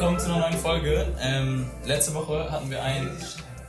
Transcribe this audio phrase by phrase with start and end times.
[0.00, 1.14] willkommen zu einer neuen Folge.
[1.20, 3.14] Ähm, letzte Woche hatten wir einen,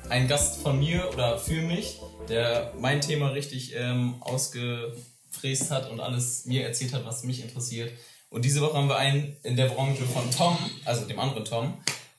[0.08, 2.00] einen Gast von mir oder für mich,
[2.30, 7.92] der mein Thema richtig ähm, ausgefräst hat und alles mir erzählt hat, was mich interessiert.
[8.30, 11.74] Und diese Woche haben wir einen in der Branche von Tom, also dem anderen Tom.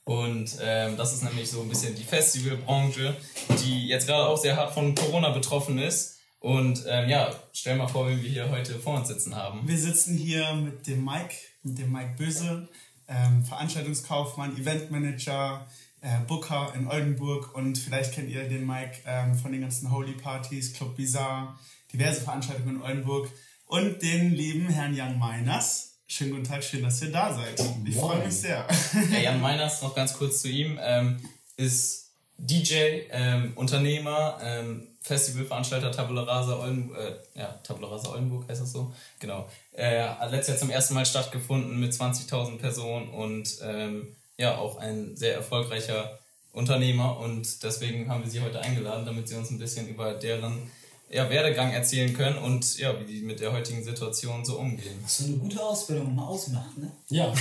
[0.04, 3.16] Und ähm, das ist nämlich so ein bisschen die Festivalbranche,
[3.64, 6.18] die jetzt gerade auch sehr hart von Corona betroffen ist.
[6.38, 9.66] Und ähm, ja, stell mal vor, wie wir hier heute vor uns sitzen haben.
[9.66, 12.69] Wir sitzen hier mit dem Mike, mit dem Mike Böse,
[13.08, 15.67] ähm, Veranstaltungskaufmann, Eventmanager,
[16.00, 20.12] äh, Booker in Oldenburg und vielleicht kennt ihr den Mike ähm, von den ganzen Holy
[20.12, 21.59] Partys, Club Bizarre,
[21.92, 23.31] diverse Veranstaltungen in Oldenburg
[23.67, 25.94] und den lieben Herrn Jan Meiners.
[26.06, 27.59] Schönen guten Tag, schön, dass ihr da seid.
[27.84, 28.67] Ich freue mich sehr.
[29.12, 31.20] Ja, Jan Meiners, noch ganz kurz zu ihm, ähm,
[31.56, 38.61] ist DJ, ähm, Unternehmer, ähm, Festivalveranstalter Tabula Rasa Oldenburg, äh, ja, Tabula Rasa Oldenburg heißt
[38.61, 39.48] das so, genau.
[39.73, 44.77] Äh, hat letztes Jahr zum ersten Mal stattgefunden mit 20.000 Personen und ähm, ja, auch
[44.78, 46.19] ein sehr erfolgreicher
[46.53, 50.70] Unternehmer und deswegen haben wir sie heute eingeladen, damit sie uns ein bisschen über deren
[51.09, 54.98] ja, Werdegang erzählen können und ja, wie die mit der heutigen Situation so umgehen.
[55.03, 56.91] Was so eine gute Ausbildung mal ausmacht, ne?
[57.09, 57.33] Ja,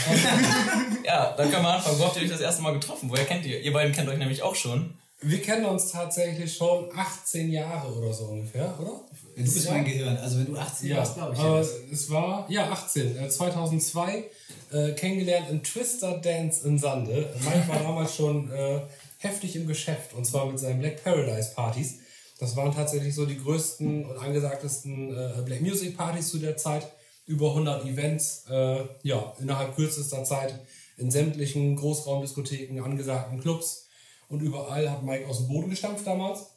[1.06, 2.00] Ja, dann können wir anfangen.
[2.00, 3.10] Wo habt ihr euch das erste Mal getroffen?
[3.10, 3.60] Woher kennt ihr?
[3.62, 4.94] Ihr beiden kennt euch nämlich auch schon.
[5.22, 9.02] wir kennen uns tatsächlich schon 18 Jahre oder so ungefähr, oder?
[9.36, 10.18] Du bist mein Gehirn.
[10.18, 11.40] Also wenn du 18 Ja, warst, glaube ich.
[11.40, 11.60] ja.
[11.92, 14.26] es war, ja, 18, äh, 2002,
[14.72, 17.30] äh, kennengelernt in Twister Dance in Sande.
[17.44, 18.82] Mike war damals schon äh,
[19.20, 21.96] heftig im Geschäft und zwar mit seinen Black Paradise Partys.
[22.40, 26.88] Das waren tatsächlich so die größten und angesagtesten äh, Black Music Partys zu der Zeit.
[27.28, 30.60] Über 100 Events, äh, ja, innerhalb kürzester Zeit
[30.98, 33.88] in sämtlichen Großraumdiskotheken, angesagten Clubs
[34.28, 36.48] und überall hat Mike aus dem Boden gestampft damals.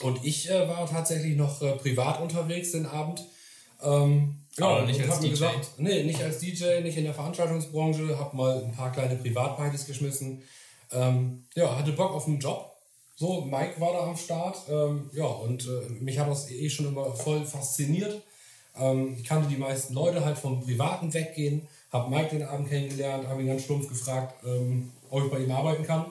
[0.00, 3.24] Und ich äh, war tatsächlich noch äh, privat unterwegs den Abend.
[3.82, 5.30] Ähm, Aber nicht als DJ?
[5.30, 8.18] Gesagt, nee, nicht als DJ, nicht in der Veranstaltungsbranche.
[8.18, 10.42] Hab mal ein paar kleine Privatpartys geschmissen.
[10.92, 12.72] Ähm, ja, hatte Bock auf einen Job.
[13.16, 14.56] So, Mike war da am Start.
[14.70, 18.22] Ähm, ja, und äh, mich hat das eh schon immer voll fasziniert.
[18.76, 21.66] Ähm, ich kannte die meisten Leute halt vom Privaten weggehen.
[21.92, 25.50] Hab Mike den Abend kennengelernt, habe ihn ganz stumpf gefragt, ähm, ob ich bei ihm
[25.50, 26.04] arbeiten kann.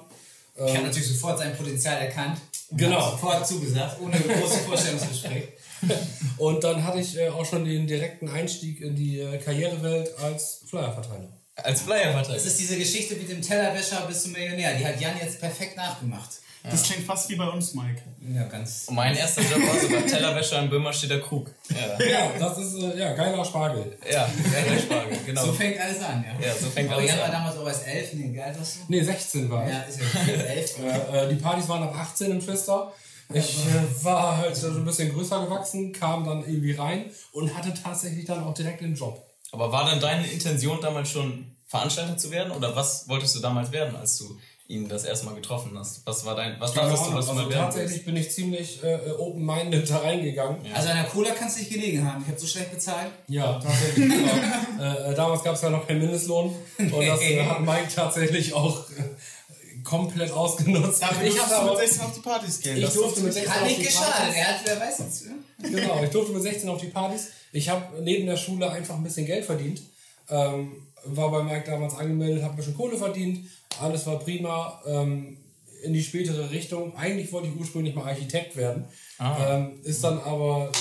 [0.56, 2.42] ich habe natürlich sofort sein Potenzial erkannt.
[2.72, 3.12] Genau.
[3.12, 5.50] Sofort zugesagt, ohne großes Vorstellungsgespräch.
[6.38, 10.64] Und dann hatte ich äh, auch schon den direkten Einstieg in die äh, Karrierewelt als
[10.68, 11.30] Flyerverteiler.
[11.56, 12.36] Als Flyerverteiler.
[12.36, 14.76] Das ist diese Geschichte mit dem Tellerwäscher bis zum Millionär.
[14.76, 16.30] Die hat Jan jetzt perfekt nachgemacht.
[16.72, 18.02] Das klingt fast wie bei uns, Mike.
[18.34, 18.86] Ja, ganz.
[18.88, 21.50] Und mein erster Job war sogar Tellerwäscher in Böhmerstedter Krug.
[21.70, 23.98] Ja, Ja, das ist äh, ja geiler Spargel.
[24.12, 25.46] ja geiler Spargel, genau.
[25.46, 26.48] So fängt alles an, ja.
[26.48, 27.32] Ja, so fängt Aber alles Jan war an.
[27.32, 28.14] damals auch erst elf.
[28.14, 28.80] Nee, geil, was du?
[28.90, 29.74] Nee, 16 war ich.
[29.74, 30.76] Ja, ist ja elf.
[31.14, 32.92] Äh, äh, die Partys waren ab 18 im Twister.
[33.34, 37.74] Ich äh, war halt so ein bisschen größer gewachsen, kam dann irgendwie rein und hatte
[37.74, 39.22] tatsächlich dann auch direkt den Job.
[39.52, 42.52] Aber war denn deine Intention damals schon Veranstalter zu werden?
[42.52, 46.02] Oder was wolltest du damals werden, als du ihn das erste Mal getroffen hast?
[46.06, 48.32] Was war dein, was dachtest du, Ahnung, dass du also mal werden tatsächlich bin ich
[48.32, 50.58] ziemlich äh, äh, open-minded da reingegangen.
[50.74, 52.22] Also an der Cola kannst du nicht gelegen haben.
[52.22, 53.12] Ich habe so schlecht bezahlt.
[53.28, 54.10] Ja, tatsächlich.
[54.10, 54.32] genau.
[54.80, 58.54] äh, äh, damals gab es ja noch keinen Mindestlohn und das äh, hat Mike tatsächlich
[58.54, 61.02] auch äh, komplett ausgenutzt.
[61.02, 62.78] Dafür ich durftest habe du mit aber, 16 auf die Partys gehen.
[62.78, 64.14] ich durfte mit 16 Hat auf nicht die geschadet.
[64.14, 64.36] Partys.
[64.36, 65.26] Er hat, wer weiß jetzt.
[65.26, 65.70] Ja?
[65.70, 67.28] Genau, ich durfte mit 16 auf die Partys.
[67.54, 69.82] Ich habe neben der Schule einfach ein bisschen Geld verdient.
[70.30, 73.48] Ähm, war bei Mike damals angemeldet, habe ein bisschen Kohle verdient.
[73.80, 74.82] Alles war prima.
[74.86, 75.38] Ähm,
[75.84, 76.96] in die spätere Richtung.
[76.96, 78.86] Eigentlich wollte ich ursprünglich mal Architekt werden.
[79.20, 80.72] Ähm, ist dann aber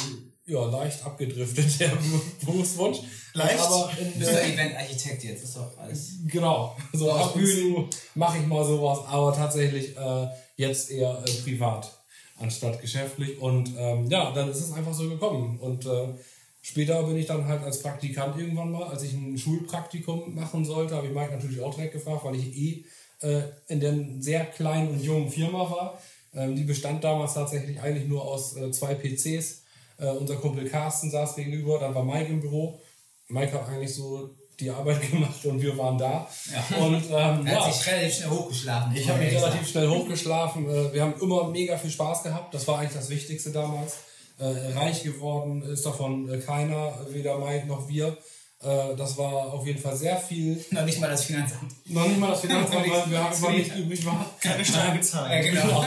[0.47, 1.93] ja, leicht abgedriftet, der
[2.45, 2.99] Berufswunsch.
[3.35, 3.61] Leicht?
[3.61, 5.45] Aber in Du bist der, doch Eventarchitekt jetzt.
[5.45, 6.15] Ist doch alles.
[6.27, 10.27] Genau, so ab und zu mache ich mal sowas, aber tatsächlich äh,
[10.57, 11.93] jetzt eher äh, privat
[12.39, 13.39] anstatt geschäftlich.
[13.41, 15.59] Und ähm, ja, dann ist es einfach so gekommen.
[15.59, 16.09] Und äh,
[16.67, 20.97] später bin ich dann halt als Praktikant irgendwann mal, als ich ein Schulpraktikum machen sollte,
[20.97, 22.85] habe ich Mike natürlich auch direkt gefragt, weil ich eh
[23.21, 25.99] äh, in der sehr kleinen und jungen Firma war.
[26.35, 29.63] Ähm, die bestand damals tatsächlich eigentlich nur aus äh, zwei PCs.
[29.99, 32.81] Äh, unser Kumpel Carsten saß gegenüber, dann war Mike im Büro.
[33.29, 36.29] Mike hat eigentlich so die Arbeit gemacht und wir waren da.
[36.79, 38.97] Und ähm, Er hat ja, sich relativ schnell hochgeschlafen.
[38.97, 40.69] ich habe mich relativ schnell hochgeschlafen.
[40.69, 42.53] Äh, Wir haben immer mega viel Spaß gehabt.
[42.53, 43.99] Das war eigentlich das Wichtigste damals.
[44.39, 48.17] Äh, Reich geworden ist davon äh, keiner, weder Mike noch wir.
[48.63, 50.63] Äh, Das war auf jeden Fall sehr viel.
[50.71, 51.73] Noch nicht mal das Finanzamt.
[51.87, 54.27] Noch nicht mal das Finanzamt, weil wir einfach nicht übrig war.
[54.41, 55.45] keine Steuer Ja, gezahlt.
[55.53, 55.85] genau.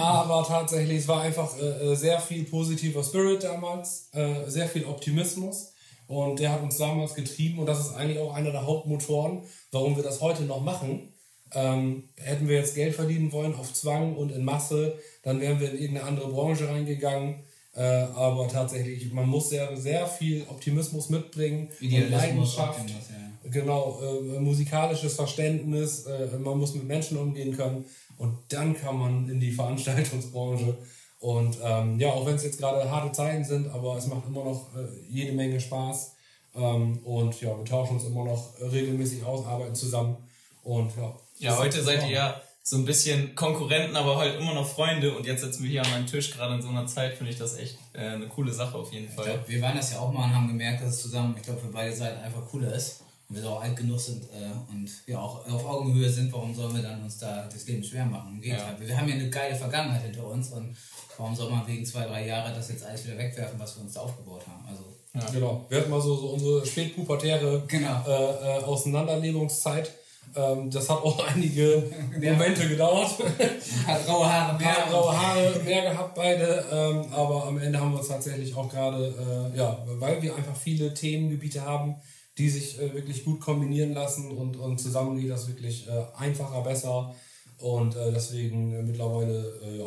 [0.00, 1.52] Aber tatsächlich, es war einfach
[1.94, 4.10] sehr viel positiver Spirit damals,
[4.46, 5.72] sehr viel Optimismus.
[6.06, 9.42] Und der hat uns damals getrieben und das ist eigentlich auch einer der Hauptmotoren,
[9.72, 11.14] warum wir das heute noch machen.
[11.54, 15.70] Ähm, hätten wir jetzt Geld verdienen wollen auf Zwang und in Masse, dann wären wir
[15.72, 17.36] in irgendeine andere Branche reingegangen.
[17.76, 22.80] Äh, aber tatsächlich, man muss sehr, sehr viel Optimismus mitbringen und Idealismus, Leidenschaft.
[22.80, 23.02] Optimus,
[23.50, 27.84] genau, äh, musikalisches Verständnis, äh, man muss mit Menschen umgehen können
[28.16, 30.76] und dann kann man in die Veranstaltungsbranche.
[31.18, 34.44] Und ähm, ja, auch wenn es jetzt gerade harte Zeiten sind, aber es macht immer
[34.44, 36.12] noch äh, jede Menge Spaß.
[36.54, 40.16] Ähm, und ja, wir tauschen uns immer noch regelmäßig aus, arbeiten zusammen.
[40.62, 41.16] Und ja.
[41.38, 45.14] Ja, heute seid ihr ja so ein bisschen Konkurrenten, aber halt immer noch Freunde.
[45.14, 47.38] Und jetzt sitzen wir hier an meinem Tisch, gerade in so einer Zeit, finde ich
[47.38, 49.26] das echt äh, eine coole Sache auf jeden Ich Fall.
[49.26, 51.60] glaub, wir waren das ja auch mal und haben gemerkt, dass es zusammen, ich glaube,
[51.60, 53.02] für beide Seiten einfach cooler ist.
[53.28, 56.54] Und wir so auch alt genug sind äh, und wir auch auf Augenhöhe sind, warum
[56.54, 58.34] sollen wir dann uns da das Leben schwer machen?
[58.36, 58.76] Im Gegenteil.
[58.80, 60.74] Wir haben ja eine geile Vergangenheit hinter uns und
[61.18, 63.92] warum soll man wegen zwei, drei Jahre das jetzt alles wieder wegwerfen, was wir uns
[63.94, 64.64] da aufgebaut haben?
[64.66, 64.84] Also,
[65.32, 65.64] Genau.
[65.68, 68.02] Wir hatten mal so, so unsere spätpubertäre Genau.
[68.06, 69.90] äh, äh, Auseinanderlebungszeit.
[70.36, 73.16] Ähm, das hat auch einige Momente gedauert.
[73.86, 74.68] paar graue Haare mehr.
[74.68, 78.68] paar graue Haare mehr gehabt beide, ähm, aber am Ende haben wir uns tatsächlich auch
[78.68, 81.96] gerade, äh, ja, weil wir einfach viele Themengebiete haben,
[82.38, 86.62] die sich äh, wirklich gut kombinieren lassen und, und zusammen geht das wirklich äh, einfacher,
[86.62, 87.14] besser
[87.58, 89.84] und deswegen mittlerweile, ja,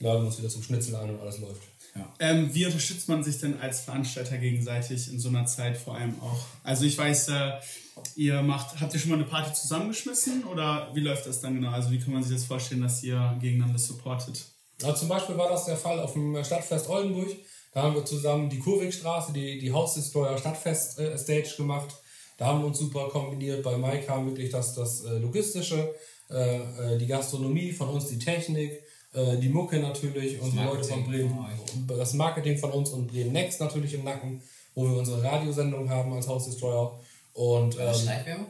[0.00, 1.69] laden wir uns wieder zum Schnitzel ein und alles läuft.
[2.18, 6.20] Ähm, wie unterstützt man sich denn als Veranstalter gegenseitig in so einer Zeit vor allem
[6.20, 6.40] auch?
[6.62, 7.52] Also ich weiß, äh,
[8.16, 11.70] ihr macht, habt ihr schon mal eine Party zusammengeschmissen oder wie läuft das dann genau?
[11.70, 14.44] Also wie kann man sich das vorstellen, dass ihr gegeneinander supportet?
[14.82, 17.28] Ja, zum Beispiel war das der Fall auf dem Stadtfest Oldenburg.
[17.72, 21.94] Da haben wir zusammen die Kurwegstraße, die, die House Destroyer Stadtfest äh, Stage gemacht.
[22.36, 23.62] Da haben wir uns super kombiniert.
[23.62, 25.94] Bei Mike kam wirklich das, das äh, Logistische,
[26.30, 26.56] äh,
[26.94, 28.82] äh, die Gastronomie, von uns die Technik,
[29.12, 31.46] äh, die Mucke natürlich und die Leute von Bremen.
[31.88, 34.42] Das Marketing von uns und Bremen Next natürlich im Nacken,
[34.74, 36.98] wo wir unsere Radiosendung haben als House Destroyer.
[37.32, 38.46] Und ähm, Schleichwerbung?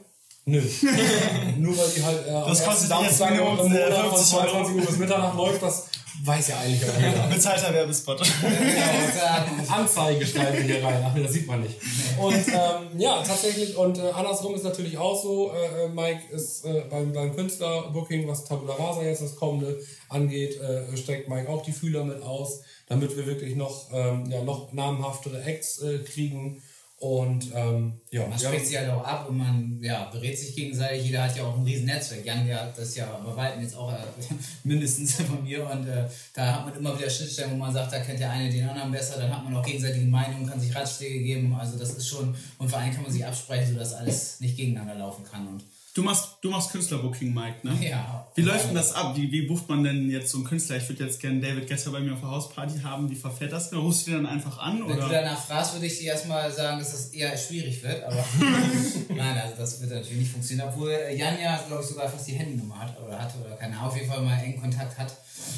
[0.47, 0.61] Nö.
[1.59, 4.47] Nur weil die halt äh, Das kostet Samstag Minimum, äh, Monat von 50 Euro.
[4.49, 5.85] 22 Uhr bis Mitternacht läuft, das
[6.25, 7.27] weiß ja eigentlich auch jeder.
[7.31, 8.21] Bezahlter Werbespot.
[9.69, 11.05] Anzeige schreiben wir hier rein.
[11.07, 11.77] Ach das sieht man nicht.
[12.19, 13.77] Und ähm, ja, tatsächlich.
[13.77, 15.53] Und äh, andersrum ist natürlich auch so.
[15.53, 20.61] Äh, äh, Mike ist äh, beim, beim Künstlerbooking, was Tabula Rasa jetzt das kommende angeht,
[20.61, 24.73] äh, streckt Mike auch die Fühler mit aus, damit wir wirklich noch, ähm, ja, noch
[24.73, 26.63] namhaftere Acts äh, kriegen.
[27.00, 31.06] Und ähm, ja, Man spricht sich halt auch ab und man ja, berät sich gegenseitig.
[31.06, 32.26] Jeder hat ja auch ein riesen Netzwerk.
[32.26, 33.97] Jan, ja, das ja bei Weitem jetzt auch äh,
[34.64, 35.67] mindestens von mir.
[35.67, 36.05] Und äh,
[36.35, 38.93] da hat man immer wieder Schnittstellen, wo man sagt, da kennt der eine den anderen
[38.93, 39.19] besser.
[39.19, 41.55] Dann hat man auch gegenseitige Meinungen, kann sich Ratschläge geben.
[41.58, 44.96] Also das ist schon, und vor allem kann man sich absprechen, sodass alles nicht gegeneinander
[44.96, 45.49] laufen kann.
[45.49, 47.77] Und Du machst, du machst Künstlerbooking, Mike, ne?
[47.89, 48.29] ja.
[48.37, 49.17] Wie läuft denn das ab?
[49.17, 50.77] Wie, wie bucht man denn jetzt so einen Künstler?
[50.77, 53.11] Ich würde jetzt gerne David Getter bei mir auf der Hausparty haben.
[53.11, 53.71] Wie verfährt das?
[53.71, 53.83] genau?
[53.83, 54.79] Rufst du den dann einfach an?
[54.87, 55.09] Wenn du Oder?
[55.09, 58.05] danach fragst, würde ich dir erstmal sagen, dass das eher schwierig wird.
[58.05, 58.25] Aber
[59.09, 60.69] nein, also das wird natürlich nicht funktionieren.
[60.73, 63.89] Obwohl Jan ja, glaube ich, sogar fast die Handynummer hat oder hatte oder keine Ahnung,
[63.89, 65.13] auf jeden Fall mal engen Kontakt hat.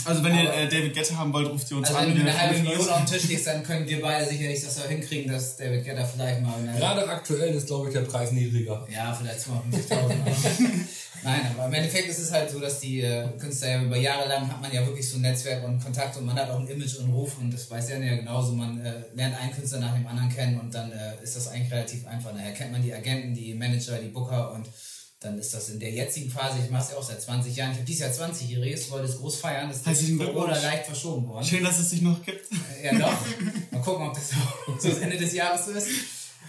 [0.05, 2.09] Also wenn ihr äh, David Getter haben wollt, ruft ihr uns Also an.
[2.09, 2.59] wenn du eine halbe.
[2.59, 5.85] Million auf den Tisch legst, dann können wir beide sicherlich das auch hinkriegen, dass David
[5.85, 6.55] Guetta vielleicht mal...
[6.77, 8.87] Gerade aktuell ist, glaube ich, der Preis niedriger.
[8.93, 10.11] ja, vielleicht 250.000.
[11.25, 14.29] Nein, aber im Endeffekt ist es halt so, dass die äh, Künstler ja über Jahre
[14.29, 16.67] lang hat man ja wirklich so ein Netzwerk und Kontakt und man hat auch ein
[16.67, 18.53] Image und einen Ruf und das weiß Jan ja genauso.
[18.55, 21.71] Man äh, lernt einen Künstler nach dem anderen kennen und dann äh, ist das eigentlich
[21.73, 22.33] relativ einfach.
[22.35, 24.67] Daher kennt man die Agenten, die Manager, die Booker und
[25.25, 27.71] dann ist das in der jetzigen Phase, ich mache es ja auch seit 20 Jahren,
[27.73, 31.29] ich habe dieses Jahr 20-Jähriges, wollte es groß feiern, das ist durch Corona leicht verschoben
[31.29, 31.45] worden.
[31.45, 32.47] Schön, dass es dich noch gibt.
[32.83, 33.13] Ja, doch.
[33.71, 35.89] Mal gucken, ob das auch so das Ende des Jahres so ist.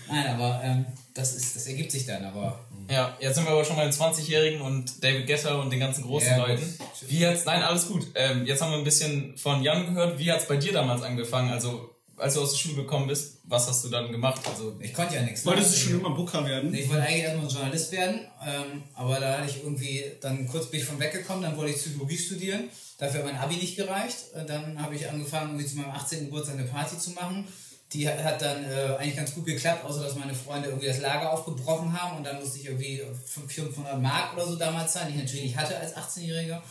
[0.09, 2.23] Nein, aber ähm, das, ist, das ergibt sich dann.
[2.25, 5.79] Aber Ja, jetzt sind wir aber schon bei den 20-Jährigen und David Getter und den
[5.79, 6.77] ganzen großen Ja, Leuten.
[7.07, 8.07] Wie hat's, nein, alles gut.
[8.15, 10.19] Ähm, jetzt haben wir ein bisschen von Jan gehört.
[10.19, 11.51] Wie hat's bei dir damals angefangen?
[11.51, 14.41] Also, als du aus der Schule gekommen bist, was hast du dann gemacht?
[14.47, 15.45] Also, ich konnte ja nichts.
[15.45, 16.71] Wolltest du schon immer Booker werden?
[16.71, 20.67] Nee, Ich wollte eigentlich erstmal Journalist werden, ähm, aber da hatte ich irgendwie, dann kurz
[20.67, 22.69] bin ich von weggekommen, dann wollte ich Psychologie studieren.
[22.97, 24.17] Dafür hat mein Abi nicht gereicht.
[24.35, 26.25] Äh, Dann habe ich angefangen, irgendwie zu meinem 18.
[26.25, 27.47] Geburtstag eine Party zu machen.
[27.91, 30.99] Die hat, hat dann äh, eigentlich ganz gut geklappt, außer dass meine Freunde irgendwie das
[31.01, 35.15] Lager aufgebrochen haben und dann musste ich irgendwie 500 Mark oder so damals zahlen, die
[35.17, 36.61] ich natürlich nicht hatte als 18-Jähriger.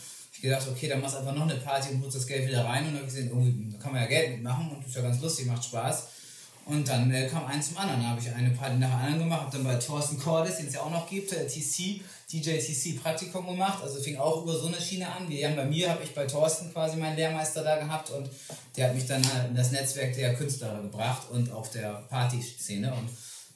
[0.42, 2.86] Gedacht, okay, dann machst du einfach noch eine Party und holst das Geld wieder rein
[2.86, 5.46] und dann gesehen, irgendwie, da kann man ja Geld mitmachen und ist ja ganz lustig,
[5.46, 6.08] macht Spaß.
[6.64, 8.00] Und dann äh, kam eins zum anderen.
[8.02, 10.68] Da habe ich eine Party nach der anderen gemacht, habe dann bei Thorsten Cordes, den
[10.68, 13.82] es ja auch noch gibt, äh, TC, DJ TC Praktikum gemacht.
[13.82, 15.28] Also fing auch über so eine Schiene an.
[15.28, 18.30] Wie Jan bei mir habe ich bei Thorsten quasi meinen Lehrmeister da gehabt und
[18.76, 22.92] der hat mich dann halt in das Netzwerk der Künstler gebracht und auch der Partyszene
[22.92, 23.08] und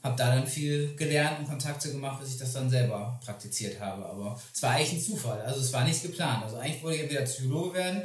[0.06, 4.06] habe da dann viel gelernt und Kontakte gemacht, bis ich das dann selber praktiziert habe.
[4.06, 5.40] Aber es war eigentlich ein Zufall.
[5.42, 6.44] Also es war nichts geplant.
[6.44, 8.02] Also eigentlich wollte ich entweder Psychologe werden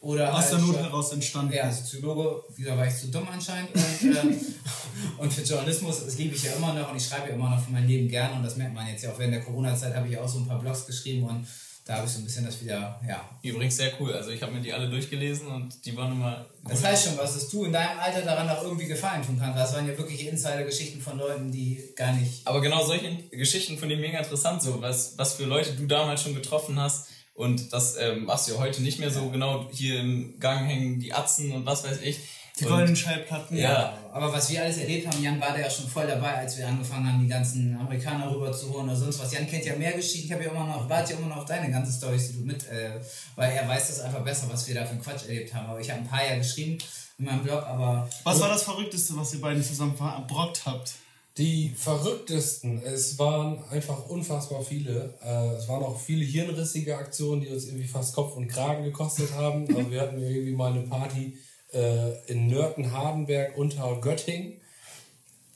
[0.00, 1.52] oder Aus der halt Not schon- heraus entstanden.
[1.54, 3.70] ja, als Psychologe, wieder war ich zu dumm anscheinend.
[3.74, 4.36] Und, äh,
[5.18, 7.62] und für Journalismus, das liebe ich ja immer noch und ich schreibe ja immer noch
[7.62, 10.06] von meinem Leben gerne und das merkt man jetzt ja auch während der Corona-Zeit habe
[10.08, 11.46] ich auch so ein paar Blogs geschrieben und
[11.84, 13.28] da habe ich so ein bisschen das wieder, ja.
[13.42, 14.14] Übrigens sehr cool.
[14.14, 16.46] Also ich habe mir die alle durchgelesen und die waren immer.
[16.66, 19.58] Das heißt schon was, dass du in deinem Alter daran auch irgendwie Gefallen tun kannst.
[19.58, 22.46] Das waren ja wirklich Insider-Geschichten von Leuten, die gar nicht.
[22.46, 26.22] Aber genau solche Geschichten finde ich mega interessant, so was, was für Leute du damals
[26.22, 27.08] schon getroffen hast.
[27.34, 29.68] Und das ähm, machst du ja heute nicht mehr so genau.
[29.70, 32.20] Hier im Gang hängen die Atzen und was weiß ich.
[32.60, 33.56] Die goldenen Schallplatten.
[33.56, 36.56] Ja, Aber was wir alles erlebt haben, Jan war da ja schon voll dabei, als
[36.56, 39.32] wir angefangen haben, die ganzen Amerikaner rüber zu holen oder sonst was.
[39.32, 40.26] Jan kennt ja mehr Geschichten.
[40.26, 42.44] Ich habe ja immer noch, warte ja immer noch auf deine ganzen Storys, die du
[42.44, 43.00] mit, äh,
[43.34, 45.68] weil er weiß das einfach besser, was wir da für einen Quatsch erlebt haben.
[45.68, 46.78] Aber ich habe ein paar ja geschrieben
[47.18, 50.92] in meinem Blog, aber Was war das Verrückteste, was ihr beiden zusammen verbrockt habt?
[51.36, 55.14] Die verrücktesten, es waren einfach unfassbar viele.
[55.24, 59.32] Äh, es waren auch viele hirnrissige Aktionen, die uns irgendwie fast Kopf und Kragen gekostet
[59.34, 59.66] haben.
[59.74, 61.36] Also wir hatten irgendwie mal eine Party
[61.74, 64.60] äh, in Nörten-Hardenberg unter Göttingen.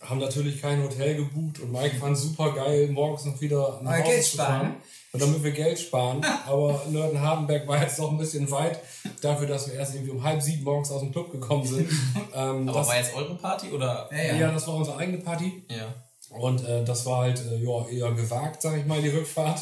[0.01, 4.03] Haben natürlich kein Hotel gebucht und Mike fand super geil, morgens noch wieder nach Hause
[4.05, 4.77] Geld zu sparen, fahren.
[5.13, 6.25] Und damit wir Geld sparen.
[6.47, 8.79] Aber Nörten-Hardenberg war jetzt noch ein bisschen weit
[9.21, 11.91] dafür, dass wir erst irgendwie um halb sieben morgens aus dem Club gekommen sind.
[12.35, 14.09] Ähm, aber das, war jetzt eure Party oder?
[14.13, 14.37] ja, ja.
[14.37, 15.65] ja, das war unsere eigene Party.
[15.69, 15.93] Ja.
[16.31, 19.61] Und äh, das war halt äh, ja, eher gewagt, sag ich mal, die Rückfahrt.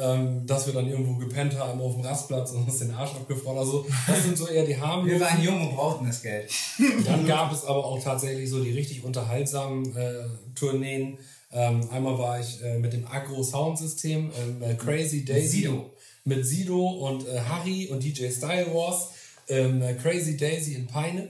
[0.00, 3.58] Ähm, dass wir dann irgendwo gepennt haben auf dem Rastplatz und uns den Arsch abgefroren.
[3.58, 5.20] Also, das sind so eher die wir harmlosen.
[5.20, 6.50] waren jung und brauchten das Geld.
[7.04, 11.18] Dann gab es aber auch tatsächlich so die richtig unterhaltsamen äh, Tourneen.
[11.52, 15.62] Ähm, einmal war ich äh, mit dem Agro Soundsystem, ähm, äh, Crazy Daisy.
[15.62, 15.90] Sido.
[16.24, 19.10] Mit Sido und äh, Harry und DJ Style Wars.
[19.48, 21.28] Ähm, äh, Crazy Daisy in Peine.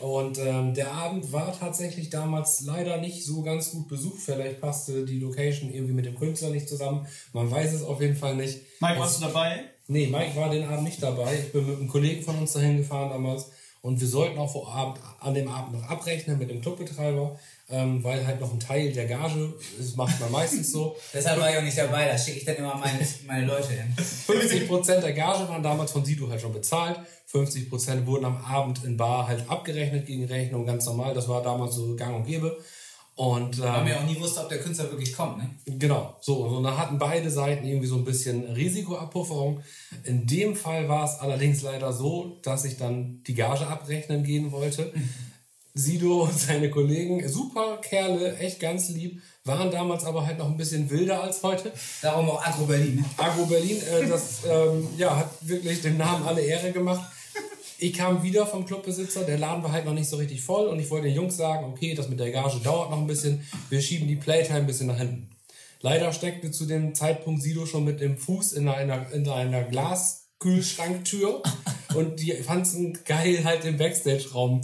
[0.00, 4.20] Und ähm, der Abend war tatsächlich damals leider nicht so ganz gut besucht.
[4.20, 7.06] Vielleicht passte die Location irgendwie mit dem Künstler nicht zusammen.
[7.32, 8.60] Man weiß es auf jeden Fall nicht.
[8.80, 9.64] Mike, warst du dabei?
[9.86, 11.34] Nee, Mike war den Abend nicht dabei.
[11.34, 13.50] Ich bin mit einem Kollegen von uns dahin gefahren damals.
[13.80, 17.38] Und wir sollten auch vor Abend, an dem Abend noch abrechnen mit dem Clubbetreiber,
[17.70, 21.50] ähm, weil halt noch ein Teil der Gage, das macht man meistens so, Deshalb war
[21.50, 23.94] ich auch nicht dabei, da schicke ich dann immer meine, meine Leute hin.
[23.96, 26.98] 50% der Gage waren damals von Sido halt schon bezahlt.
[27.30, 31.12] 50% wurden am Abend in Bar halt abgerechnet gegen Rechnung, ganz normal.
[31.12, 32.58] Das war damals so gang und gäbe.
[33.18, 35.50] Und Weil ähm, man ja auch nie wusste, ob der Künstler wirklich kommt, ne?
[35.66, 36.36] Genau, so.
[36.36, 39.60] Und dann hatten beide Seiten irgendwie so ein bisschen Risikoabpufferung.
[40.04, 44.52] In dem Fall war es allerdings leider so, dass ich dann die Gage abrechnen gehen
[44.52, 44.92] wollte.
[45.78, 50.56] Sido und seine Kollegen, super Kerle, echt ganz lieb, waren damals aber halt noch ein
[50.56, 51.72] bisschen wilder als heute.
[52.02, 53.04] Darum auch Agro Berlin, ne?
[53.16, 57.08] Agro Berlin, äh, das ähm, ja, hat wirklich dem Namen alle Ehre gemacht.
[57.78, 60.80] Ich kam wieder vom Clubbesitzer, der Laden war halt noch nicht so richtig voll und
[60.80, 63.80] ich wollte den Jungs sagen, okay, das mit der Gage dauert noch ein bisschen, wir
[63.80, 65.30] schieben die Playtime ein bisschen nach hinten.
[65.80, 71.40] Leider steckte zu dem Zeitpunkt Sido schon mit dem Fuß in einer, in einer Glaskühlschranktür
[71.94, 74.62] und die fanden geil, halt den Backstage-Raum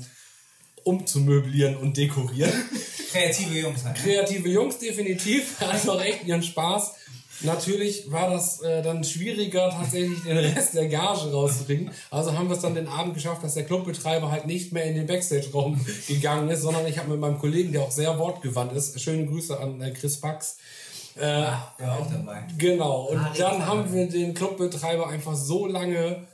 [0.85, 2.53] umzumöblieren und dekorieren.
[3.12, 3.97] Kreative Jungs halt.
[3.97, 4.03] ne?
[4.03, 6.95] Kreative Jungs definitiv, hatten auch echt ihren Spaß.
[7.41, 11.91] Natürlich war das äh, dann schwieriger, tatsächlich den Rest der Gage rauszukriegen.
[12.11, 14.95] Also haben wir es dann den Abend geschafft, dass der Clubbetreiber halt nicht mehr in
[14.95, 18.99] den Backstage-Raum gegangen ist, sondern ich habe mit meinem Kollegen, der auch sehr wortgewandt ist,
[19.00, 20.59] schöne Grüße an äh, Chris Pax,
[21.21, 22.45] äh, Ja, auch dabei.
[22.57, 26.25] Genau, und Ah, dann haben wir den Clubbetreiber einfach so lange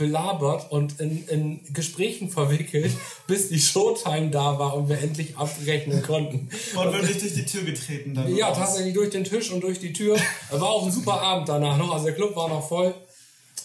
[0.00, 2.90] belabert und in, in Gesprächen verwickelt,
[3.26, 6.48] bis die Showtime da war und wir endlich abrechnen konnten.
[6.72, 8.34] Wortwörtlich durch die Tür getreten dann.
[8.34, 10.16] Ja, tatsächlich durch den Tisch und durch die Tür.
[10.50, 11.92] War auch ein super Abend danach noch.
[11.92, 12.94] Also der Club war noch voll.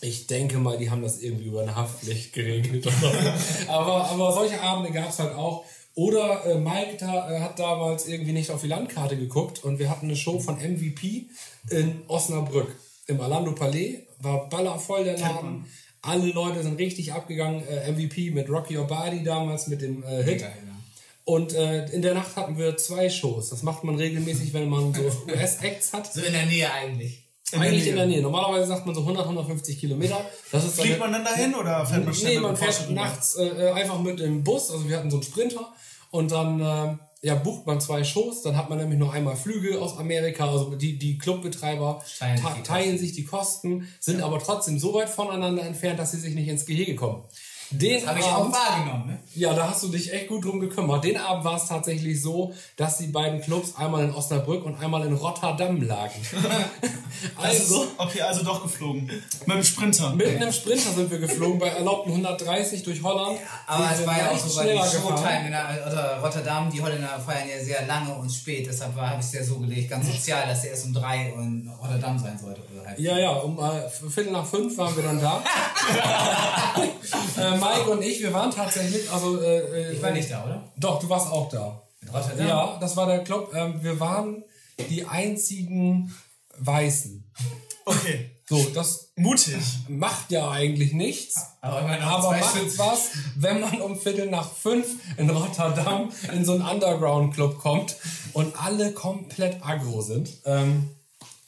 [0.01, 2.85] Ich denke mal, die haben das irgendwie über eine Haftpflicht geregelt.
[3.67, 5.63] aber, aber solche Abende gab es halt auch.
[5.95, 9.89] Oder äh, Mike da, äh, hat damals irgendwie nicht auf die Landkarte geguckt und wir
[9.89, 11.27] hatten eine Show von MVP
[11.69, 12.75] in Osnabrück.
[13.07, 15.65] Im Orlando Palais war ballervoll der Laden.
[16.05, 17.63] Alle Leute sind richtig abgegangen.
[17.67, 20.41] Äh, MVP mit Rocky Your Body damals mit dem äh, Hit.
[20.41, 20.75] Geil, ja.
[21.25, 23.49] Und äh, in der Nacht hatten wir zwei Shows.
[23.49, 26.13] Das macht man regelmäßig, wenn man so US-Acts hat.
[26.13, 27.23] So in der Nähe eigentlich.
[27.51, 28.21] In Eigentlich in der Nähe.
[28.21, 30.19] Normalerweise sagt man so 100, 150 Kilometer.
[30.51, 33.71] Das ist Fliegt man dann dahin oder fährt man schnell Nee, man fährt nachts äh,
[33.71, 34.71] einfach mit dem Bus.
[34.71, 35.73] Also wir hatten so einen Sprinter.
[36.11, 38.43] Und dann äh, ja, bucht man zwei Shows.
[38.43, 40.47] Dann hat man nämlich noch einmal Flüge aus Amerika.
[40.47, 45.63] Also die, die Clubbetreiber Teilen teilen sich die Kosten, sind aber trotzdem so weit voneinander
[45.63, 47.23] entfernt, dass sie sich nicht ins Gehege kommen.
[47.71, 49.19] Den Habe ich auch Abend- wahrgenommen, ne?
[49.33, 51.03] ja, da hast du dich echt gut drum gekümmert.
[51.03, 55.05] Den Abend war es tatsächlich so, dass die beiden Clubs einmal in Osnabrück und einmal
[55.05, 56.13] in Rotterdam lagen.
[57.41, 59.09] also, Okay, also doch geflogen.
[59.45, 60.11] Mit dem Sprinter.
[60.11, 63.39] mit einem Sprinter sind wir geflogen, bei erlaubten 130 durch Holland.
[63.67, 65.17] Aber Wir es war ja auch so, schneller gefahren.
[65.17, 68.67] Showtime in der, oder Rotterdam, die Holländer feiern ja sehr lange und spät.
[68.67, 71.69] Deshalb habe ich es ja so gelegt, ganz sozial, dass er erst um drei in
[71.81, 72.61] Rotterdam sein sollte.
[72.73, 72.99] Oder halt.
[72.99, 75.43] Ja, ja, um äh, Viertel nach fünf waren wir dann da.
[77.37, 79.41] äh, Mike und ich, wir waren tatsächlich, also...
[79.41, 80.71] Äh, Ich war nicht da, oder?
[80.77, 81.81] Doch, du warst auch da.
[82.01, 82.47] In Rotterdam?
[82.47, 83.51] Ja, das war der Club.
[83.53, 84.43] Ähm, wir waren
[84.89, 86.13] die einzigen
[86.57, 87.23] Weißen.
[87.85, 88.31] Okay.
[88.47, 89.55] So, das Mutig.
[89.87, 91.35] macht ja eigentlich nichts.
[91.61, 94.85] Aber man Aber macht was, wenn man um Viertel nach fünf
[95.17, 97.95] in Rotterdam in so einen Underground-Club kommt
[98.33, 100.29] und alle komplett aggro sind.
[100.45, 100.91] Ähm,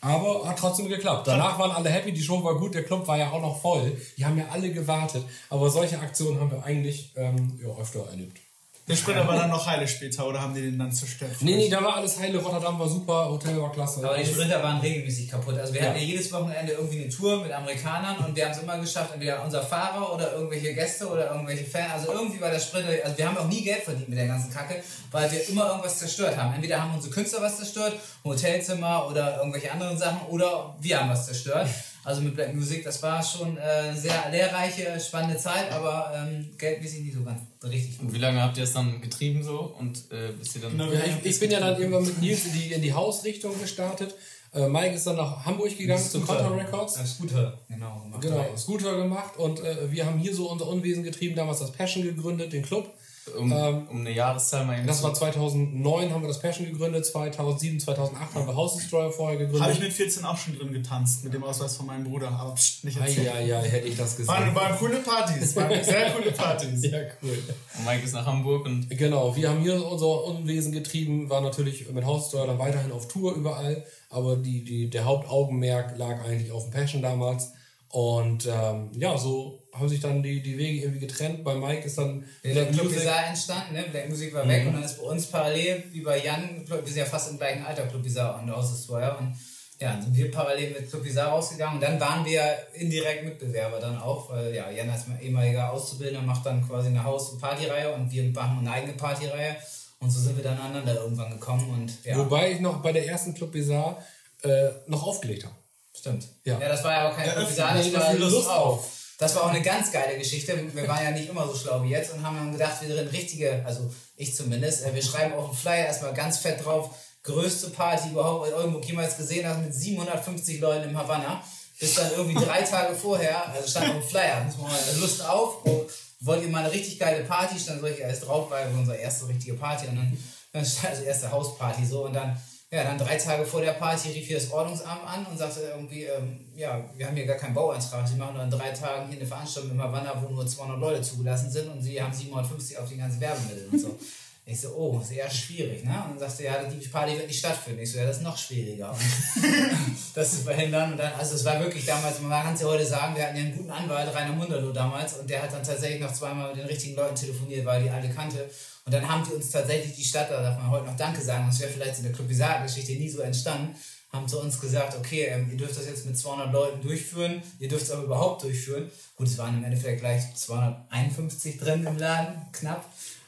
[0.08, 1.28] aber hat trotzdem geklappt.
[1.28, 3.98] Danach waren alle happy, die Show war gut, der Club war ja auch noch voll.
[4.18, 5.24] Die haben ja alle gewartet.
[5.50, 8.40] Aber solche Aktionen haben wir eigentlich ähm, ja, öfter erlebt.
[8.88, 11.32] Der Sprinter war dann noch heile später oder haben die den dann zerstört?
[11.42, 12.38] Nee, nee, da war alles heile.
[12.38, 14.00] Rotterdam war super, Hotel war klasse.
[14.02, 14.26] Aber die.
[14.26, 15.60] Sprinter waren regelmäßig kaputt.
[15.60, 15.88] Also wir Ja.
[15.90, 19.12] hatten ja jedes Wochenende irgendwie eine Tour mit Amerikanern und wir haben es immer geschafft,
[19.14, 21.92] entweder unser Fahrer oder irgendwelche Gäste oder irgendwelche Fans.
[21.92, 24.54] Also irgendwie war der Sprinter, also wir haben auch nie Geld verdient mit der ganzen
[24.54, 26.54] Kacke, weil wir immer irgendwas zerstört haben.
[26.54, 31.26] Entweder haben unsere Künstler was zerstört, Hotelzimmer oder irgendwelche anderen Sachen oder wir haben was
[31.26, 31.68] zerstört.
[32.08, 36.52] Also mit Black Music, das war schon äh, eine sehr lehrreiche, spannende Zeit, aber ähm,
[36.58, 38.08] geldmäßig nicht so ganz richtig gut.
[38.08, 39.76] Und wie lange habt ihr es dann getrieben so?
[39.78, 40.78] Und äh, bis ihr dann.
[40.78, 43.60] Na, Ja, ich, ich bin ja dann irgendwann mit Nils in die, in die Hausrichtung
[43.60, 44.16] gestartet.
[44.54, 46.96] Äh, Mike ist dann nach Hamburg gegangen zu Contra Records.
[46.96, 48.00] Äh, Scooter, genau.
[48.00, 48.22] gemacht.
[48.22, 52.06] Genau, Scooter gemacht und äh, wir haben hier so unser Unwesen getrieben, damals das Passion
[52.06, 52.90] gegründet, den Club.
[53.38, 57.80] Um, um eine Jahreszahl mal Das zu- war 2009 haben wir das Passion gegründet, 2007,
[57.80, 59.80] 2008 haben wir House Destroyer vorher Habe ich gegründet.
[59.84, 62.30] mit 14 auch schon drin getanzt, mit dem Ausweis von meinem Bruder.
[62.32, 63.28] Aber pst, nicht erzählen.
[63.36, 64.28] Eieiei, hätte ich das gesehen.
[64.34, 65.56] Waren, waren coole Partys.
[65.56, 66.84] Waren sehr coole Partys.
[66.84, 67.38] ja, cool.
[67.78, 71.90] Und Mike ist nach Hamburg und Genau, wir haben hier unser Unwesen getrieben, war natürlich
[71.92, 76.52] mit House Destroyer dann weiterhin auf Tour überall, aber die, die, der Hauptaugenmerk lag eigentlich
[76.52, 77.52] auf dem Passion damals.
[77.90, 81.44] Und ähm, ja, so haben sich dann die, die Wege irgendwie getrennt.
[81.44, 83.86] Bei Mike ist dann Der Black Club Music- Bizarre entstanden, ne?
[83.92, 86.98] Black Music war weg und dann ist bei uns parallel, wie bei Jan, wir sind
[86.98, 89.18] ja fast im gleichen Alter, Club Bizarre und House Destroyer.
[89.20, 89.36] Und
[89.80, 92.42] ja, dann sind wir parallel mit Club Bizarre rausgegangen und dann waren wir
[92.74, 97.30] indirekt Mitbewerber dann auch, weil ja, Jan als ehemaliger Auszubildender macht dann quasi eine Haus-
[97.30, 99.56] und Partyreihe und wir machen eine eigene Partyreihe.
[100.00, 103.08] Und so sind wir dann aneinander irgendwann gekommen und ja, Wobei ich noch bei der
[103.08, 103.98] ersten Club Bizarre
[104.44, 105.56] äh, noch aufgelegt habe.
[105.96, 106.28] stimmt.
[106.44, 106.60] Ja.
[106.60, 106.70] Ja.
[106.70, 108.66] das war ja auch kein Ja, Club Bizarre, das war ist Lust auf.
[108.80, 108.97] auf.
[109.18, 110.56] Das war auch eine ganz geile Geschichte.
[110.74, 113.12] Wir waren ja nicht immer so schlau wie jetzt und haben dann gedacht, wir sind
[113.12, 116.92] richtige, also ich zumindest, äh, wir schreiben auf dem Flyer erstmal ganz fett drauf,
[117.24, 121.44] größte Party überhaupt Oldenburg jemals gesehen hast mit 750 Leuten im Havanna.
[121.80, 125.24] Bis dann irgendwie drei Tage vorher, also stand auf dem Flyer, muss man mal, Lust
[125.24, 125.88] auf, wo,
[126.22, 129.54] wollt ihr mal eine richtig geile Party, stand solche erst drauf, weil unsere erste richtige
[129.54, 130.18] Party und dann,
[130.54, 134.10] dann stand also erste Hausparty so und dann ja, dann drei Tage vor der Party
[134.10, 137.54] rief hier das Ordnungsamt an und sagte irgendwie, ähm, ja, wir haben hier gar keinen
[137.54, 138.06] Bauantrag.
[138.06, 141.02] Sie machen nur in drei Tagen hier eine Veranstaltung im Havanna, wo nur 200 Leute
[141.02, 143.98] zugelassen sind und sie haben 750 auf die ganzen Werbemittel und so.
[144.50, 145.92] Ich so, oh, ist eher schwierig, ne?
[146.06, 147.82] Und dann sagte er, ja, die Party wird nicht stattfinden.
[147.82, 148.98] Ich so, ja, das ist noch schwieriger.
[150.16, 150.94] Das zu verhindern.
[150.94, 153.36] Und dann, also es war wirklich damals, man kann es ja heute sagen, wir hatten
[153.36, 156.58] ja einen guten Anwalt, Rainer Munderloh damals, und der hat dann tatsächlich noch zweimal mit
[156.58, 158.50] den richtigen Leuten telefoniert, weil die alle kannte.
[158.86, 161.46] Und dann haben die uns tatsächlich die Stadt, da darf man heute noch Danke sagen,
[161.48, 163.76] das wäre vielleicht in der Club Geschichte nie so entstanden,
[164.12, 167.68] haben zu uns gesagt, okay, ähm, ihr dürft das jetzt mit 200 Leuten durchführen, ihr
[167.68, 168.90] dürft es aber überhaupt durchführen.
[169.18, 172.86] Gut, es waren im Endeffekt gleich 251 drin im Laden, knapp.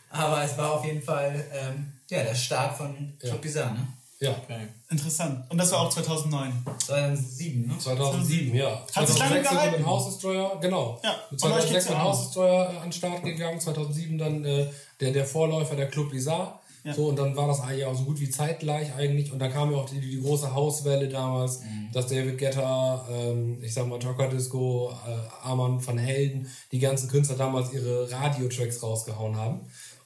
[0.10, 3.88] Aber es war auf jeden Fall ähm, ja, der Start von Club Bizarre, ne?
[4.22, 4.32] Ja.
[4.32, 4.68] Okay.
[4.90, 5.50] Interessant.
[5.50, 6.52] Und das war auch 2009.
[6.80, 7.78] 2007, ne?
[7.80, 8.82] 2007, ja.
[8.94, 9.78] Hat sich lange 2006 sind wir gehalten.
[9.78, 11.00] mit House Destroyer, genau.
[11.04, 12.04] Ja, euch 2006 gibt's mit ja.
[12.04, 14.68] House Destroyer äh, an den Start gegangen, 2007 dann äh,
[15.00, 16.54] der, der Vorläufer der Club Bizarre.
[16.84, 16.94] Ja.
[16.94, 19.32] So, und dann war das eigentlich auch so gut wie zeitgleich eigentlich.
[19.34, 21.90] Und dann kam ja auch die, die große Hauswelle damals, Mhm.
[21.94, 27.10] dass David Guetta, ähm, ich sag mal Joker Disco, äh, Arman van Helden, die ganzen
[27.10, 29.60] Künstler damals ihre Radiotracks rausgehauen haben.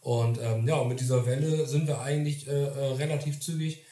[0.03, 3.83] Und ähm, ja, und mit dieser Welle sind wir eigentlich äh, äh, relativ zügig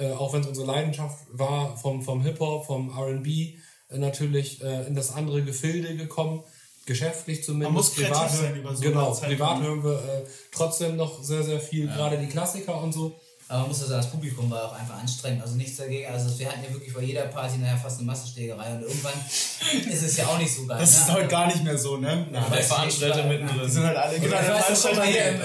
[0.00, 3.58] äh, auch wenn es unsere Leidenschaft war, vom, vom Hip-Hop, vom RB, äh,
[3.98, 6.42] natürlich äh, in das andere Gefilde gekommen.
[6.86, 7.70] Geschäftlich zumindest.
[7.70, 11.60] Man muss kreativ sein über so Genau, privat hören wir äh, trotzdem noch sehr, sehr
[11.60, 13.20] viel, gerade die Klassiker und so.
[13.50, 15.42] Aber man muss ja sagen, das Publikum war auch einfach anstrengend.
[15.42, 16.06] Also nichts dagegen.
[16.06, 19.12] Also wir hatten ja wirklich bei jeder Party nachher fast eine Massenschlägerei und irgendwann
[19.90, 20.78] ist es ja auch nicht so geil.
[20.78, 20.98] Das ne?
[21.00, 22.26] ist heute gar nicht mehr so, ne?
[22.32, 23.68] Der Veranstalter Die mittendrin.
[23.68, 25.38] sind halt alle, genau, der Veranstalter mal hier im,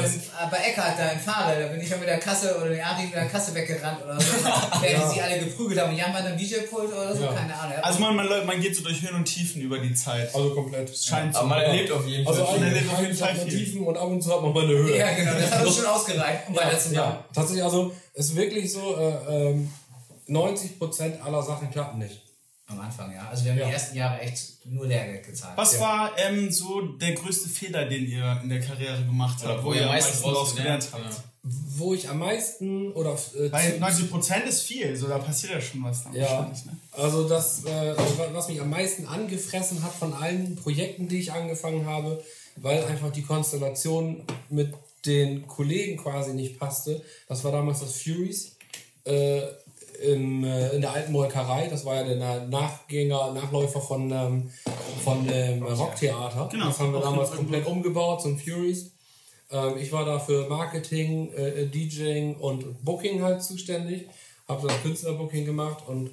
[0.52, 3.06] bei Eckhardt da im Fahrrad, da bin ich ja mit der Kasse oder den Ari
[3.06, 4.28] mit der Kasse weggerannt oder so,
[4.82, 5.90] während die sich alle geprügelt haben.
[5.90, 7.34] Und Jan war dann DJ-Pult oder so, Ja.
[7.34, 7.78] keine Ahnung.
[7.82, 10.34] Also man, man, man geht so durch Höhen und Tiefen über die Zeit.
[10.36, 10.96] Also komplett.
[10.96, 11.40] Scheint so.
[11.40, 12.54] Aber man erlebt auf jeden Also Fall.
[12.60, 12.64] viel.
[12.68, 13.50] eigentlich, erlebt auf jeden Fall man.
[13.50, 14.96] Tiefen und ab und zu hat man mal eine Höhe.
[15.00, 16.94] ja, genau, das hat uns schon ausgereicht, um weiterzumachen.
[16.94, 19.70] Ja, tatsächlich, also ist wirklich so, äh, ähm,
[20.28, 22.22] 90% aller Sachen klappen nicht.
[22.68, 23.28] Am Anfang, ja.
[23.30, 23.68] Also wir haben Ja.
[23.68, 25.56] die ersten Jahre echt nur Lehrgeld gezahlt.
[25.56, 29.64] Was war ähm, so der größte Fehler, den ihr in der Karriere gemacht habt, Oder
[29.64, 31.22] wo ihr am meisten draus draus gelernt habt.
[31.44, 35.84] Wo ich am meisten oder äh, Weil 90% ist viel, so da passiert ja schon
[35.84, 36.76] was dann Ja, wahrscheinlich, ne?
[36.94, 37.94] also das, äh,
[38.34, 42.24] was mich am meisten angefressen hat von allen Projekten, die ich angefangen habe,
[42.56, 44.74] weil einfach die Konstellation mit
[45.06, 47.02] den Kollegen quasi nicht passte.
[47.28, 48.56] Das war damals das Furies.
[49.04, 49.42] Äh,
[50.04, 54.52] im, äh, in der alten Molkerei, das war ja der Nachgänger, Nachläufer von, ähm,
[55.04, 56.50] von dem Rocktheater.
[56.52, 58.92] Genau, Das haben wir damals komplett umgebaut zum Furies.
[59.52, 64.08] Ähm, ich war da für Marketing, äh, DJing und Booking halt zuständig.
[64.48, 66.12] Habe dann Künstlerbooking gemacht und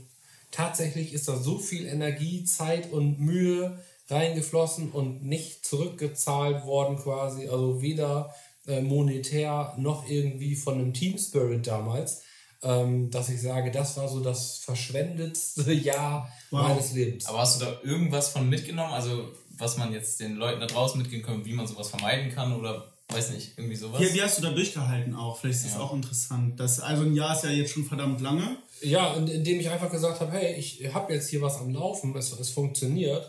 [0.51, 3.79] tatsächlich ist da so viel Energie, Zeit und Mühe
[4.09, 7.49] reingeflossen und nicht zurückgezahlt worden quasi.
[7.49, 8.35] Also weder
[8.67, 12.23] äh, monetär noch irgendwie von einem Team Spirit damals.
[12.65, 16.69] Ähm, dass ich sage, das war so das verschwendetste Jahr Wow.
[16.69, 17.27] meines Lebens.
[17.27, 18.93] Aber hast du da irgendwas von mitgenommen?
[18.93, 22.55] Also, was man jetzt den Leuten da draußen mitgeben kann, wie man sowas vermeiden kann
[22.55, 24.01] oder weiß nicht, irgendwie sowas?
[24.01, 25.39] Wie, wie hast du da durchgehalten auch?
[25.41, 25.81] Vielleicht ist das Ja.
[25.81, 26.61] auch interessant.
[26.61, 28.57] Das, also ein Jahr ist ja jetzt schon verdammt lange.
[28.83, 32.15] Ja, und indem ich einfach gesagt habe, hey, ich habe jetzt hier was am Laufen,
[32.17, 33.29] es, es funktioniert.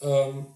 [0.00, 0.46] Ähm,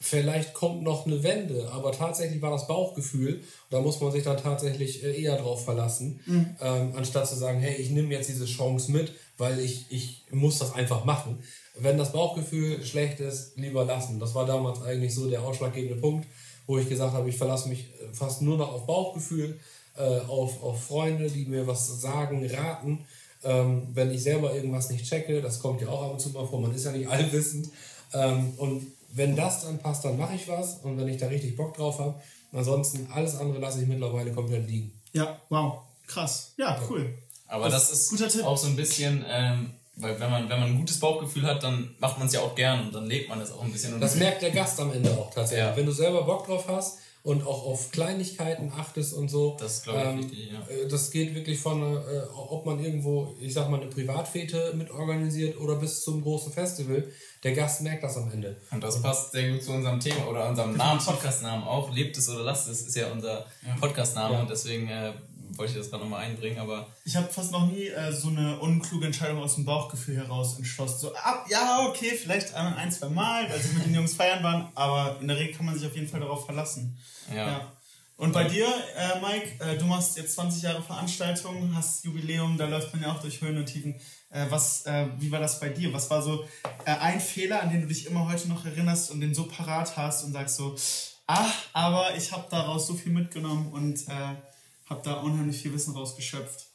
[0.00, 4.38] vielleicht kommt noch eine Wende, aber tatsächlich war das Bauchgefühl, da muss man sich dann
[4.38, 6.20] tatsächlich äh, eher drauf verlassen,
[6.60, 10.58] ähm, anstatt zu sagen, hey, ich nehme jetzt diese Chance mit, weil ich, ich muss
[10.58, 11.38] das einfach machen.
[11.78, 14.18] Wenn das Bauchgefühl schlecht ist, lieber lassen.
[14.18, 16.26] Das war damals eigentlich so der ausschlaggebende Punkt,
[16.66, 19.60] wo ich gesagt habe, ich verlasse mich äh, fast nur noch auf Bauchgefühl,
[19.96, 23.04] äh, auf, auf Freunde, die mir was sagen, raten.
[23.42, 26.46] Ähm, wenn ich selber irgendwas nicht checke, das kommt ja auch ab und zu mal
[26.46, 27.68] vor, man ist ja nicht allwissend.
[28.14, 31.56] Ähm, und wenn das dann passt, dann mache ich was und wenn ich da richtig
[31.56, 32.20] Bock drauf habe.
[32.52, 34.92] Ansonsten alles andere lasse ich mittlerweile komplett liegen.
[35.12, 35.80] Ja, wow.
[36.06, 36.54] Krass.
[36.56, 37.14] Ja, cool.
[37.46, 38.44] Aber das, ist guter Tipp.
[38.44, 41.94] auch so ein bisschen, ähm, weil wenn man, wenn man ein gutes Bauchgefühl hat, dann
[41.98, 43.94] macht man es ja auch gern und dann lebt man es auch ein bisschen.
[43.94, 45.66] Und Das merkt der Gast am Ende auch tatsächlich.
[45.66, 45.76] Ja.
[45.76, 49.56] Wenn du selber Bock drauf hast und auch auf Kleinigkeiten achtest und so.
[49.60, 50.60] Das ist, glaub ich, wichtig, ja.
[50.74, 51.98] äh, Das geht wirklich von, äh,
[52.34, 57.06] ob man irgendwo, ich sag mal, eine Privatfete mit organisiert oder bis zum großen Festival.
[57.42, 58.56] Der Gast merkt das am Ende.
[58.70, 61.92] Und das passt sehr gut zu unserem Thema oder unserem Namen, Podcastnamen auch.
[61.92, 63.46] Lebt es oder lasst es, ist ja unser
[63.80, 64.40] Podcastname Ja.
[64.40, 65.12] und deswegen äh,
[65.60, 68.58] wollte ich das gerade nochmal einbringen, aber Ich habe fast noch nie äh, so eine
[68.60, 70.98] unkluge Entscheidung aus dem Bauchgefühl heraus entschlossen.
[70.98, 74.42] So, ab, ja, okay, vielleicht ein, ein, zwei Mal, als wir mit den Jungs feiern
[74.42, 76.98] waren, aber in der Regel kann man sich auf jeden Fall darauf verlassen.
[77.32, 77.72] ja.
[78.16, 82.66] Und bei dir, äh, Mike, äh, du machst jetzt 20 Jahre Veranstaltungen, hast Jubiläum, da
[82.66, 83.94] läuft man ja auch durch Höhen und Tiefen.
[84.28, 85.90] Äh, was, äh, wie war das bei dir?
[85.94, 86.44] Was war so
[86.84, 89.96] äh, ein Fehler, an den du dich immer heute noch erinnerst und den so parat
[89.96, 90.76] hast und sagst so,
[91.26, 94.34] ach, aber ich habe daraus so viel mitgenommen und äh,
[94.90, 96.66] habe da unheimlich viel Wissen rausgeschöpft.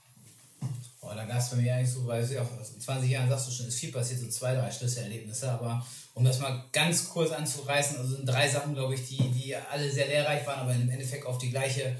[1.01, 3.47] Boah, da gab es bei mir eigentlich so, weil ja auch in 20 Jahren sagst
[3.47, 7.32] du schon, ist viel passiert, so zwei, drei Schlüsselerlebnisse, aber um das mal ganz kurz
[7.32, 10.89] anzureißen, also sind drei Sachen, glaube ich, die, die alle sehr lehrreich waren, aber im
[10.89, 11.95] Endeffekt auf die gleiche,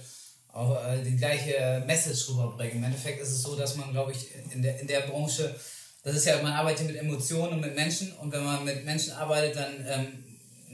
[0.54, 2.78] auf äh, die gleiche Message rüberbringen.
[2.78, 5.54] Im Endeffekt ist es so, dass man, glaube ich, in der, in der Branche,
[6.02, 9.12] das ist ja, man arbeitet mit Emotionen und mit Menschen und wenn man mit Menschen
[9.12, 10.25] arbeitet, dann ähm,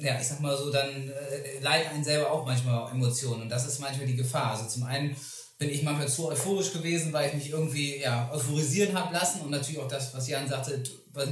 [0.02, 3.68] ja, ich sag mal so, dann äh, leiden einen selber auch manchmal Emotionen und das
[3.68, 4.52] ist manchmal die Gefahr.
[4.52, 5.16] Also zum einen
[5.58, 9.52] bin ich manchmal zu euphorisch gewesen, weil ich mich irgendwie ja, euphorisieren habe lassen und
[9.52, 10.82] natürlich auch das, was Jan sagte,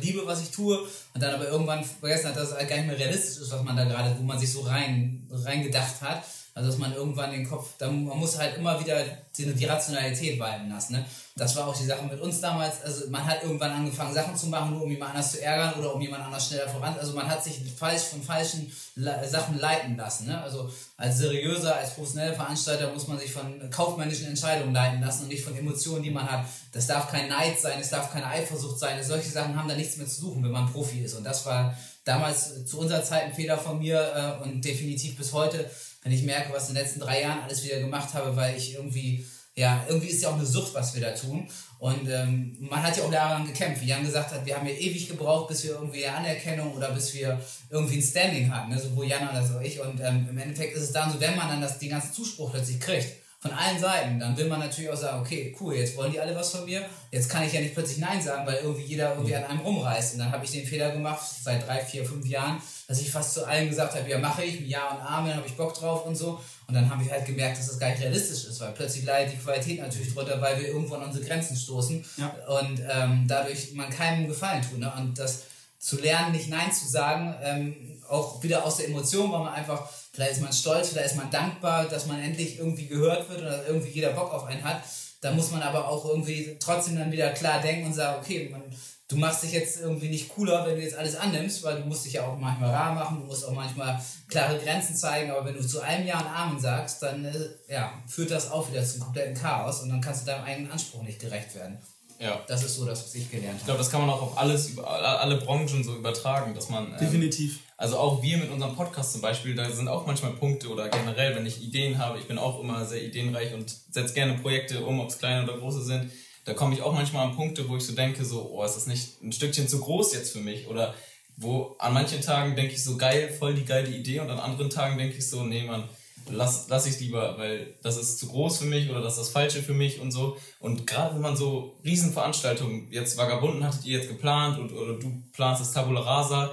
[0.01, 0.77] liebe, was ich tue
[1.13, 3.63] und dann aber irgendwann vergessen hat, dass es halt gar nicht mehr realistisch ist, was
[3.63, 6.23] man da gerade, wo man sich so rein, rein gedacht hat.
[6.59, 9.01] Also dass man irgendwann den Kopf, dann, man muss halt immer wieder
[9.37, 10.91] die, die Rationalität walten lassen.
[10.91, 11.05] Ne?
[11.37, 12.83] Das war auch die Sache mit uns damals.
[12.83, 15.95] Also man hat irgendwann angefangen, Sachen zu machen, nur um jemand anders zu ärgern oder
[15.95, 16.97] um jemand anders schneller voran.
[16.99, 20.27] Also man hat sich falsch von falschen Le Sachen leiten lassen.
[20.27, 20.41] Ne?
[20.41, 25.29] Also als seriöser, als professioneller Veranstalter muss man sich von kaufmännischen Entscheidungen leiten lassen und
[25.29, 26.43] nicht von Emotionen, die man hat.
[26.73, 29.01] Das darf kein Neid sein, es darf keine Eifersucht sein.
[29.01, 31.13] Solche Sachen haben da nichts mehr zu suchen, wenn man Profi ist.
[31.13, 35.31] Und das war damals zu unserer Zeit ein Fehler von mir äh, und definitiv bis
[35.31, 35.69] heute,
[36.09, 38.73] wenn ich merke, was in den letzten drei Jahren alles wieder gemacht habe, weil ich
[38.73, 41.47] irgendwie, ja, irgendwie ist ja auch eine Sucht, was wir da tun.
[41.77, 43.83] Und ähm, man hat ja auch daran gekämpft.
[43.83, 47.13] Wie Jan gesagt hat, wir haben ja ewig gebraucht, bis wir irgendwie Anerkennung oder bis
[47.13, 48.79] wir irgendwie ein Standing hatten, ne?
[48.79, 49.79] sowohl Jan als auch ich.
[49.79, 52.51] Und ähm, im Endeffekt ist es dann so, wenn man dann das, den ganzen Zuspruch
[52.51, 56.11] plötzlich kriegt, von allen Seiten, dann will man natürlich auch sagen, okay, cool, jetzt wollen
[56.11, 58.83] die alle was von mir, jetzt kann ich ja nicht plötzlich Nein sagen, weil irgendwie
[58.83, 60.13] jeder irgendwie an einem rumreißt.
[60.13, 63.33] Und dann habe ich den Fehler gemacht, seit drei, vier, fünf Jahren, dass ich fast
[63.33, 66.17] zu allen gesagt habe, ja mache ich, Ja und Amen, habe ich Bock drauf und
[66.17, 66.41] so.
[66.67, 69.33] Und dann habe ich halt gemerkt, dass das gar nicht realistisch ist, weil plötzlich leidet
[69.33, 72.35] die Qualität natürlich drunter, weil wir irgendwo an unsere Grenzen stoßen Ja.
[72.59, 74.81] und ähm, dadurch man keinem Gefallen tun.
[74.81, 74.91] Ne?
[74.97, 75.43] Und das
[75.79, 79.89] zu lernen, nicht Nein zu sagen, ähm, auch wieder aus der Emotion, weil man einfach,
[80.13, 83.57] vielleicht ist man stolz, vielleicht ist man dankbar, dass man endlich irgendwie gehört wird oder
[83.57, 84.81] dass irgendwie jeder Bock auf einen hat.
[85.21, 88.63] Da muss man aber auch irgendwie trotzdem dann wieder klar denken und sagen, okay, man,
[89.09, 92.05] du machst dich jetzt irgendwie nicht cooler, wenn du jetzt alles annimmst, weil du musst
[92.05, 95.55] dich ja auch manchmal rar machen, du musst auch manchmal klare Grenzen zeigen, aber wenn
[95.55, 97.33] du zu einem Jahr einen Amen sagst, dann äh,
[97.67, 101.01] ja, führt das auch wieder zum kompletten Chaos und dann kannst du deinem eigenen Anspruch
[101.03, 101.77] nicht gerecht werden.
[102.19, 102.39] ja.
[102.47, 103.65] Das ist so das, was ich gelernt Ich habe.
[103.65, 106.93] glaube, das kann man auch auf alles, über alle Branchen so übertragen, dass man.
[106.93, 107.59] Ähm, Definitiv.
[107.79, 111.33] Also auch wir mit unserem Podcast zum Beispiel, da sind auch manchmal Punkte oder generell,
[111.33, 114.99] wenn ich Ideen habe, ich bin auch immer sehr ideenreich und setze gerne Projekte um,
[114.99, 116.11] ob es kleine oder große sind,
[116.43, 118.85] da komme ich auch manchmal an Punkte, wo ich so denke, so, oh, ist das
[118.85, 120.67] nicht ein Stückchen zu groß jetzt für mich?
[120.67, 120.93] Oder
[121.37, 124.69] wo an manchen Tagen denke ich so, geil, voll die geile Idee und an anderen
[124.69, 125.87] Tagen denke ich so, nee, Mann,
[126.29, 129.29] lass, lass ich lieber, weil das ist zu groß für mich oder das ist das
[129.29, 130.35] Falsche für mich und so.
[130.59, 135.23] Und gerade wenn man so Riesenveranstaltungen, jetzt Vagabunden hattet ihr jetzt geplant und, oder du
[135.31, 136.51] planst das Tabula Rasa,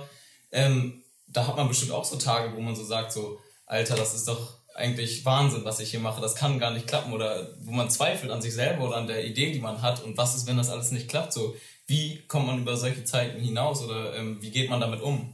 [0.52, 4.14] ähm, da hat man bestimmt auch so Tage, wo man so sagt, so, Alter, das
[4.14, 7.72] ist doch eigentlich Wahnsinn, was ich hier mache, das kann gar nicht klappen oder wo
[7.72, 10.46] man zweifelt an sich selber oder an der Idee, die man hat und was ist,
[10.46, 14.38] wenn das alles nicht klappt, so, wie kommt man über solche Zeiten hinaus oder ähm,
[14.40, 15.32] wie geht man damit um?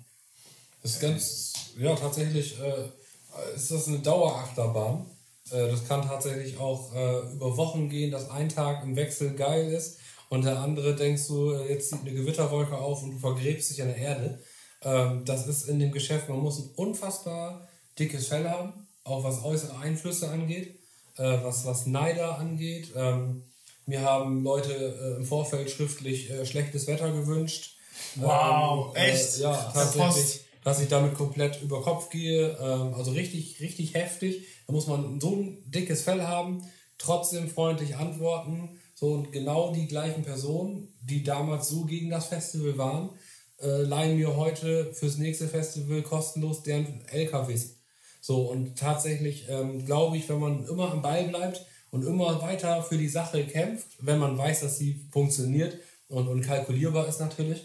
[0.82, 5.06] Das ist ganz, ja, tatsächlich äh, ist das eine Dauerachterbahn.
[5.50, 9.72] Äh, das kann tatsächlich auch äh, über Wochen gehen, dass ein Tag im Wechsel geil
[9.72, 13.70] ist und der andere denkst du, äh, jetzt zieht eine Gewitterwolke auf und du vergräbst
[13.70, 14.38] dich an der Erde.
[14.84, 17.68] Ähm, das ist in dem Geschäft, man muss ein unfassbar
[17.98, 18.72] dickes Fell haben,
[19.04, 20.78] auch was äußere Einflüsse angeht,
[21.16, 22.88] äh, was, was Neider angeht.
[22.96, 23.42] Ähm,
[23.86, 27.76] mir haben Leute äh, im Vorfeld schriftlich äh, schlechtes Wetter gewünscht.
[28.16, 29.38] Wow, Ähm, echt?
[29.38, 30.40] Äh, ja, tatsächlich.
[30.64, 32.56] Dass ich damit komplett über Kopf gehe.
[32.60, 34.46] Ähm, also richtig, richtig heftig.
[34.66, 36.62] Da muss man so ein dickes Fell haben,
[36.98, 38.78] trotzdem freundlich antworten.
[38.94, 43.10] So und genau die gleichen Personen, die damals so gegen das Festival waren,
[43.62, 47.76] äh, leihen mir heute fürs nächste Festival kostenlos deren LKWs.
[48.20, 52.82] So, und tatsächlich ähm, glaube ich, wenn man immer am Ball bleibt und immer weiter
[52.82, 57.64] für die Sache kämpft, wenn man weiß, dass sie funktioniert und, und kalkulierbar ist natürlich,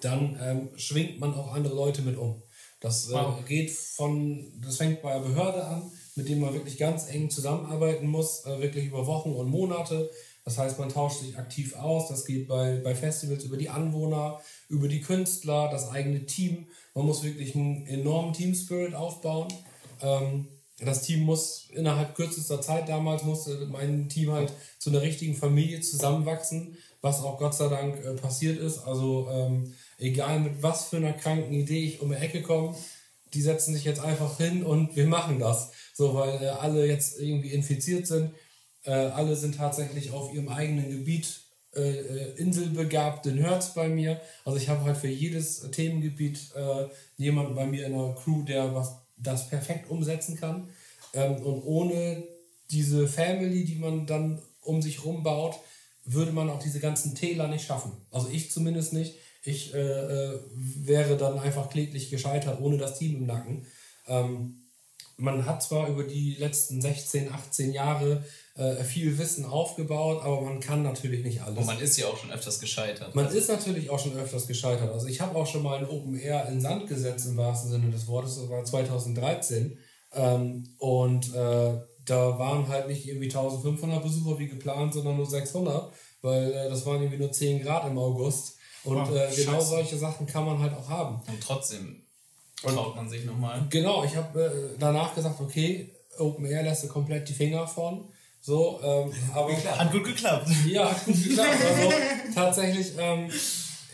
[0.00, 2.42] dann ähm, schwingt man auch andere Leute mit um.
[2.80, 3.16] Das äh,
[3.48, 8.06] geht von, das fängt bei der Behörde an, mit dem man wirklich ganz eng zusammenarbeiten
[8.06, 10.10] muss, äh, wirklich über Wochen und Monate.
[10.44, 12.08] Das heißt, man tauscht sich aktiv aus.
[12.08, 16.66] Das geht bei, bei Festivals über die Anwohner, über die Künstler, das eigene Team.
[16.94, 19.48] Man muss wirklich einen enormen Team-Spirit aufbauen.
[20.00, 20.48] Ähm,
[20.80, 25.80] das Team muss innerhalb kürzester Zeit damals musste mein Team halt zu einer richtigen Familie
[25.80, 28.78] zusammenwachsen, was auch Gott sei Dank äh, passiert ist.
[28.78, 32.74] Also ähm, egal mit was für einer kranken Idee ich um die Ecke komme,
[33.34, 35.70] die setzen sich jetzt einfach hin und wir machen das.
[35.92, 38.32] So, weil äh, alle jetzt irgendwie infiziert sind.
[38.82, 41.43] Äh, alle sind tatsächlich auf ihrem eigenen Gebiet
[41.76, 44.20] äh, äh, inselbegabt, den hört's bei mir.
[44.44, 48.74] Also ich habe halt für jedes Themengebiet äh, jemanden bei mir in der Crew, der
[48.74, 50.68] was das perfekt umsetzen kann.
[51.12, 52.24] Ähm, und ohne
[52.70, 55.56] diese Family, die man dann um sich rum baut,
[56.04, 57.92] würde man auch diese ganzen Täler nicht schaffen.
[58.10, 59.16] Also ich zumindest nicht.
[59.42, 63.66] Ich äh, äh, wäre dann einfach kläglich gescheitert ohne das Team im Nacken.
[64.06, 64.63] Ähm,
[65.16, 68.24] man hat zwar über die letzten 16, 18 Jahre
[68.56, 71.58] äh, viel Wissen aufgebaut, aber man kann natürlich nicht alles.
[71.58, 73.14] Und man ist ja auch schon öfters gescheitert.
[73.14, 74.92] Man ist natürlich auch schon öfters gescheitert.
[74.92, 77.90] Also ich habe auch schon mal ein Open Air in Sand gesetzt im wahrsten Sinne
[77.90, 78.36] des Wortes.
[78.36, 79.78] Das war 2013.
[80.12, 81.74] Ähm, und äh,
[82.04, 86.84] da waren halt nicht irgendwie 1500 Besucher wie geplant, sondern nur 600, weil äh, das
[86.86, 88.56] waren irgendwie nur 10 Grad im August.
[88.84, 91.16] Und äh, genau solche Sachen kann man halt auch haben.
[91.26, 92.03] Und trotzdem
[92.72, 93.66] traut man sich nochmal.
[93.70, 98.08] Genau, ich habe äh, danach gesagt, okay, Open Air lässt du komplett die Finger von.
[98.40, 100.48] So, ähm, aber Hat gut geklappt.
[100.66, 101.48] ja, hat gut geklappt.
[101.64, 101.92] Also
[102.34, 103.30] tatsächlich, ähm,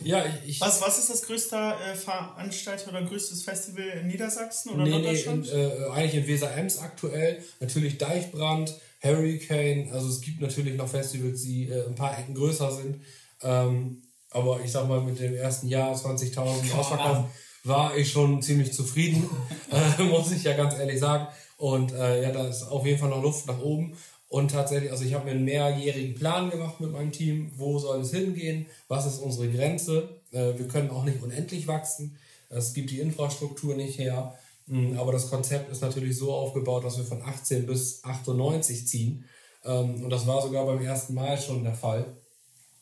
[0.03, 4.71] ja, ich, ich Was, was ist das größte äh, Veranstalter oder größtes Festival in Niedersachsen
[4.71, 5.53] oder nee, nee, in, Norddeutschland?
[5.53, 7.45] äh, eigentlich in Weser-Ems aktuell.
[7.61, 9.91] Natürlich Deichbrand, Hurricane.
[9.93, 13.03] Also es gibt natürlich noch Festivals, die äh, ein paar Ecken größer sind.
[13.43, 17.31] Ähm, aber ich sag mal, mit dem ersten Jahr 20.000 ausverkauft
[17.65, 19.29] war ich schon ziemlich zufrieden,
[19.99, 21.27] äh, muss ich ja ganz ehrlich sagen.
[21.57, 23.97] Und äh, ja, da ist auf jeden Fall noch Luft nach oben.
[24.29, 27.51] Und tatsächlich, also ich habe mir einen mehrjährigen Plan gemacht mit meinem Team.
[27.57, 28.67] Wo soll es hingehen?
[28.89, 30.09] Was ist unsere Grenze?
[30.33, 32.17] Äh, wir können auch nicht unendlich wachsen.
[32.49, 34.35] Es gibt die Infrastruktur nicht her.
[34.67, 39.25] Mm, Aber das Konzept ist natürlich so aufgebaut, dass wir von 18 bis 98 ziehen.
[39.65, 42.07] Ähm, Und das war sogar beim ersten Mal schon der Fall,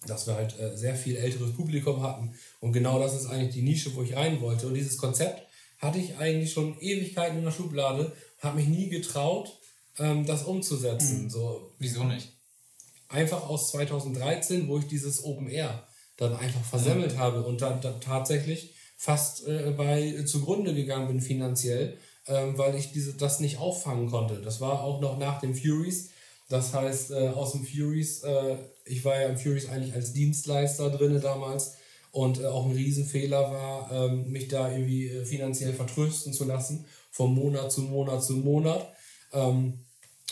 [0.07, 2.35] dass wir halt äh, sehr viel älteres Publikum hatten.
[2.61, 4.67] Und genau das ist eigentlich die Nische, wo ich rein wollte.
[4.67, 5.47] Und dieses Konzept
[5.79, 9.59] hatte ich eigentlich schon Ewigkeiten in der Schublade, habe mich nie getraut,
[9.99, 11.31] ähm, das umzusetzen.
[11.31, 12.33] So Wieso nicht?
[13.09, 18.01] einfach aus 2013, wo ich dieses Open Air dann einfach versemmelt habe und dann, dann
[18.01, 24.11] tatsächlich fast äh, bei zugrunde gegangen bin finanziell, ähm, weil ich diese, das nicht auffangen
[24.11, 24.43] konnte.
[24.43, 26.11] Das war auch noch nach den Furies.
[26.49, 30.91] Das heißt, äh, aus dem Furies, äh, ich war ja im Furies eigentlich als Dienstleister
[30.91, 31.77] drinne damals
[32.11, 36.87] und äh, auch ein Riesenfehler war, ähm, mich da irgendwie äh, finanziell vertrösten zu lassen,
[37.11, 38.87] von Monat zu Monat zu Monat.
[39.33, 39.75] Ähm,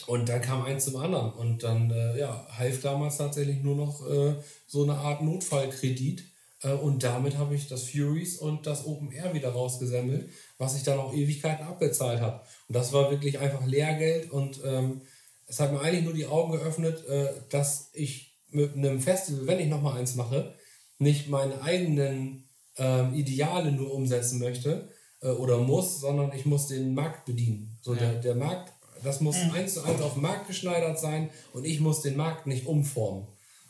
[0.07, 1.33] und dann kam eins zum anderen.
[1.33, 4.35] Und dann äh, ja, half damals tatsächlich nur noch äh,
[4.67, 6.25] so eine Art Notfallkredit.
[6.63, 10.85] Äh, und damit habe ich das Furies und das Open Air wieder rausgesammelt, was sich
[10.85, 12.47] dann auch Ewigkeiten abbezahlt hat.
[12.69, 14.31] Und das war wirklich einfach Lehrgeld.
[14.31, 15.03] Und ähm,
[15.47, 17.05] es hat mir eigentlich nur die Augen geöffnet,
[17.51, 20.57] dass ich mit einem Festival, wenn ich nochmal eins mache,
[20.99, 22.45] nicht meine eigenen
[22.77, 24.89] ähm, Ideale nur umsetzen möchte
[25.23, 27.79] äh, oder muss, sondern ich muss den Markt bedienen.
[27.83, 31.65] So der, der Markt, das muss eins zu eins auf den Markt geschneidert sein und
[31.65, 33.27] ich muss den Markt nicht umformen.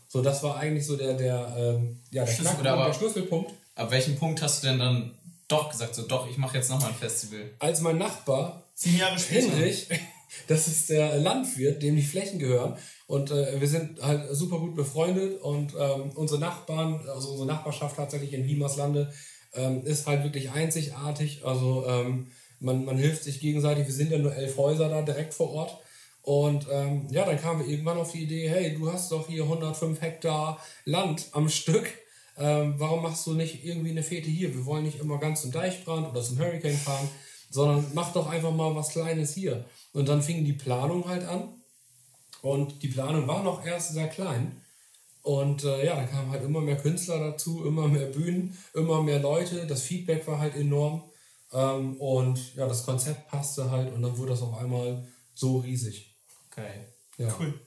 [0.09, 3.53] So, das war eigentlich so der, der, ähm, ja, der, Schlüssel- der Schlüsselpunkt.
[3.75, 5.11] Ab welchem Punkt hast du denn dann
[5.49, 7.51] doch gesagt, so doch, ich mache jetzt nochmal ein Festival?
[7.59, 9.51] Als mein Nachbar Sieben Jahre später.
[9.53, 9.89] Hinrich,
[10.47, 12.77] das ist der Landwirt, dem die Flächen gehören.
[13.07, 17.97] Und äh, wir sind halt super gut befreundet und ähm, unsere Nachbarn, also unsere Nachbarschaft
[17.97, 19.13] tatsächlich in Liemerslande,
[19.55, 21.45] ähm, ist halt wirklich einzigartig.
[21.45, 22.29] Also ähm,
[22.61, 23.87] man, man hilft sich gegenseitig.
[23.87, 25.79] Wir sind ja nur elf Häuser da direkt vor Ort.
[26.23, 29.45] Und ähm, ja, dann kamen wir irgendwann auf die Idee, hey, du hast doch hier
[29.45, 31.87] 105 Hektar Land am Stück.
[32.37, 34.53] Ähm, warum machst du nicht irgendwie eine Fete hier?
[34.53, 37.09] Wir wollen nicht immer ganz zum Deichbrand oder zum Hurricane fahren,
[37.49, 39.65] sondern mach doch einfach mal was Kleines hier.
[39.97, 41.55] Und dann fing die Planung halt an.
[42.43, 44.61] Und die Planung war noch erst sehr klein.
[45.23, 49.21] Und äh, ja, da kamen halt immer mehr Künstler dazu, immer mehr Bühnen, immer mehr
[49.21, 49.67] Leute.
[49.67, 51.03] Das Feedback war halt enorm.
[51.51, 56.15] Ähm, und ja, das Konzept passte halt und dann wurde das auf einmal so riesig.
[56.55, 56.93] Geil.
[57.17, 57.35] Ja.
[57.41, 57.59] Cool.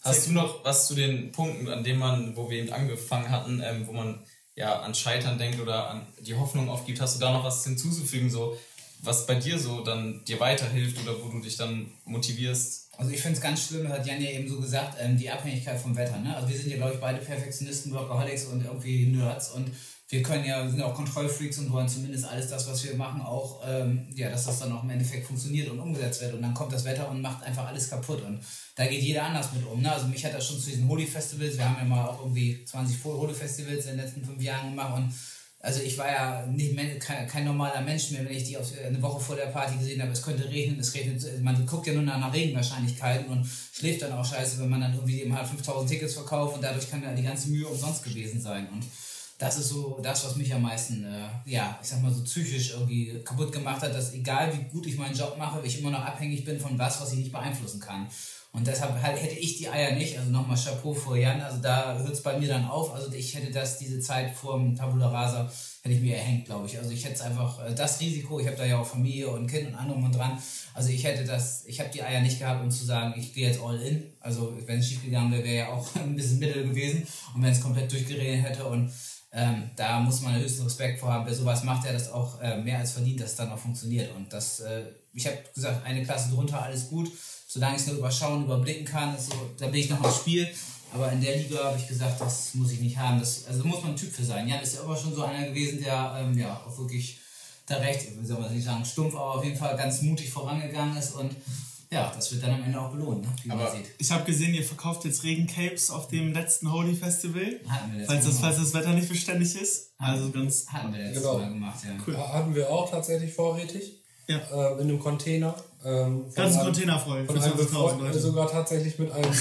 [0.00, 3.62] Hast du noch was zu den Punkten, an denen man, wo wir eben angefangen hatten,
[3.62, 7.34] ähm, wo man ja an Scheitern denkt oder an die Hoffnung aufgibt, hast du da
[7.34, 8.56] noch was hinzuzufügen, so
[9.02, 12.88] was bei dir so dann dir weiterhilft oder wo du dich dann motivierst?
[12.96, 15.80] Also ich finde es ganz schlimm, hat Jan ja eben so gesagt, ähm, die Abhängigkeit
[15.80, 16.18] vom Wetter.
[16.18, 16.34] Ne?
[16.34, 19.70] Also wir sind ja, glaube ich, beide Perfektionisten, Workaholics und irgendwie Nerds und
[20.10, 22.94] wir können ja, wir sind ja auch Kontrollfreaks und wollen zumindest alles das, was wir
[22.94, 26.32] machen, auch, ähm, ja, dass das dann auch im Endeffekt funktioniert und umgesetzt wird.
[26.32, 28.22] Und dann kommt das Wetter und macht einfach alles kaputt.
[28.22, 28.40] Und
[28.74, 29.82] da geht jeder anders mit um.
[29.82, 29.92] Ne?
[29.92, 33.04] Also mich hat das schon zu diesen Holy-Festivals, wir haben ja mal auch irgendwie 20
[33.04, 35.12] Holy-Festivals in den letzten fünf Jahren gemacht und
[35.60, 39.02] also ich war ja nicht kein, kein normaler Mensch mehr, wenn ich die auf, eine
[39.02, 42.02] Woche vor der Party gesehen habe, es könnte regnen, es regnet, man guckt ja nur
[42.02, 45.90] nach, nach Regenwahrscheinlichkeiten und schläft dann auch scheiße, wenn man dann irgendwie eben halt 5000
[45.90, 48.84] Tickets verkauft und dadurch kann ja die ganze Mühe umsonst gewesen sein und
[49.38, 52.72] das ist so das, was mich am meisten, äh, ja, ich sag mal so psychisch
[52.72, 56.04] irgendwie kaputt gemacht hat, dass egal wie gut ich meinen Job mache, ich immer noch
[56.04, 58.08] abhängig bin von was, was ich nicht beeinflussen kann.
[58.52, 61.98] Und deshalb halt hätte ich die Eier nicht, also nochmal Chapeau vor Jan, also da
[61.98, 62.94] hört es bei mir dann auf.
[62.94, 65.50] Also ich hätte das, diese Zeit vor dem Tabula Rasa,
[65.82, 66.78] hätte ich mir erhängt, glaube ich.
[66.78, 69.48] Also ich hätte es einfach, äh, das Risiko, ich habe da ja auch Familie und
[69.48, 70.38] Kind und anderem und dran.
[70.72, 73.48] Also ich hätte das, ich habe die Eier nicht gehabt, um zu sagen, ich gehe
[73.48, 74.12] jetzt all in.
[74.20, 77.06] Also wenn es schief gegangen wäre, wäre ja auch ein bisschen Mittel gewesen.
[77.34, 78.90] Und wenn es komplett durchgeredet hätte und
[79.30, 81.26] ähm, da muss man höchsten Respekt vor haben.
[81.26, 84.14] Wer sowas macht, der das auch äh, mehr als verdient, dass es dann auch funktioniert.
[84.16, 87.12] Und das, äh, ich habe gesagt, eine Klasse drunter, alles gut.
[87.50, 90.46] Solange ich es nur überschauen, überblicken kann, so, da bin ich noch im Spiel.
[90.92, 93.18] Aber in der Liga habe ich gesagt, das muss ich nicht haben.
[93.18, 94.46] Das, also da muss man ein Typ für sein.
[94.46, 97.18] Jan ist ja immer schon so einer gewesen, der ähm, ja auch wirklich
[97.66, 100.96] da recht, wie soll man nicht sagen, stumpf, aber auf jeden Fall ganz mutig vorangegangen
[100.98, 101.12] ist.
[101.14, 101.34] Und
[101.90, 103.28] ja, das wird dann am Ende auch belohnt, ne?
[103.42, 103.86] wie man Aber- sieht.
[103.96, 107.60] Ich habe gesehen, ihr verkauft jetzt Regencapes auf dem letzten Holy Festival.
[107.66, 109.92] Hatten wir letztes Falls das, falls das Wetter nicht beständig ist.
[109.96, 111.38] Also ganz Hatten wir letztes Genau.
[111.38, 112.28] Mal gemacht, ja.
[112.32, 114.02] Hatten wir auch tatsächlich vorrätig.
[114.28, 114.40] Ja.
[114.52, 115.54] Ähm, in einem Container.
[115.84, 117.24] Ähm, Ganz Container voll.
[117.24, 118.20] Von einem 20.000 befreundeten, Leute.
[118.20, 119.32] sogar tatsächlich mit einem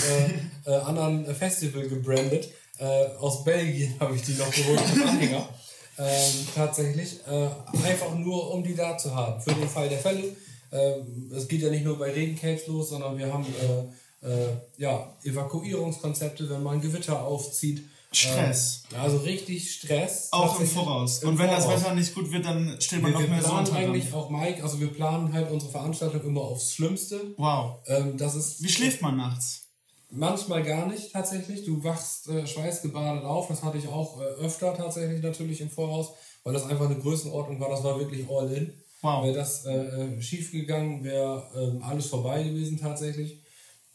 [0.65, 2.49] äh, äh, anderen Festival gebrandet.
[2.77, 5.49] Äh, aus Belgien habe ich die noch geholt, Anhänger.
[5.99, 7.19] Ähm, tatsächlich.
[7.27, 9.41] Äh, einfach nur, um die da zu haben.
[9.41, 10.35] Für den Fall der Fälle.
[10.71, 15.15] Ähm, es geht ja nicht nur bei Regencapes los, sondern wir haben äh, äh, ja,
[15.23, 17.83] Evakuierungskonzepte, wenn mal ein Gewitter aufzieht.
[18.11, 18.83] Stress.
[18.93, 20.29] Ähm, also richtig Stress.
[20.31, 20.67] Auch im.
[20.67, 21.23] Voraus.
[21.23, 21.81] Im Und wenn das Voraus.
[21.81, 24.13] Wetter nicht gut wird, dann steht man Wir, noch wir mehr so planen unter eigentlich
[24.13, 27.33] auch, Mike, also wir planen halt unsere Veranstaltung immer aufs Schlimmste.
[27.37, 27.79] Wow.
[27.87, 29.63] Ähm, das ist Wie schläft man nachts?
[30.09, 31.65] Manchmal gar nicht tatsächlich.
[31.65, 33.49] Du wachst äh, schweißgebadet auf.
[33.49, 36.11] Das hatte ich auch äh, öfter tatsächlich natürlich im Voraus,
[36.43, 37.69] weil das einfach eine Größenordnung war.
[37.69, 38.73] Das war wirklich all in.
[39.01, 39.25] Wow.
[39.25, 43.41] Wäre das äh, äh, schief gegangen, wäre ähm, alles vorbei gewesen tatsächlich.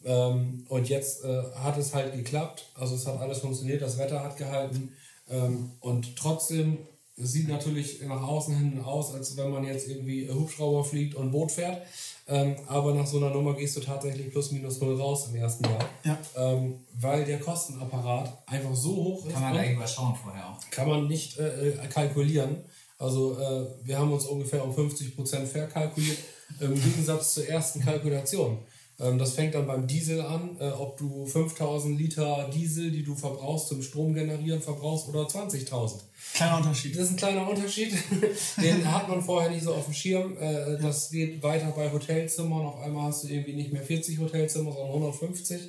[0.04, 2.66] Ähm, und jetzt äh, hat es halt geklappt.
[2.74, 4.92] Also es hat alles funktioniert, das Wetter hat gehalten.
[5.30, 6.78] Ähm, und trotzdem
[7.16, 11.30] es sieht natürlich nach außen hin aus, als wenn man jetzt irgendwie Hubschrauber fliegt und
[11.30, 11.82] Boot fährt.
[12.26, 15.64] Ähm, aber nach so einer Nummer gehst du tatsächlich plus minus null raus im ersten
[15.64, 15.88] Jahr.
[16.04, 16.18] Ja.
[16.36, 19.32] Ähm, weil der Kostenapparat einfach so hoch ist.
[19.32, 20.58] Kann man und- gleich überschauen vorher auch.
[20.70, 22.64] kann man nicht äh, äh, kalkulieren.
[22.98, 26.18] Also äh, wir haben uns ungefähr um 50% verkalkuliert,
[26.60, 28.58] im Gegensatz zur ersten Kalkulation.
[29.02, 33.14] Ähm, das fängt dann beim Diesel an, äh, ob du 5000 Liter Diesel, die du
[33.14, 36.00] verbrauchst zum Strom generieren, verbrauchst oder 20.000.
[36.34, 36.94] Kleiner Unterschied.
[36.96, 37.92] Das ist ein kleiner Unterschied.
[38.62, 40.36] Den hat man vorher nicht so auf dem Schirm.
[40.38, 42.66] Äh, Das geht weiter bei Hotelzimmern.
[42.66, 45.60] Auf einmal hast du irgendwie nicht mehr 40 Hotelzimmer, sondern 150.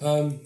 [0.00, 0.40] Ähm,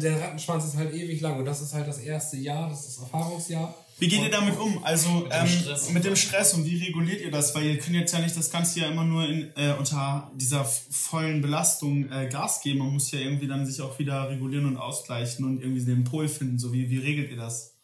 [0.00, 2.96] Der Rattenschwanz ist halt ewig lang und das ist halt das erste Jahr, das ist
[2.96, 3.74] das Erfahrungsjahr.
[3.98, 4.82] Wie geht ihr damit um?
[4.82, 5.90] Also Mit dem ähm, Stress.
[5.90, 7.54] mit dem Stress und wie reguliert ihr das?
[7.54, 10.64] Weil ihr könnt jetzt ja nicht das Ganze ja immer nur in, äh, unter dieser
[10.64, 12.80] vollen Belastung äh, Gas geben.
[12.80, 16.28] Man muss ja irgendwie dann sich auch wieder regulieren und ausgleichen und irgendwie den Pol
[16.28, 16.58] finden.
[16.58, 17.74] So wie, wie regelt ihr das?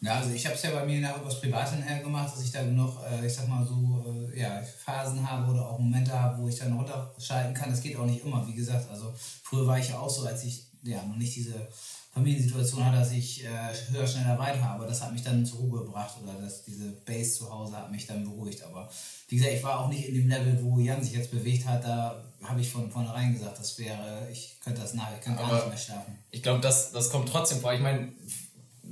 [0.00, 2.52] Ja, also ich habe es ja bei mir nach übers Private her gemacht, dass ich
[2.52, 6.42] dann noch, äh, ich sag mal so, äh, ja, Phasen habe oder auch Momente habe,
[6.42, 7.70] wo ich dann runterschalten kann.
[7.70, 8.90] Das geht auch nicht immer, wie gesagt.
[8.90, 11.68] Also früher war ich ja auch so, als ich ja noch nicht diese
[12.14, 13.48] Familiensituation hatte, dass ich äh,
[13.90, 17.38] höher, schneller, weiter, aber das hat mich dann zur Ruhe gebracht oder das, diese Base
[17.38, 18.62] zu Hause hat mich dann beruhigt.
[18.62, 18.88] Aber
[19.28, 21.82] wie gesagt, ich war auch nicht in dem Level, wo Jan sich jetzt bewegt hat,
[21.82, 25.52] da habe ich von vornherein gesagt, das wäre, ich könnte das nach, ich könnte gar
[25.52, 26.16] nicht mehr schlafen.
[26.30, 27.74] Ich glaube, das, das kommt trotzdem vor.
[27.74, 28.12] Ich meine,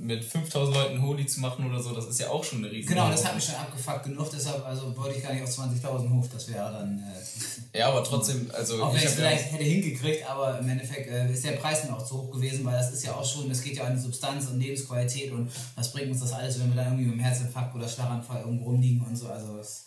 [0.03, 2.93] mit 5000 Leuten Holy zu machen oder so, das ist ja auch schon eine riesige
[2.93, 6.09] Genau, das hat mich schon abgefuckt genug, deshalb also wollte ich gar nicht auf 20.000
[6.09, 6.99] hoch, das wäre dann.
[6.99, 10.69] Äh, Ja, aber trotzdem, also auch wenn ich es ja, vielleicht hätte hingekriegt, aber im
[10.69, 13.25] Endeffekt äh, ist der Preis mir auch zu hoch gewesen, weil das ist ja auch
[13.25, 16.59] schon, es geht ja an die Substanz und Lebensqualität und was bringt uns das alles,
[16.59, 19.27] wenn wir dann irgendwie mit dem Herzinfarkt oder Schlaganfall irgendwo rumliegen und so.
[19.27, 19.85] Also es,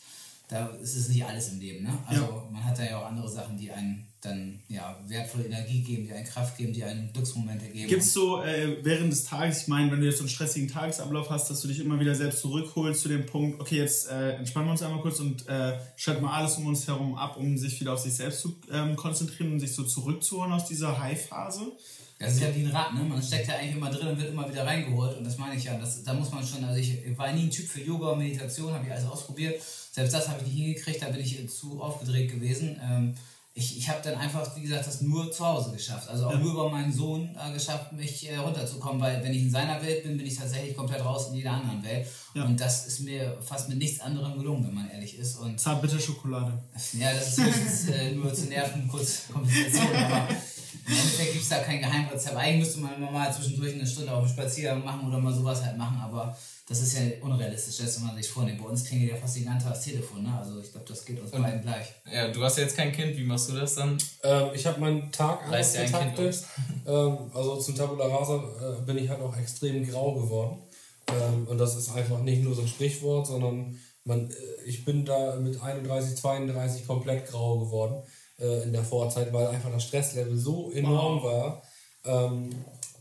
[0.49, 1.85] da ist es nicht alles im Leben.
[1.85, 1.99] Ne?
[2.07, 6.07] Also man hat da ja auch andere Sachen, die einen dann ja, wertvolle Energie geben,
[6.07, 7.89] die einen Kraft geben, die einen Glücksmomente geben.
[7.89, 10.69] Gibt es so äh, während des Tages, ich meine, wenn du jetzt so einen stressigen
[10.69, 14.33] Tagesablauf hast, dass du dich immer wieder selbst zurückholst zu dem Punkt, okay, jetzt äh,
[14.33, 17.57] entspannen wir uns einmal kurz und äh, schalten mal alles um uns herum ab, um
[17.57, 21.73] sich wieder auf sich selbst zu ähm, konzentrieren und sich so zurückzuholen aus dieser High-Phase?
[22.19, 23.01] Das ist ja wie ein Rad, ne?
[23.03, 25.19] Man steckt ja eigentlich immer drin und wird immer wieder reingeholt.
[25.19, 25.77] Und das meine ich ja.
[25.79, 28.73] Das, da muss man schon, also ich war nie ein Typ für Yoga und Meditation,
[28.73, 29.61] habe ich alles ausprobiert.
[29.93, 32.81] Selbst das habe ich nicht hingekriegt, da bin ich zu aufgedreht gewesen.
[32.83, 33.15] Ähm,
[33.59, 36.11] ich ich habe dann einfach, wie gesagt, das nur zu Hause geschafft.
[36.11, 39.51] Also auch nur über meinen Sohn äh, geschafft, mich äh, runterzukommen, weil wenn ich in
[39.51, 42.07] seiner Welt bin, bin ich tatsächlich komplett raus in jeder anderen Welt.
[42.35, 42.45] Ja.
[42.45, 45.37] Und das ist mir fast mit nichts anderem gelungen, wenn man ehrlich ist.
[45.37, 46.53] Und Zartbitter Schokolade.
[46.93, 51.49] ja, das ist höchstens äh, nur zu nerven, kurz Kompensation, aber im Endeffekt gibt es
[51.49, 52.37] da kein Geheimrezept.
[52.37, 55.65] Eigentlich müsste man immer mal zwischendurch eine Stunde auf dem Spaziergang machen oder mal sowas
[55.65, 56.37] halt machen, aber
[56.69, 58.61] das ist ja unrealistisch, das wenn man sich vornimmt.
[58.61, 60.37] Bei uns klingelt ja fast den ganzen Tag das Telefon, ne?
[60.37, 61.87] Also ich glaube, das geht uns beiden gleich.
[62.13, 63.97] ja, du hast ja jetzt kein Kind, wie machst du das dann?
[64.25, 66.45] Ähm, ich habe meinen Tag anders getaktet.
[66.87, 70.63] Ähm, also zum Tabula Rasa äh, bin ich halt auch extrem grau geworden.
[71.09, 75.05] Ähm, und das ist einfach nicht nur so ein Sprichwort, sondern man, äh, ich bin
[75.05, 78.03] da mit 31, 32 komplett grau geworden
[78.41, 81.63] äh, in der Vorzeit, weil einfach das Stresslevel so enorm war.
[82.05, 82.51] Ähm,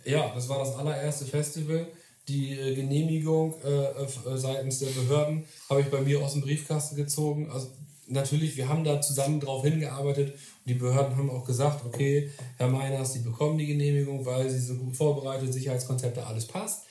[0.04, 1.88] ja, das war das allererste Festival.
[2.28, 6.96] Die äh, Genehmigung äh, äh, seitens der Behörden habe ich bei mir aus dem Briefkasten
[6.96, 7.50] gezogen.
[7.52, 7.68] Also
[8.08, 12.68] natürlich, wir haben da zusammen drauf hingearbeitet und die Behörden haben auch gesagt, okay, Herr
[12.68, 16.86] Meiners, Sie bekommen die Genehmigung, weil Sie sind gut vorbereitet, Sicherheitskonzepte, alles passt.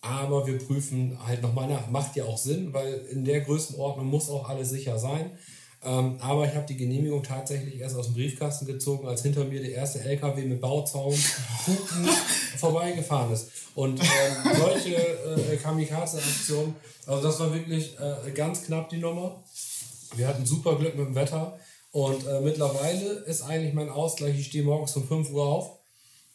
[0.00, 1.88] Aber wir prüfen halt nochmal nach.
[1.88, 5.30] Macht ja auch Sinn, weil in der Größenordnung muss auch alles sicher sein.
[5.84, 9.60] Ähm, aber ich habe die Genehmigung tatsächlich erst aus dem Briefkasten gezogen, als hinter mir
[9.60, 11.14] der erste LKW mit Bauzaun
[12.56, 13.50] vorbeigefahren ist.
[13.74, 16.76] Und ähm, solche äh, Kamikaze-Aktionen,
[17.06, 19.42] also das war wirklich äh, ganz knapp die Nummer.
[20.14, 21.58] Wir hatten super Glück mit dem Wetter.
[21.90, 25.78] Und äh, mittlerweile ist eigentlich mein Ausgleich, ich stehe morgens um 5 Uhr auf,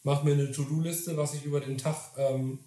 [0.02, 2.60] mache mir eine To-Do-Liste, was ich über den Tag ähm,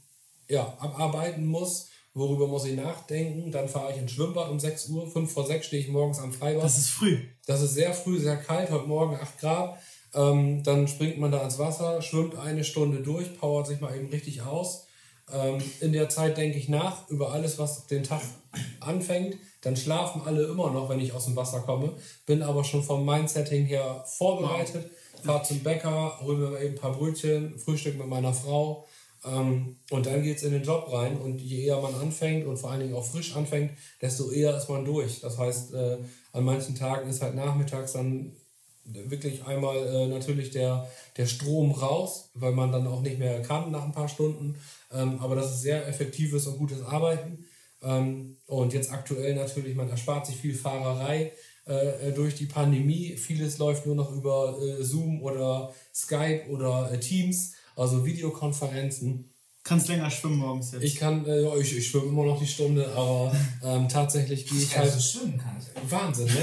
[0.50, 3.52] ja, abarbeiten muss, worüber muss ich nachdenken.
[3.52, 6.34] Dann fahre ich ins Schwimmbad um 6 Uhr, 5 vor 6 stehe ich morgens am
[6.34, 6.64] Freibad.
[6.64, 7.18] Das ist früh.
[7.46, 9.78] Das ist sehr früh, sehr kalt, heute Morgen 8 Grad.
[10.14, 14.10] Ähm, dann springt man da ins Wasser, schwimmt eine Stunde durch, powert sich mal eben
[14.10, 14.88] richtig aus.
[15.32, 18.22] Ähm, in der Zeit denke ich nach über alles, was den Tag
[18.80, 19.38] anfängt.
[19.62, 21.94] Dann schlafen alle immer noch, wenn ich aus dem Wasser komme.
[22.26, 24.90] Bin aber schon vom Mindsetting her vorbereitet.
[25.24, 28.88] Fahr zum Bäcker, hol mir eben ein paar Brötchen, Frühstück mit meiner Frau.
[29.24, 31.18] Ähm, und dann geht es in den Job rein.
[31.18, 34.70] Und je eher man anfängt und vor allen Dingen auch frisch anfängt, desto eher ist
[34.70, 35.22] man durch.
[35.22, 35.98] Das heißt, äh,
[36.34, 38.34] an manchen Tagen ist halt nachmittags dann
[38.84, 43.72] wirklich einmal äh, natürlich der, der Strom raus, weil man dann auch nicht mehr kann
[43.72, 44.56] nach ein paar Stunden.
[44.92, 47.46] Ähm, aber das ist sehr effektives und gutes Arbeiten.
[47.84, 51.32] Ähm, und jetzt aktuell natürlich, man erspart sich viel Fahrerei
[51.66, 53.16] äh, durch die Pandemie.
[53.18, 59.31] Vieles läuft nur noch über äh, Zoom oder Skype oder äh, Teams, also Videokonferenzen.
[59.64, 60.84] Kannst länger schwimmen morgens jetzt.
[60.84, 63.32] Ich kann, äh, ja, ich, ich schwimme immer noch die Stunde, aber
[63.64, 65.92] ähm, tatsächlich gehe ich Ja, halt so schwimmen kann ich.
[65.92, 66.34] Wahnsinn, ne?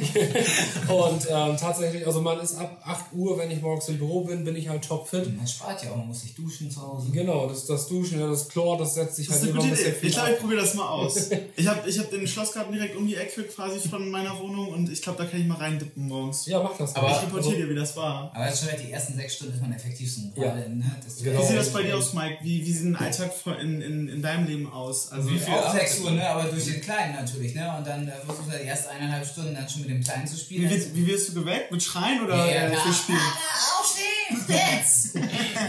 [0.92, 4.44] und ähm, tatsächlich, also man ist ab 8 Uhr, wenn ich morgens im Büro bin,
[4.44, 5.34] bin ich halt topfit.
[5.36, 7.08] Man spart ja auch, man muss sich duschen zu Hause.
[7.10, 9.62] Genau, das, das Duschen, ja, das Chlor, das setzt sich Das halt ist eine immer
[9.62, 10.00] ein gute bisschen Idee.
[10.00, 11.30] viel Ich glaube, ich probiere das mal aus.
[11.56, 14.90] Ich habe ich hab den Schlossgarten direkt um die Ecke quasi von meiner Wohnung und
[14.90, 16.46] ich glaube, da kann ich mal reindippen morgens.
[16.46, 16.94] Ja, mach das.
[16.96, 17.10] Aber-.
[17.10, 18.30] Ich reportiere dir, wie das war.
[18.34, 20.32] Aber jetzt schon halt die ersten sechs Stunden ist man effektivsten.
[20.36, 20.44] Ja.
[20.44, 20.84] Gerade, ne?
[21.22, 21.42] Genau.
[21.42, 22.38] Wie sieht das bei dir aus, Mike?
[22.42, 25.10] Wie, wie sieht ein Alltag in, in, in deinem Leben aus?
[25.12, 25.88] Also, Wie viel Auch Arbeit?
[25.88, 26.28] 6 Uhr, ne?
[26.28, 27.54] aber durch den Kleinen natürlich.
[27.54, 27.74] Ne?
[27.76, 30.36] Und dann äh, versuchst du die ersten eineinhalb Stunden dann schon mit dem Kleinen zu
[30.36, 30.70] wie, spielen.
[30.70, 31.70] wirst, wie wirst du geweckt?
[31.72, 33.18] Mit Schreien oder Ja, äh, ja, für Spielen?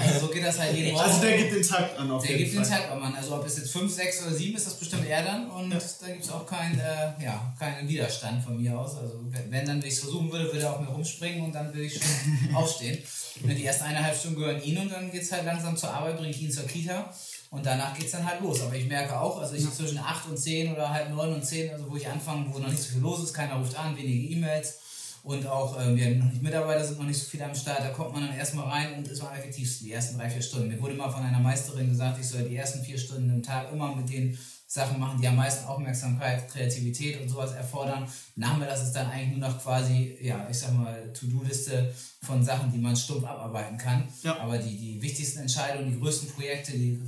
[0.04, 1.22] Also so geht das halt jeden Also Morgen.
[1.22, 2.80] der gibt den Takt an auf Der jeden gibt den Fall.
[2.82, 3.16] Tag an, Mann.
[3.16, 5.50] Also ob es jetzt 5, 6 oder 7 ist, das bestimmt er dann.
[5.50, 8.96] Und da gibt es auch keinen äh, ja, keinen Widerstand von mir aus.
[8.98, 9.20] Also
[9.50, 11.84] wenn, dann, wenn ich es versuchen würde, würde er auf mir rumspringen und dann würde
[11.84, 12.04] ich schon
[12.56, 12.98] aufstehen.
[13.44, 16.18] Und die ersten eineinhalb Stunden gehören ihm und dann geht es halt langsam zur Arbeit,
[16.18, 17.14] bringe ich ihn zur Kita.
[17.50, 18.62] Und danach geht es dann halt los.
[18.62, 21.72] Aber ich merke auch, also ich zwischen 8 und 10 oder halb 9 und 10,
[21.72, 24.34] also wo ich anfange, wo noch nicht so viel los ist, keiner ruft an, wenige
[24.34, 24.76] E-Mails.
[25.24, 27.82] Und auch, ähm, wir haben noch nicht Mitarbeiter, sind noch nicht so viele am Start.
[27.82, 30.68] Da kommt man dann erstmal rein und ist am effektivsten, die ersten drei, vier Stunden.
[30.70, 33.72] Mir wurde mal von einer Meisterin gesagt, ich soll die ersten vier Stunden im Tag
[33.72, 38.08] immer mit den Sachen machen, die am meisten Aufmerksamkeit, Kreativität und sowas erfordern.
[38.36, 41.94] Nachmittags ist dann eigentlich nur noch quasi, ja, ich sag mal, To-Do-Liste
[42.24, 44.08] von Sachen, die man stumpf abarbeiten kann.
[44.24, 44.40] Ja.
[44.40, 47.00] Aber die, die wichtigsten Entscheidungen, die größten Projekte, die,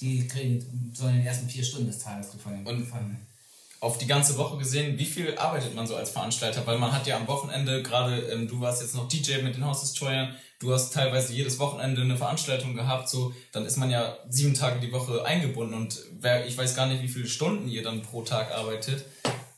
[0.00, 2.66] die kriegen, sollen in den ersten vier Stunden des Tages gefallen.
[2.66, 3.16] Und- gefallen.
[3.80, 6.66] Auf die ganze Woche gesehen, wie viel arbeitet man so als Veranstalter?
[6.66, 9.64] Weil man hat ja am Wochenende, gerade ähm, du warst jetzt noch DJ mit den
[9.64, 14.16] House Destroyern, du hast teilweise jedes Wochenende eine Veranstaltung gehabt, so, dann ist man ja
[14.28, 17.82] sieben Tage die Woche eingebunden und wer, ich weiß gar nicht, wie viele Stunden ihr
[17.82, 19.04] dann pro Tag arbeitet.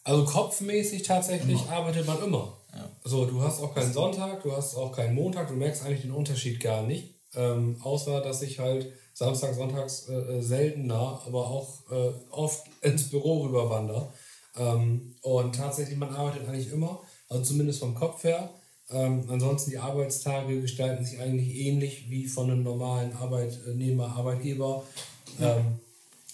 [0.05, 2.57] Also kopfmäßig tatsächlich arbeitet man immer.
[2.75, 2.91] Ja.
[3.05, 6.13] So, du hast auch keinen Sonntag, du hast auch keinen Montag, du merkst eigentlich den
[6.13, 7.15] Unterschied gar nicht.
[7.35, 13.11] Ähm, außer, dass ich halt Samstag, Sonntags äh, äh, seltener, aber auch äh, oft ins
[13.11, 14.13] Büro rüberwander.
[14.57, 18.49] Ähm, und tatsächlich, man arbeitet eigentlich immer, also zumindest vom Kopf her.
[18.91, 24.85] Ähm, ansonsten die Arbeitstage gestalten sich eigentlich ähnlich wie von einem normalen Arbeitnehmer, Arbeitgeber.
[25.41, 25.81] Ähm,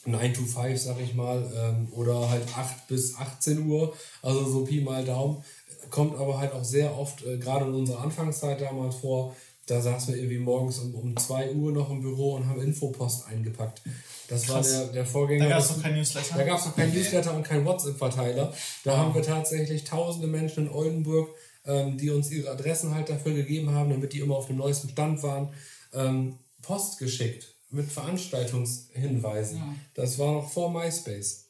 [0.05, 4.65] 9 to 5, sag ich mal, ähm, oder halt 8 bis 18 Uhr, also so
[4.65, 5.43] Pi mal Daumen.
[5.89, 9.35] Kommt aber halt auch sehr oft, äh, gerade in unserer Anfangszeit damals vor,
[9.67, 13.27] da saßen wir irgendwie morgens um, um 2 Uhr noch im Büro und haben Infopost
[13.27, 13.83] eingepackt.
[14.29, 14.71] Das war Krass.
[14.71, 15.45] der, der Vorgänger.
[15.45, 16.37] Da gab es noch kein Newsletter.
[16.37, 18.53] da gab es noch kein Newsletter und kein WhatsApp-Verteiler.
[18.85, 21.31] Da haben wir tatsächlich tausende Menschen in Oldenburg,
[21.67, 24.89] ähm, die uns ihre Adressen halt dafür gegeben haben, damit die immer auf dem neuesten
[24.89, 25.49] Stand waren,
[25.93, 29.61] ähm, Post geschickt mit Veranstaltungshinweisen.
[29.95, 31.45] Das war noch vor MySpace.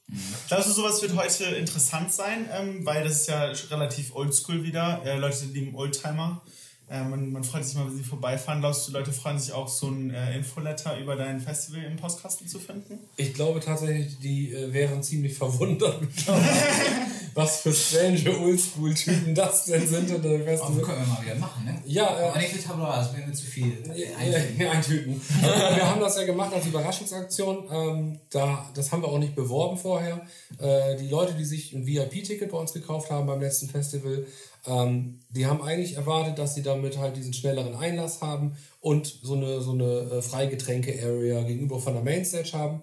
[0.48, 2.48] Glaubst du, sowas wird heute interessant sein?
[2.52, 5.02] Ähm, weil das ist ja relativ oldschool wieder.
[5.04, 6.42] Äh, Leute lieben Oldtimer.
[6.88, 8.60] Äh, man, man freut sich mal, wenn sie vorbeifahren.
[8.60, 12.46] Glaubst du, Leute freuen sich auch, so ein äh, Infoletter über dein Festival im Postkasten
[12.46, 12.98] zu finden?
[13.16, 16.02] Ich glaube tatsächlich, die äh, wären ziemlich verwundert,
[17.34, 20.82] was für strange Oldschool-Typen das denn sind in der Aber wir Festival.
[20.82, 21.82] können wir mal wieder machen, ne?
[21.86, 23.82] Ja, äh, Aber nicht für Tabula, das wäre mir zu viel.
[23.94, 25.20] Ja, ja, eintüten.
[25.42, 27.64] Also, wir haben das ja gemacht als Überraschungsaktion.
[27.72, 30.26] Ähm, da, das haben wir auch nicht beworben vorher.
[30.58, 34.26] Äh, die Leute, die sich ein VIP-Ticket bei uns gekauft haben beim letzten Festival,
[34.66, 39.34] ähm, die haben eigentlich erwartet, dass sie damit halt diesen schnelleren Einlass haben und so
[39.34, 42.82] eine, so eine äh, Freigetränke-Area gegenüber von der Mainstage haben.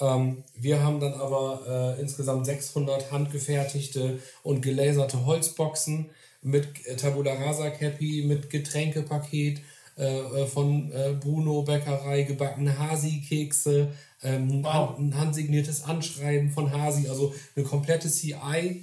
[0.00, 6.10] Ähm, wir haben dann aber äh, insgesamt 600 handgefertigte und gelaserte Holzboxen
[6.42, 9.60] mit äh, Tabula Rasa Cappy, mit Getränkepaket
[9.96, 13.88] äh, äh, von äh, Bruno Bäckerei, gebackene Hasi-Kekse,
[14.22, 14.98] ähm, Wow.
[14.98, 18.82] ein handsigniertes Anschreiben von Hasi, also eine komplette CI-Box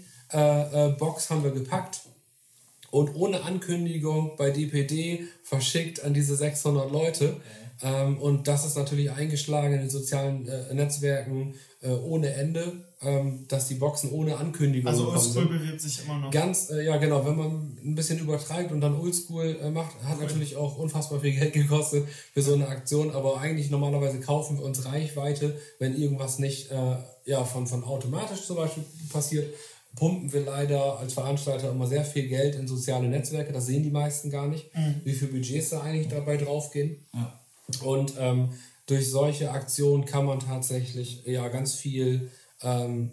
[1.30, 2.02] haben wir gepackt
[2.92, 7.38] und ohne Ankündigung bei DPD verschickt an diese 600 Leute.
[7.82, 13.46] Ähm, und das ist natürlich eingeschlagen in den sozialen äh, Netzwerken äh, ohne Ende, ähm,
[13.48, 16.32] dass die Boxen ohne Ankündigung Also oldschool bewirbt sich immer noch.
[16.32, 20.20] Ganz, äh, ja genau, wenn man ein bisschen übertreibt und dann oldschool äh, macht, hat
[20.20, 24.66] natürlich auch unfassbar viel Geld gekostet für so eine Aktion, aber eigentlich normalerweise kaufen wir
[24.66, 29.54] uns Reichweite, wenn irgendwas nicht äh, ja, von, von automatisch zum Beispiel passiert,
[30.00, 33.92] pumpen wir leider als Veranstalter immer sehr viel Geld in soziale Netzwerke, das sehen die
[33.92, 34.72] meisten gar nicht,
[35.04, 37.06] wie viel Budgets da eigentlich dabei draufgehen.
[37.14, 37.40] Ja.
[37.84, 38.50] Und ähm,
[38.86, 42.32] durch solche Aktionen kann man tatsächlich ja ganz viel,
[42.64, 43.12] ähm,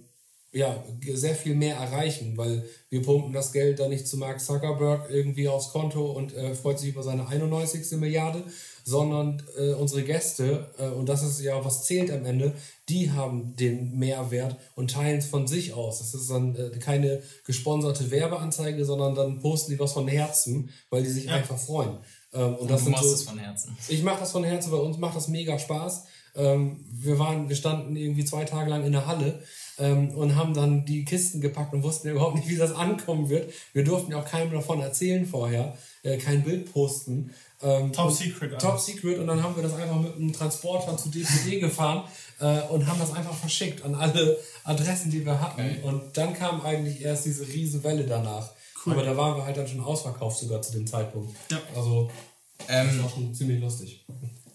[0.53, 0.83] ja,
[1.13, 5.49] sehr viel mehr erreichen, weil wir pumpen das Geld dann nicht zu Mark Zuckerberg irgendwie
[5.49, 7.99] aufs Konto und äh, freut sich über seine 91.
[7.99, 8.45] Milliarde,
[8.87, 12.53] sondern äh, unsere Gäste, äh, und das ist ja, was zählt am Ende,
[12.89, 15.99] die haben den Mehrwert und teilen es von sich aus.
[15.99, 21.03] Das ist dann äh, keine gesponserte Werbeanzeige, sondern dann posten die was von Herzen, weil
[21.03, 21.99] die sich einfach freuen.
[22.33, 23.77] Ähm, und das du sind machst so, es von Herzen.
[23.89, 26.05] ich mache das von Herzen, bei uns macht das mega Spaß.
[26.37, 29.43] Ähm, wir waren, wir standen irgendwie zwei Tage lang in der Halle
[29.79, 33.31] ähm, und haben dann die Kisten gepackt und wussten ja überhaupt nicht, wie das ankommen
[33.31, 33.53] wird.
[33.73, 37.33] Wir durften ja auch keinem davon erzählen vorher, äh, kein Bild posten.
[37.63, 38.63] Ähm, Top Secret alles.
[38.63, 42.05] Top Secret und dann haben wir das einfach mit einem Transporter zu DPD gefahren
[42.39, 45.57] äh, und haben das einfach verschickt an alle Adressen, die wir hatten.
[45.59, 45.81] Geil.
[45.83, 48.51] Und dann kam eigentlich erst diese riesen Welle danach.
[48.85, 48.93] Cool.
[48.93, 51.35] Aber da waren wir halt dann schon ausverkauft sogar zu dem Zeitpunkt.
[51.51, 51.59] Ja.
[51.75, 52.11] Also
[52.59, 54.05] das Ähm, war schon ziemlich lustig.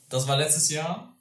[0.09, 1.13] Das war letztes Jahr.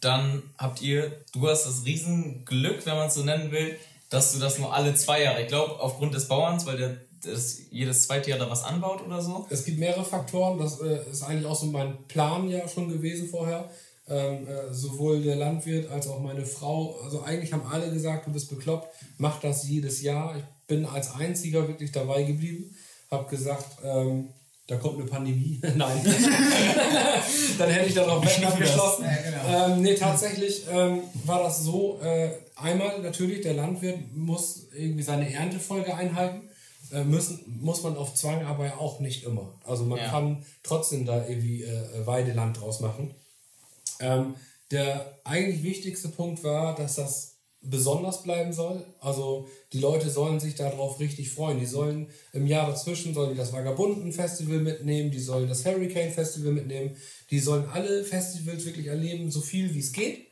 [0.00, 3.76] Dann habt ihr, du hast das Riesenglück, wenn man es so nennen will,
[4.10, 6.96] dass du das nur alle zwei Jahre, ich glaube aufgrund des Bauerns, weil der,
[7.26, 9.46] dass jedes zweite Jahr da was anbaut oder so?
[9.50, 10.58] Es gibt mehrere Faktoren.
[10.58, 13.68] Das äh, ist eigentlich auch so mein Plan ja schon gewesen vorher.
[14.08, 17.00] Ähm, äh, sowohl der Landwirt als auch meine Frau.
[17.02, 20.36] Also eigentlich haben alle gesagt, du bist bekloppt, mach das jedes Jahr.
[20.36, 22.72] Ich bin als einziger wirklich dabei geblieben.
[23.10, 24.28] Hab gesagt, ähm,
[24.68, 25.60] da kommt eine Pandemie.
[25.76, 26.00] Nein.
[27.58, 29.04] Dann hätte ich darauf abgeschlossen.
[29.04, 29.74] Ja, genau.
[29.74, 35.32] Ähm, nee, tatsächlich ähm, war das so, äh, einmal natürlich, der Landwirt muss irgendwie seine
[35.32, 36.48] Erntefolge einhalten.
[36.96, 39.52] Äh, müssen, muss man auf Zwang aber auch nicht immer.
[39.64, 40.08] Also man Ja.
[40.08, 43.14] kann trotzdem da irgendwie äh, Weideland draus machen.
[44.00, 44.34] Ähm,
[44.70, 48.82] der eigentlich wichtigste Punkt war, dass das besonders bleiben soll.
[49.00, 51.60] Also die Leute sollen sich darauf richtig freuen.
[51.60, 56.12] Die sollen im Jahr dazwischen sollen die das Vagabunden Festival mitnehmen, die sollen das Hurricane
[56.12, 56.96] Festival mitnehmen,
[57.30, 60.28] die sollen alle Festivals wirklich erleben, so viel wie es geht.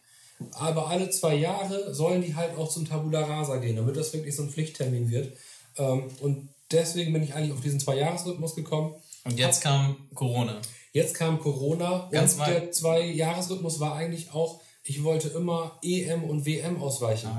[0.52, 4.34] Aber alle zwei Jahre sollen die halt auch zum Tabula Rasa gehen, damit das wirklich
[4.34, 5.36] so ein Pflichttermin wird.
[5.76, 8.94] Ähm, und deswegen bin ich eigentlich auf diesen Zwei-Jahres-Rhythmus gekommen.
[9.24, 10.60] Und jetzt kam Corona.
[10.92, 12.48] Jetzt kam Corona Ganz und weit.
[12.54, 17.30] der Zwei-Jahres-Rhythmus war eigentlich auch, ich wollte immer EM und WM ausweichen.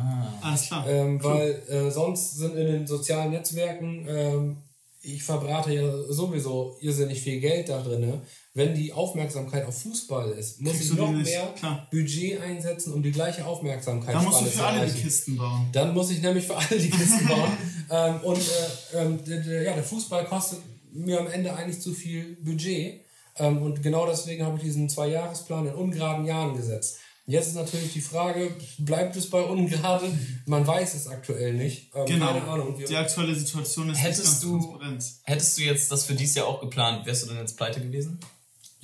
[0.41, 0.87] Alles klar.
[0.87, 4.57] Ähm, weil äh, sonst sind in den sozialen Netzwerken, ähm,
[5.01, 8.21] ich verbrate ja sowieso irrsinnig viel Geld da drin.
[8.57, 11.87] Wenn die Aufmerksamkeit auf Fußball ist, muss Kriegst ich noch mehr klar.
[11.91, 15.03] Budget einsetzen, um die gleiche Aufmerksamkeit Da musst du zu für alle die erreichen.
[15.03, 15.67] Kisten bauen.
[15.73, 17.51] Dann muss ich nämlich für alle die Kisten bauen.
[17.91, 20.59] ähm, und äh, ähm, der, der, ja, der Fußball kostet
[20.93, 23.01] mir am Ende eigentlich zu viel Budget.
[23.37, 26.99] Ähm, und genau deswegen habe ich diesen Zwei-Jahres-Plan in ungeraden Jahren gesetzt.
[27.27, 30.05] Jetzt ist natürlich die Frage, bleibt es bei ungerade?
[30.45, 31.89] Man weiß es aktuell nicht.
[31.93, 32.27] Ähm, Genau.
[32.27, 32.75] Keine Ahnung.
[32.87, 35.03] Die aktuelle Situation ist Hättest nicht ganz du- transparent.
[35.23, 38.17] Hättest du jetzt das für dieses Jahr auch geplant, wärst du dann jetzt pleite gewesen?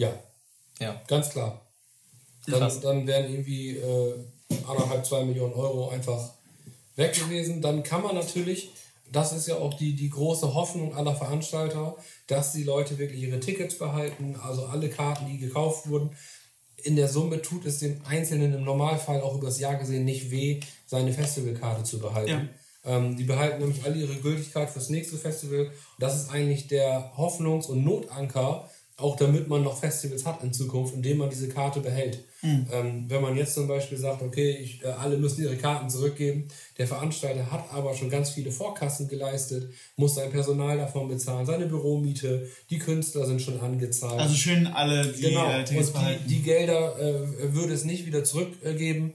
[0.01, 0.13] Ja,
[0.79, 1.01] Ja.
[1.07, 1.61] ganz klar.
[2.47, 4.13] Dann, dann wären irgendwie äh,
[4.67, 6.31] anderthalb, zwei Millionen Euro einfach
[6.95, 7.61] weg gewesen.
[7.61, 8.71] Dann kann man natürlich,
[9.11, 11.95] das ist ja auch die, die große Hoffnung aller Veranstalter,
[12.27, 16.15] dass die Leute wirklich ihre Tickets behalten, also alle Karten, die gekauft wurden.
[16.83, 20.59] In der Summe tut es dem Einzelnen im Normalfall auch übers Jahr gesehen nicht weh,
[20.87, 22.49] seine Festivalkarte zu behalten.
[22.83, 25.65] Ähm, die behalten nämlich alle ihre Gültigkeit fürs nächste Festival.
[25.67, 28.67] Und das ist eigentlich der Hoffnungs- und Notanker,
[29.01, 32.23] auch damit man noch Festivals hat in Zukunft, indem man diese Karte behält.
[32.43, 36.47] Ähm, wenn man jetzt zum Beispiel sagt, okay, ich, äh, alle müssen ihre Karten zurückgeben,
[36.77, 41.67] der Veranstalter hat aber schon ganz viele Vorkassen geleistet, muss sein Personal davon bezahlen, seine
[41.67, 44.19] Büromiete, die Künstler sind schon angezahlt.
[44.19, 46.23] Also schön alle die Genau, äh, Tickets und behalten.
[46.27, 49.13] die, die Gelder äh, würde es nicht wieder zurückgeben.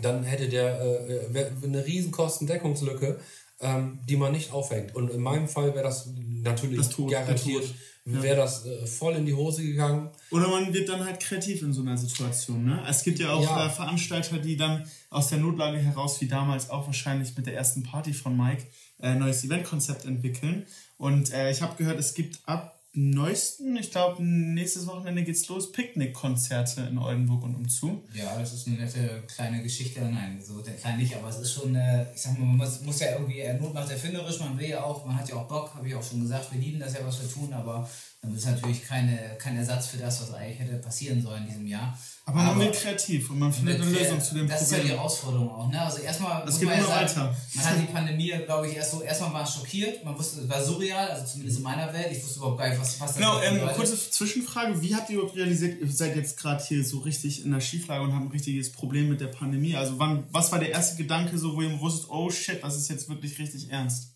[0.00, 3.18] Dann hätte der äh, wär eine riesen Kostendeckungslücke,
[3.60, 4.94] ähm, die man nicht aufhängt.
[4.94, 6.08] Und in meinem Fall wäre das
[6.42, 7.74] natürlich Das garantiert, Tod.
[8.06, 10.10] Wäre das äh, voll in die Hose gegangen.
[10.30, 12.64] Oder man wird dann halt kreativ in so einer Situation.
[12.64, 12.82] Ne?
[12.88, 13.66] Es gibt ja auch Ja.
[13.66, 17.82] Äh, Veranstalter, die dann aus der Notlage heraus, wie damals auch wahrscheinlich mit der ersten
[17.82, 18.64] Party von Mike,
[18.98, 20.66] äh, ein neues Eventkonzept entwickeln.
[20.98, 25.70] Und äh, ich habe gehört, es gibt ab neuesten, ich glaube, nächstes Wochenende geht's los,
[25.70, 28.02] Picknickkonzerte in Oldenburg und umzu.
[28.14, 30.00] Ja, das ist eine nette kleine Geschichte.
[30.00, 32.80] Nein, so der klein nicht, aber es ist schon, äh, ich sag mal, man muss,
[32.82, 35.46] muss ja irgendwie, äh, Not macht erfinderisch, man will ja auch, man hat ja auch
[35.46, 37.88] Bock, habe ich auch schon gesagt, wir lieben das ja, was wir tun, aber
[38.26, 41.66] dann ist natürlich keine, kein Ersatz für das, was eigentlich hätte passieren sollen in diesem
[41.66, 41.96] Jahr.
[42.24, 44.82] Aber man wird kreativ und man findet eine Lösung zu dem das ist ja die
[44.82, 44.98] Problem.
[44.98, 45.70] Herausforderung auch.
[45.70, 45.80] Ne?
[45.80, 47.36] Also erstmal Das muss geht man ja sagen, weiter.
[47.54, 50.48] man hat die Pandemie, glaube ich, erst so, erstmal war es schockiert, man wusste, es
[50.48, 53.16] war surreal, also zumindest in meiner Welt, ich wusste überhaupt gar nicht, was, was das
[53.16, 54.82] Genau, ähm, kurze Zwischenfrage.
[54.82, 58.02] Wie habt ihr überhaupt realisiert, ihr seid jetzt gerade hier so richtig in der Schieflage
[58.02, 59.76] und habt ein richtiges Problem mit der Pandemie?
[59.76, 62.88] Also wann, was war der erste Gedanke, so wo ihr wusstet, oh shit, das ist
[62.88, 64.15] jetzt wirklich richtig ernst?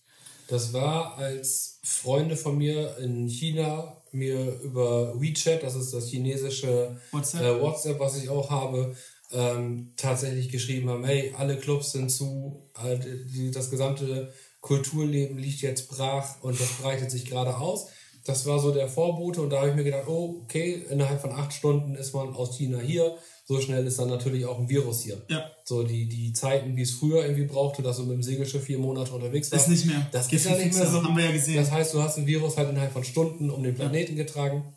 [0.50, 6.96] Das war, als Freunde von mir in China mir über WeChat, das ist das chinesische
[7.12, 7.42] WhatsApp?
[7.42, 8.96] äh, WhatsApp, was ich auch habe,
[9.30, 15.60] ähm, tatsächlich geschrieben haben, hey, alle Clubs sind zu, äh, die, das gesamte Kulturleben liegt
[15.62, 17.86] jetzt brach und das breitet sich gerade aus.
[18.24, 21.30] Das war so der Vorbote und da habe ich mir gedacht, oh, okay, innerhalb von
[21.30, 23.16] acht Stunden ist man aus China hier.
[23.50, 25.20] So schnell ist dann natürlich auch ein Virus hier.
[25.28, 25.50] Ja.
[25.64, 28.78] So die, die Zeiten, wie es früher irgendwie brauchte, dass du mit dem Segelschiff vier
[28.78, 29.66] Monate unterwegs warst.
[29.66, 30.06] Ist nicht mehr.
[30.12, 31.02] Das Geht ja nicht mehr so.
[31.02, 31.56] haben wir ja gesehen.
[31.56, 34.72] Das heißt, du hast ein Virus halt innerhalb von Stunden um den Planeten getragen.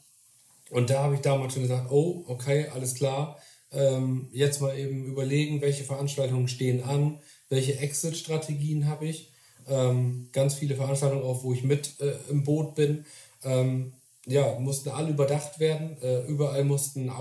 [0.72, 3.38] Und da habe ich damals schon gesagt, oh, okay, alles klar.
[3.72, 7.20] Ähm, jetzt mal eben überlegen, welche Veranstaltungen stehen an,
[7.50, 9.30] welche Exit-Strategien habe ich.
[9.68, 13.06] Ähm, ganz viele Veranstaltungen auch, wo ich mit äh, im Boot bin.
[13.44, 13.94] Ähm,
[14.26, 15.96] ja, mussten alle überdacht werden.
[16.02, 17.12] Äh, überall mussten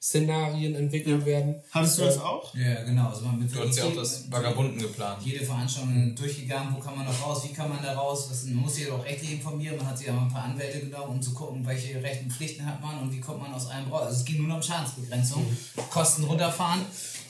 [0.00, 1.60] Szenarien entwickelt werden.
[1.72, 2.54] Hattest du das auch?
[2.54, 3.08] Ja, genau.
[3.08, 5.20] Also man Du hast ja auch das Vagabunden geplant.
[5.24, 8.56] Jede Veranstaltung durchgegangen, wo kann man noch raus, wie kann man da raus, was, man
[8.56, 11.34] muss sich auch rechtlich informieren, man hat sich auch ein paar Anwälte genommen, um zu
[11.34, 14.02] gucken, welche Rechten und Pflichten hat man und wie kommt man aus einem raus.
[14.02, 15.44] Also es ging nur noch um Schadensbegrenzung,
[15.90, 16.80] Kosten runterfahren.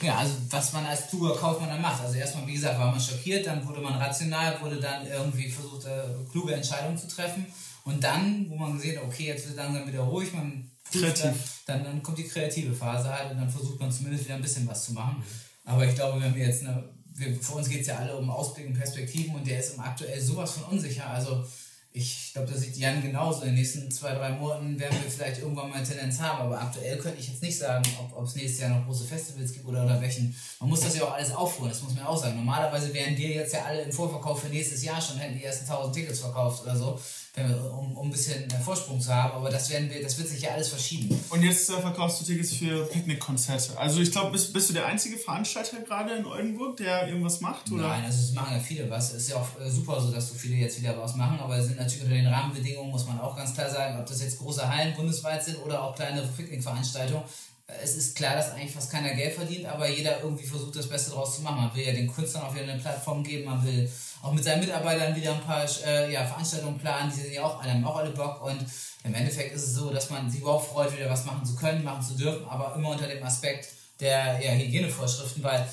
[0.02, 2.02] Ja, also was man als Tourkaufmann dann macht.
[2.02, 5.86] Also erstmal, wie gesagt, war man schockiert, dann wurde man rational, wurde dann irgendwie versucht,
[5.86, 7.46] äh, kluge Entscheidungen zu treffen.
[7.84, 11.62] Und dann, wo man gesehen hat, okay, jetzt wird langsam wieder ruhig, man Kreativ.
[11.66, 14.66] dann, dann kommt die kreative Phase halt und dann versucht man zumindest wieder ein bisschen
[14.66, 15.22] was zu machen.
[15.64, 16.82] Aber ich glaube, wenn wir jetzt eine,
[17.14, 19.80] wir, für uns geht es ja alle um Ausblick und Perspektiven und der ist im
[19.80, 21.06] aktuell sowas von unsicher.
[21.06, 21.44] Also
[21.92, 23.40] ich glaube, das sieht Jan genauso.
[23.40, 26.42] In den nächsten zwei, drei Monaten werden wir vielleicht irgendwann mal eine Tendenz haben.
[26.42, 27.82] Aber aktuell könnte ich jetzt nicht sagen,
[28.14, 30.34] ob es nächstes Jahr noch große Festivals gibt oder, oder welchen.
[30.60, 32.36] Man muss das ja auch alles aufholen, das muss man auch sagen.
[32.36, 35.68] Normalerweise wären wir jetzt ja alle im Vorverkauf für nächstes Jahr schon, hätten die ersten
[35.68, 37.00] 1000 Tickets verkauft oder so,
[37.46, 39.32] um, um ein bisschen Vorsprung zu haben.
[39.32, 41.18] Aber das, werden wir, das wird sich ja alles verschieben.
[41.30, 43.78] Und jetzt äh, verkaufst du Tickets für Picknickkonzerte.
[43.78, 47.70] Also ich glaube, bist, bist du der einzige Veranstalter gerade in Oldenburg, der irgendwas macht?
[47.70, 47.88] Oder?
[47.88, 49.12] Nein, also es machen ja viele was.
[49.12, 51.56] Es ist ja auch äh, super so, dass so viele jetzt wieder was machen, aber
[51.56, 54.38] es sind natürlich unter den Rahmenbedingungen, muss man auch ganz klar sagen, ob das jetzt
[54.38, 57.22] große Hallen bundesweit sind oder auch kleinere Picknickveranstaltungen.
[57.66, 60.88] Äh, Es ist klar, dass eigentlich fast keiner Geld verdient, aber jeder irgendwie versucht, das
[60.88, 61.62] Beste draus zu machen.
[61.64, 63.90] Man will ja den Künstlern auch wieder eine Plattform geben, man will
[64.22, 67.62] auch mit seinen Mitarbeitern wieder ein paar äh, ja, Veranstaltungen planen, die sind ja auch
[67.62, 68.42] haben auch alle Bock.
[68.42, 68.64] Und
[69.04, 71.84] im Endeffekt ist es so, dass man sich überhaupt freut, wieder was machen zu können,
[71.84, 73.68] machen zu dürfen, aber immer unter dem Aspekt
[74.00, 75.66] der ja, Hygienevorschriften, weil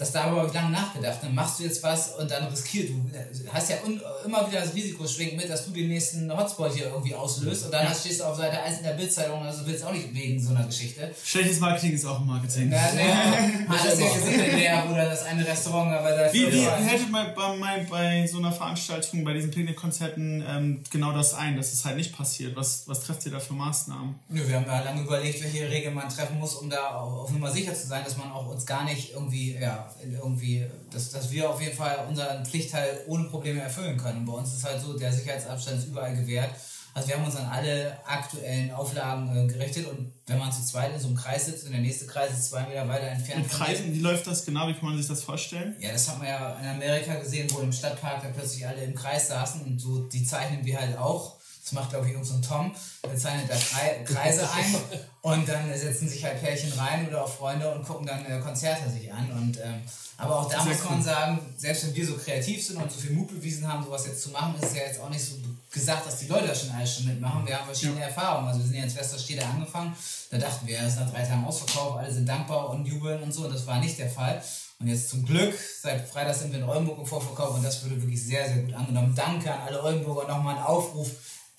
[0.00, 1.18] das darüber lange nachgedacht.
[1.22, 3.52] Dann machst du jetzt was und dann riskierst du.
[3.52, 6.86] hast ja un, immer wieder das Risiko schwingt mit, dass du den nächsten Hotspot hier
[6.86, 9.84] irgendwie auslöst und dann hast, stehst du auf Seite 1 in der Bildzeitung, also willst
[9.84, 11.14] auch nicht wegen so einer Geschichte.
[11.22, 12.72] Schlechtes Marketing ist auch Marketing.
[12.72, 16.62] Ja, nee, hat das ja gesehen der, da das eine Restaurant aber da Wie, wie,
[16.62, 21.58] hättet man bei, bei, bei so einer Veranstaltung, bei diesen Picknickkonzerten ähm, genau das ein,
[21.58, 22.56] dass es halt nicht passiert?
[22.56, 24.14] Was, was trefft ihr da für Maßnahmen?
[24.30, 27.30] Nö, wir haben ja lange überlegt, welche Regeln man treffen muss, um da auf, auf
[27.32, 31.30] Nummer sicher zu sein, dass man auch uns gar nicht irgendwie, ja, irgendwie, dass, dass
[31.30, 34.18] wir auf jeden Fall unseren Pflichtteil ohne Probleme erfüllen können.
[34.18, 36.50] Und bei uns ist halt so, der Sicherheitsabstand ist überall gewährt.
[36.92, 40.92] Also wir haben uns an alle aktuellen Auflagen äh, gerichtet und wenn man zu zweit
[40.92, 43.42] in so einem Kreis sitzt und der nächste Kreis ist zwei Meter weiter entfernt.
[43.44, 44.66] Mit dir- Kreisen, wie läuft das genau?
[44.66, 45.76] Wie kann man sich das vorstellen?
[45.78, 48.94] Ja, das hat man ja in Amerika gesehen, wo im Stadtpark da plötzlich alle im
[48.96, 51.39] Kreis saßen und so, die zeichnen wir halt auch.
[51.70, 52.72] Das macht, glaube ich, so ein Tom.
[53.04, 54.74] Der zeichnet da Krei- Kreise ein
[55.22, 58.90] und dann setzen sich halt Pärchen rein oder auch Freunde und gucken dann äh, Konzerte
[58.90, 59.30] sich an.
[59.30, 59.80] Und, ähm,
[60.16, 63.12] aber auch da muss man sagen, selbst wenn wir so kreativ sind und so viel
[63.12, 65.36] Mut bewiesen haben, sowas jetzt zu machen, ist es ja jetzt auch nicht so
[65.70, 67.46] gesagt, dass die Leute das schon alles schon mitmachen.
[67.46, 68.48] Wir haben verschiedene Erfahrungen.
[68.48, 69.94] Also wir sind ja in Westerstede angefangen,
[70.30, 73.32] da dachten wir, es ist nach drei Tagen Ausverkauf, alle sind dankbar und jubeln und
[73.32, 73.44] so.
[73.44, 74.42] Und das war nicht der Fall.
[74.80, 78.00] Und jetzt zum Glück, seit Freitag sind wir in Oldenburg im Vorverkauf und das wurde
[78.00, 79.14] wirklich sehr, sehr gut angenommen.
[79.14, 80.26] Danke an alle Oldenburger.
[80.26, 81.10] Nochmal ein Aufruf.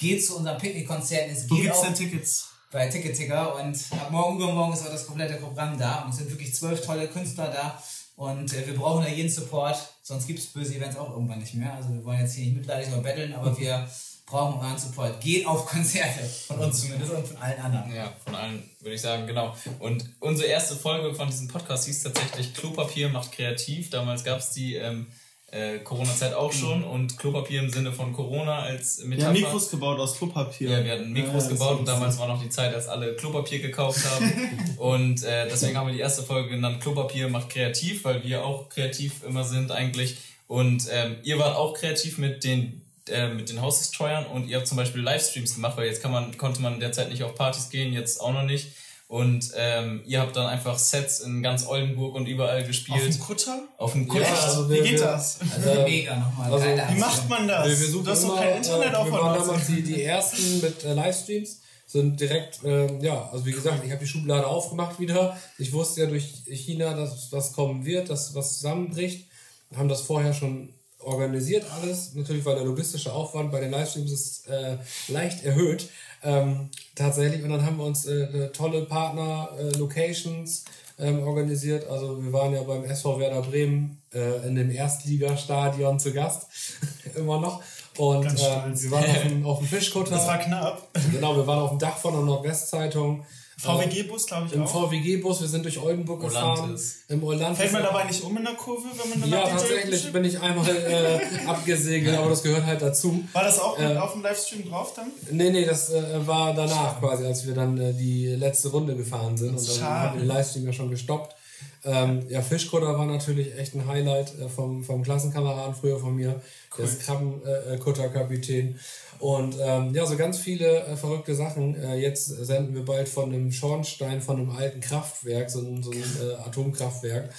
[0.02, 1.32] Geht zu unseren Picknickkonzerten.
[1.32, 2.48] Es Wo geht gibt's auch denn Tickets?
[2.72, 6.18] bei Ticket Ticker und ab morgen übermorgen ist auch das komplette Programm da und es
[6.18, 7.84] sind wirklich zwölf tolle Künstler da
[8.16, 11.54] und äh, wir brauchen da jeden Support, sonst gibt es böse Events auch irgendwann nicht
[11.54, 11.74] mehr.
[11.74, 13.88] Also wir wollen jetzt hier nicht mitleidig oder betteln, aber wir
[14.26, 15.20] brauchen euren Support.
[15.20, 17.94] Geht auf Konzerte, von uns zumindest und von allen anderen.
[17.94, 19.54] Ja, von allen würde ich sagen, genau.
[19.80, 23.90] Und unsere erste Folge von diesem Podcast hieß tatsächlich Klopapier macht kreativ.
[23.90, 25.08] Damals gab es die ähm,
[25.52, 29.28] äh, Corona-Zeit auch schon und Klopapier im Sinne von Corona als Wir Metapher.
[29.28, 30.70] haben Mikros gebaut aus Klopapier.
[30.70, 33.60] Ja, wir hatten Mikros Ja, gebaut und damals war noch die Zeit, als alle Klopapier
[33.60, 34.32] gekauft haben.
[34.78, 38.70] und äh, deswegen haben wir die erste Folge genannt Klopapier macht kreativ, weil wir auch
[38.70, 40.18] kreativ immer sind eigentlich.
[40.48, 44.68] Und ähm, ihr wart auch kreativ mit den äh, mit den Hausdestroyern und ihr habt
[44.68, 47.94] zum Beispiel Livestreams gemacht, weil jetzt kann man, konnte man derzeit nicht auf Partys gehen,
[47.94, 48.68] jetzt auch noch nicht.
[49.12, 53.14] Und ähm, ihr habt dann einfach Sets in ganz Oldenburg und überall Auf gespielt.
[53.14, 53.60] dem Kutter?
[53.78, 54.24] Auf dem Kutter.
[54.24, 55.38] Ja, also Wie geht wir- das?
[55.54, 56.54] Also mega nochmal.
[56.54, 57.68] also, Wie macht man das?
[57.68, 59.82] Wir, wir suchen du hast doch kein Internet äh, auf Wir waren der damals die,
[59.82, 64.08] die ersten mit äh, Livestreams, sind direkt, ähm, ja, also wie gesagt, ich habe die
[64.10, 65.38] Schublade aufgemacht wieder.
[65.58, 69.28] Ich wusste ja durch China, dass was kommen wird, dass was zusammenbricht.
[69.76, 70.70] Haben das vorher schon
[71.04, 72.14] organisiert alles.
[72.14, 74.78] Natürlich war der logistische Aufwand bei den Livestreams ist, äh,
[75.08, 75.90] leicht erhöht.
[76.24, 77.44] Ähm, tatsächlich.
[77.44, 80.66] Und dann haben wir uns äh, tolle Partner, äh, Locations
[81.00, 81.90] ähm, organisiert.
[81.90, 86.48] Also wir waren ja beim SV Werder Bremen äh, in dem Erstligastadion zu Gast.
[87.16, 87.62] Immer noch.
[87.98, 88.84] Und äh, stolz.
[88.84, 90.12] wir waren auf dem, auf dem Fischkutter.
[90.12, 90.88] Das war knapp.
[91.12, 93.26] genau, wir waren auf dem Dach von der Nordwestzeitung.
[93.62, 94.68] VWG-Bus, glaube ich Im.
[94.68, 96.60] VWG-Bus, wir sind durch Oldenburg gefahren.
[96.60, 96.98] Olantis.
[97.08, 97.58] Im Olantis.
[97.58, 100.40] Fällt man dabei nicht um in der Kurve, wenn man dann Ja, tatsächlich bin ich
[100.40, 103.24] einmal äh, abgesegelt, aber das gehört halt dazu.
[103.34, 105.08] War das auch Äh, auf dem Livestream drauf dann?
[105.30, 109.38] Nee, nee, das äh, war danach quasi, als wir dann äh, die letzte Runde gefahren
[109.38, 109.50] sind.
[109.58, 109.90] Und dann Schade.
[110.10, 111.36] haben wir den Livestream ja schon gestoppt.
[111.84, 116.42] Ähm, ja, Fischkutter war natürlich echt ein Highlight äh, vom, vom Klassenkameraden früher von mir.
[116.78, 118.80] Der ist Krabbenkutterkapitän.
[119.20, 121.76] Und ähm, ja, so ganz viele äh, verrückte Sachen.
[121.76, 125.92] Äh, jetzt senden wir bald von einem Schornstein von einem alten Kraftwerk, so ein, so
[125.92, 127.32] ein äh, Atomkraftwerk.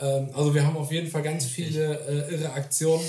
[0.00, 3.04] Ähm, also wir haben auf jeden Fall ganz viele äh, irre Aktionen.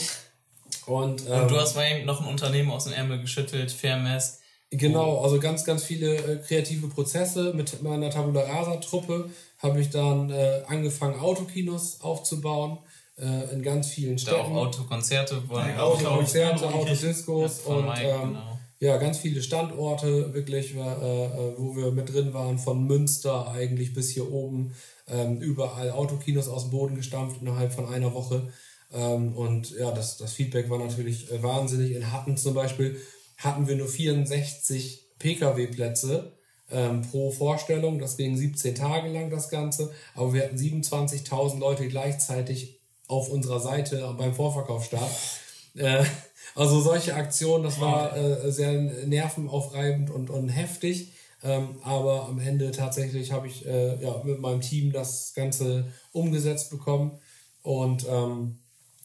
[0.85, 4.39] Und, ähm, Und du hast mal eben noch ein Unternehmen aus dem Ärmel geschüttelt, Fairmess.
[4.73, 7.53] Genau, also ganz, ganz viele äh, kreative Prozesse.
[7.53, 9.29] Mit meiner Tabula Rasa-Truppe
[9.61, 12.79] habe ich dann äh, angefangen, Autokinos aufzubauen
[13.17, 14.57] äh, in ganz vielen Da auch Städten.
[14.57, 18.59] Autokonzerte, wo Ja, Autokonzerte, Auto- Autodiscos und Mike, ähm, genau.
[18.79, 23.93] ja, ganz viele Standorte, wirklich, äh, äh, wo wir mit drin waren, von Münster eigentlich
[23.93, 24.73] bis hier oben,
[25.07, 28.47] ähm, überall Autokinos aus dem Boden gestampft innerhalb von einer Woche.
[28.93, 31.91] Ähm, und ja, das, das Feedback war natürlich äh, wahnsinnig.
[31.91, 32.99] In Hatten zum Beispiel
[33.37, 36.33] hatten wir nur 64 Pkw-Plätze
[36.71, 37.99] ähm, pro Vorstellung.
[37.99, 43.59] Das ging 17 Tage lang das Ganze, aber wir hatten 27.000 Leute gleichzeitig auf unserer
[43.59, 45.11] Seite beim Vorverkaufsstart.
[45.75, 46.03] Äh,
[46.55, 51.13] also solche Aktionen, das war äh, sehr nervenaufreibend und, und heftig.
[51.43, 56.69] Ähm, aber am Ende tatsächlich habe ich äh, ja, mit meinem Team das Ganze umgesetzt
[56.69, 57.19] bekommen
[57.63, 58.59] und ähm,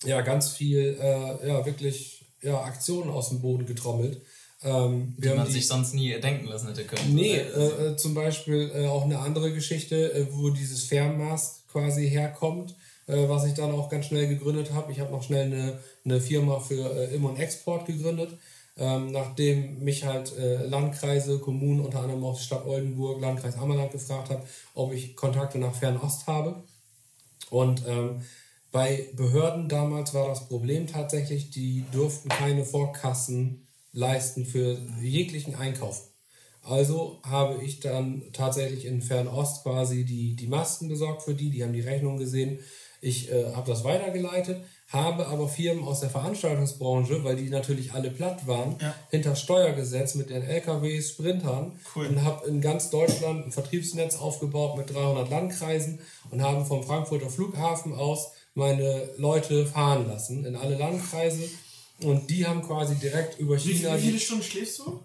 [0.05, 4.21] ja, ganz viel, äh, ja, wirklich ja, Aktionen aus dem Boden getrommelt.
[4.63, 7.15] Ähm, die man die- sich sonst nie denken lassen hätte können.
[7.15, 12.09] Nee, äh, äh, zum Beispiel äh, auch eine andere Geschichte, äh, wo dieses Fernmast quasi
[12.09, 12.75] herkommt,
[13.07, 14.91] äh, was ich dann auch ganz schnell gegründet habe.
[14.93, 18.31] Ich habe noch schnell eine, eine Firma für äh, Im- und Export gegründet,
[18.79, 24.31] ähm, nachdem mich halt Landkreise, Kommunen, unter anderem auch die Stadt Oldenburg, Landkreis Ammerland gefragt
[24.31, 26.63] hat, ob ich Kontakte nach Fernost habe.
[27.51, 28.23] Und ähm,
[28.73, 33.66] bei Behörden damals war das Problem tatsächlich, die durften keine Vorkassen
[33.97, 36.03] leisten für jeglichen Einkauf.
[36.63, 41.63] Also habe ich dann tatsächlich in Fernost quasi die, die Masken besorgt für die, die
[41.63, 42.59] haben die Rechnung gesehen.
[43.01, 48.11] Ich äh, habe das weitergeleitet, habe aber Firmen aus der Veranstaltungsbranche, weil die natürlich alle
[48.11, 48.95] platt waren, Ja.
[49.11, 52.07] hinter Steuer gesetzt mit den LKWs, Sprintern Cool.
[52.09, 57.31] und habe in ganz Deutschland ein Vertriebsnetz aufgebaut mit 300 Landkreisen und habe vom Frankfurter
[57.31, 61.45] Flughafen aus meine Leute fahren lassen in alle Landkreise
[62.03, 65.01] und die haben quasi direkt über Wie, China wie die- viele Stunden schläfst du?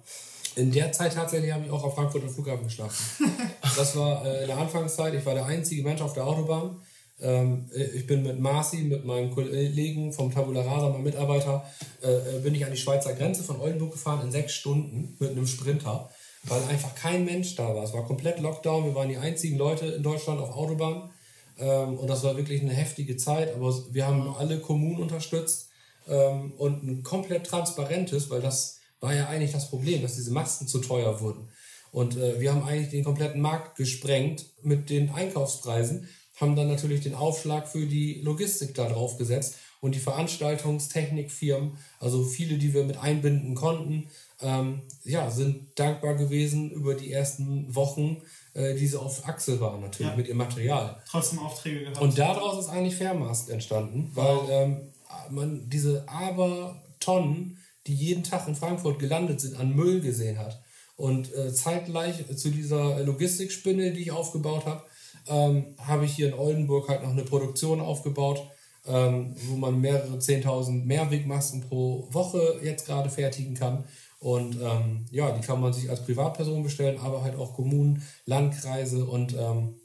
[0.57, 3.05] in der Zeit tatsächlich habe ich auch auf Frankfurter Flughafen geschlafen.
[3.77, 5.13] Das war äh, in der Anfangszeit.
[5.13, 6.81] Ich war der einzige Mensch auf der Autobahn.
[7.21, 11.63] Ähm, äh, ich bin mit Marci, mit meinem Kollegen vom Tabula Rasa, meinem Mitarbeiter,
[12.03, 15.29] äh, äh, bin ich an die Schweizer Grenze von Oldenburg gefahren in sechs Stunden mit
[15.31, 16.09] einem Sprinter,
[16.43, 17.83] weil einfach kein Mensch da war.
[17.85, 18.83] Es war komplett Lockdown.
[18.85, 21.11] Wir waren die einzigen Leute in Deutschland auf Autobahn.
[21.59, 23.55] Ähm, und das war wirklich eine heftige Zeit.
[23.55, 25.69] Aber wir haben alle Kommunen unterstützt
[26.08, 30.68] ähm, und ein komplett transparentes, weil das war ja eigentlich das Problem, dass diese Masken
[30.68, 31.49] zu teuer wurden.
[31.91, 36.08] Und äh, wir haben eigentlich den kompletten Markt gesprengt mit den Einkaufspreisen,
[36.39, 42.24] haben dann natürlich den Aufschlag für die Logistik da drauf gesetzt und die Veranstaltungstechnikfirmen, also
[42.24, 44.08] viele, die wir mit einbinden konnten,
[44.41, 48.22] ähm, ja, sind dankbar gewesen über die ersten Wochen,
[48.54, 50.18] äh, die sie auf Achse waren natürlich Ja.
[50.18, 51.02] mit ihrem Material.
[51.10, 52.02] Trotzdem Aufträge gehabt.
[52.02, 54.90] Und daraus ist eigentlich Fairmask entstanden, weil ähm,
[55.30, 57.57] man diese Abertonnen,
[57.88, 60.62] die jeden Tag in Frankfurt gelandet sind, an Müll gesehen hat.
[60.95, 64.84] Und äh, zeitgleich zu dieser Logistikspinne, die ich aufgebaut habe,
[65.28, 68.47] ähm, habe ich hier in Oldenburg halt noch eine Produktion aufgebaut,
[68.86, 73.86] ähm, wo man mehrere 10.000 Mehrwegmasken pro Woche jetzt gerade fertigen kann.
[74.20, 79.05] Und ähm, ja, die kann man sich als Privatperson bestellen, aber halt auch Kommunen, Landkreise
[79.05, 79.76] und ähm,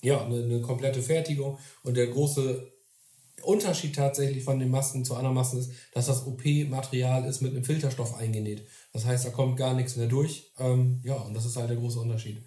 [0.00, 1.58] ja, eine, eine komplette Fertigung.
[1.82, 2.66] Und der große
[3.46, 7.64] Unterschied tatsächlich von den Masken zu anderen Masken ist, dass das OP-Material ist mit einem
[7.64, 8.66] Filterstoff eingenäht.
[8.92, 10.50] Das heißt, da kommt gar nichts mehr durch.
[10.58, 12.42] Ähm, ja, und das ist halt der große Unterschied.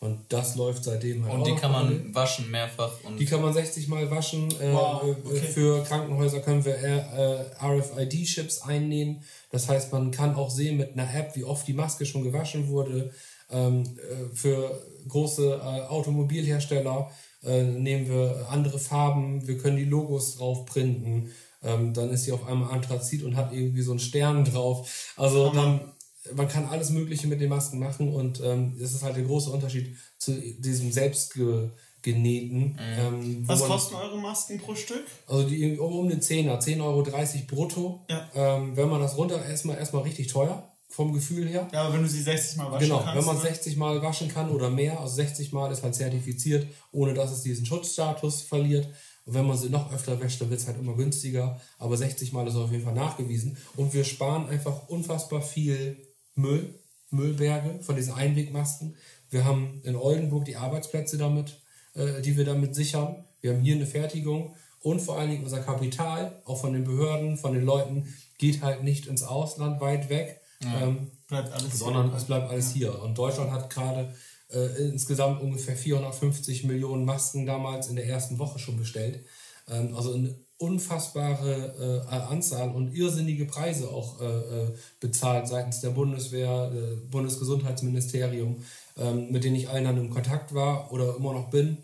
[0.00, 2.90] Und das läuft seitdem halt Und die kann man waschen mehrfach.
[3.04, 4.50] Und Die kann man 60 Mal waschen.
[4.58, 5.38] Äh, Wow, äh, okay.
[5.40, 9.22] Für Krankenhäuser können wir äh, RFID-Chips einnähen.
[9.50, 12.68] Das heißt, man kann auch sehen mit einer App, wie oft die Maske schon gewaschen
[12.68, 13.12] wurde.
[13.50, 17.10] Ähm, äh, für große äh, Automobilhersteller
[17.44, 19.46] äh, nehmen wir andere Farben.
[19.46, 21.30] Wir können die Logos drauf printen.
[21.62, 25.12] Ähm, dann ist sie auf einmal Anthrazit und hat irgendwie so einen Stern drauf.
[25.16, 25.92] Also dann,
[26.34, 29.50] man kann alles Mögliche mit den Masken machen und ähm, das ist halt der große
[29.50, 32.78] Unterschied zu diesem selbstgenähten.
[32.78, 35.04] Ähm, wo Was kosten eure Masken pro Stück?
[35.26, 37.02] Also die um, um den 10er, 10,30 Euro
[37.46, 38.06] brutto.
[38.08, 38.28] Ja.
[38.34, 41.68] Ähm, wenn man das runter, erstmal erstmal richtig teuer, vom Gefühl her.
[41.72, 43.16] Ja, aber wenn du sie 60 Mal waschen Genau, kannst.
[43.16, 43.42] wenn man ne?
[43.42, 47.42] 60 Mal waschen kann oder mehr, also 60 Mal ist halt zertifiziert, ohne dass es
[47.42, 48.88] diesen Schutzstatus verliert.
[49.24, 51.60] Und wenn man sie noch öfter wäscht, dann wird es halt immer günstiger.
[51.78, 53.56] Aber 60 Mal ist auf jeden Fall nachgewiesen.
[53.76, 55.96] Und wir sparen einfach unfassbar viel
[56.34, 56.74] Müll,
[57.10, 58.96] Müllberge von diesen Einwegmasken.
[59.30, 61.60] Wir haben in Oldenburg die Arbeitsplätze damit,
[61.94, 63.24] äh, die wir damit sichern.
[63.40, 67.36] wir haben hier eine Fertigung und vor allen Dingen unser Kapital, auch von den Behörden,
[67.38, 72.16] von den Leuten, geht halt nicht ins Ausland weit weg, ähm, Bleibt alles sondern hier.
[72.16, 73.02] es bleibt alles hier.
[73.02, 74.14] Und Deutschland hat gerade
[74.50, 79.24] äh, insgesamt ungefähr 450 Millionen Masken damals in der ersten Woche schon bestellt.
[79.68, 85.90] Ähm, also eine unfassbare äh, Anzahl und irrsinnige Preise auch äh, äh, bezahlt seitens der
[85.90, 88.62] Bundeswehr, äh, Bundesgesundheitsministerium,
[88.98, 91.78] ähm, mit denen ich allen dann im Kontakt war oder immer noch bin.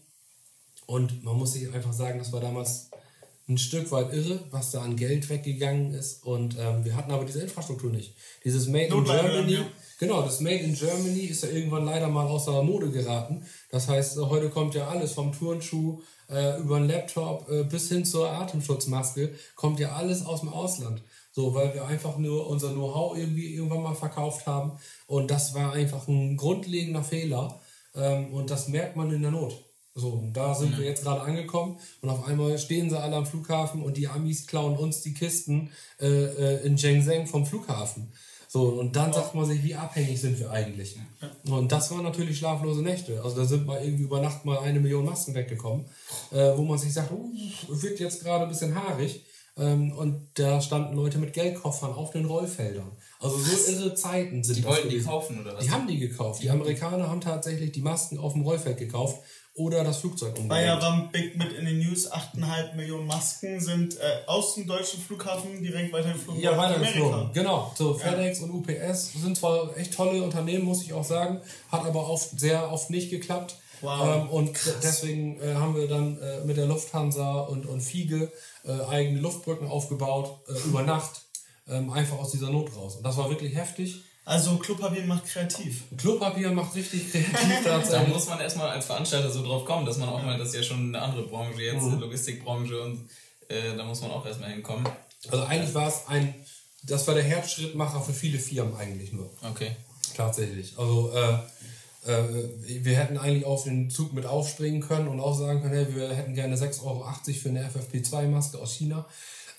[0.84, 2.90] Und man muss sich einfach sagen, das war damals
[3.48, 6.24] ein Stück weit irre, was da an Geld weggegangen ist.
[6.24, 8.14] Und ähm, wir hatten aber diese Infrastruktur nicht.
[8.44, 9.66] Dieses Made in Germany, ja.
[10.00, 13.46] genau, das Made in Germany ist ja irgendwann leider mal außer Mode geraten.
[13.70, 18.04] Das heißt, heute kommt ja alles vom Turnschuh äh, über einen Laptop äh, bis hin
[18.04, 21.02] zur Atemschutzmaske, kommt ja alles aus dem Ausland.
[21.30, 24.72] So, weil wir einfach nur unser Know-how irgendwie irgendwann mal verkauft haben.
[25.06, 27.60] Und das war einfach ein grundlegender Fehler.
[27.94, 29.65] Ähm, und das merkt man in der Not.
[29.98, 33.24] So, und da sind wir jetzt gerade angekommen und auf einmal stehen sie alle am
[33.24, 38.12] Flughafen und die Amis klauen uns die Kisten äh, äh, in Shenzhen vom Flughafen.
[38.46, 40.96] So, und dann sagt man sich, wie abhängig sind wir eigentlich?
[41.46, 43.22] Und das waren natürlich schlaflose Nächte.
[43.24, 45.86] Also da sind mal irgendwie über Nacht mal eine Million Masken weggekommen,
[46.30, 47.32] äh, wo man sich sagt, uh,
[47.68, 49.24] wird jetzt gerade ein bisschen haarig.
[49.58, 52.92] Ähm, und da standen Leute mit Geldkoffern auf den Rollfeldern.
[53.20, 55.08] Also so irre Zeiten sind Die das wollten die gewesen.
[55.08, 55.64] kaufen, oder was?
[55.64, 56.42] Die haben die gekauft.
[56.42, 59.22] Die Amerikaner haben tatsächlich die Masken auf dem Rollfeld gekauft
[59.56, 60.82] oder das Flugzeug Bayer umgebaut.
[60.82, 62.10] war big mit in den News.
[62.12, 66.42] 8,5 Millionen Masken sind äh, aus dem deutschen Flughafen direkt weitergeflogen.
[66.42, 67.30] Ja, weitergeflogen.
[67.32, 67.72] Genau.
[67.74, 71.40] So, FedEx und UPS sind zwar echt tolle Unternehmen, muss ich auch sagen,
[71.72, 73.56] hat aber oft sehr oft nicht geklappt.
[73.80, 74.24] Wow.
[74.24, 78.30] Ähm, und deswegen äh, haben wir dann äh, mit der Lufthansa und, und Fiege
[78.64, 81.22] äh, eigene Luftbrücken aufgebaut, äh, über Nacht,
[81.68, 82.96] ähm, einfach aus dieser Not raus.
[82.96, 84.02] Und das war wirklich heftig.
[84.26, 85.84] Also Klopapier macht kreativ.
[85.96, 87.32] Klopapier macht richtig kreativ
[87.64, 88.08] Da tatsächlich.
[88.12, 90.62] muss man erstmal als Veranstalter so drauf kommen, dass man auch mal, das ist ja
[90.64, 92.00] schon eine andere Branche jetzt, Mhm.
[92.00, 93.08] Logistikbranche und
[93.48, 94.86] äh, da muss man auch erstmal hinkommen.
[95.30, 96.34] Also eigentlich war es ein,
[96.82, 99.30] das war der Herzschrittmacher für viele Firmen eigentlich nur.
[99.48, 99.76] Okay.
[100.16, 100.74] Tatsächlich.
[100.76, 102.48] Also äh, äh,
[102.84, 106.08] wir hätten eigentlich auf den Zug mit aufspringen können und auch sagen können, hey, wir
[106.12, 109.06] hätten gerne 6,80 Euro für eine FFP2-Maske aus China.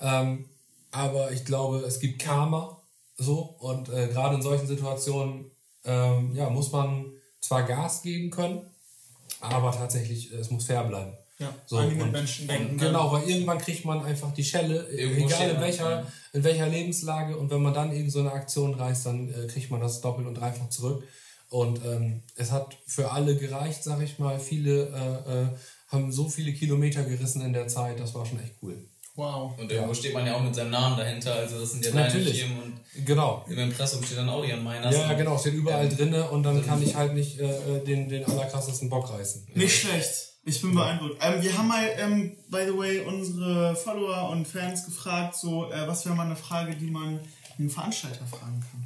[0.01, 0.43] Ähm,
[0.91, 2.76] aber ich glaube, es gibt Karma
[3.17, 5.45] so und äh, gerade in solchen Situationen
[5.85, 7.05] ähm, ja, muss man
[7.39, 8.61] zwar Gas geben können,
[9.41, 11.13] aber tatsächlich, äh, es muss fair bleiben.
[11.39, 12.71] Ja, So, einige und- Menschen denken.
[12.71, 16.07] und Genau, weil irgendwann kriegt man einfach die Schelle, äh, Irgendwo egal in welcher, ja.
[16.33, 17.37] in welcher Lebenslage.
[17.37, 20.25] Und wenn man dann irgend so eine Aktion reißt, dann äh, kriegt man das doppelt
[20.27, 21.03] und dreifach zurück.
[21.49, 24.39] Und ähm, es hat für alle gereicht, sag ich mal.
[24.39, 25.47] Viele äh, äh,
[25.89, 28.83] haben so viele Kilometer gerissen in der Zeit, das war schon echt cool.
[29.17, 29.57] Wow.
[29.59, 32.05] Und irgendwo steht man ja auch mit seinem Namen dahinter, also das sind ja deine
[32.05, 32.39] Natürlich.
[32.43, 33.43] Firmen und Genau.
[33.49, 36.65] im Impressum steht dann Audi an meiner Ja, genau, steht überall drinne und dann Dann-
[36.67, 39.47] kann ich halt nicht äh, äh, den, den allerkrassesten Bock reißen.
[39.55, 40.11] Nicht schlecht.
[40.45, 41.17] Ich bin beeindruckt.
[41.21, 45.87] Ähm, wir haben mal, ähm, by the way, unsere Follower und Fans gefragt, so, äh,
[45.87, 47.19] was wäre mal eine Frage, die man
[47.59, 48.83] einen Veranstalter fragen kann.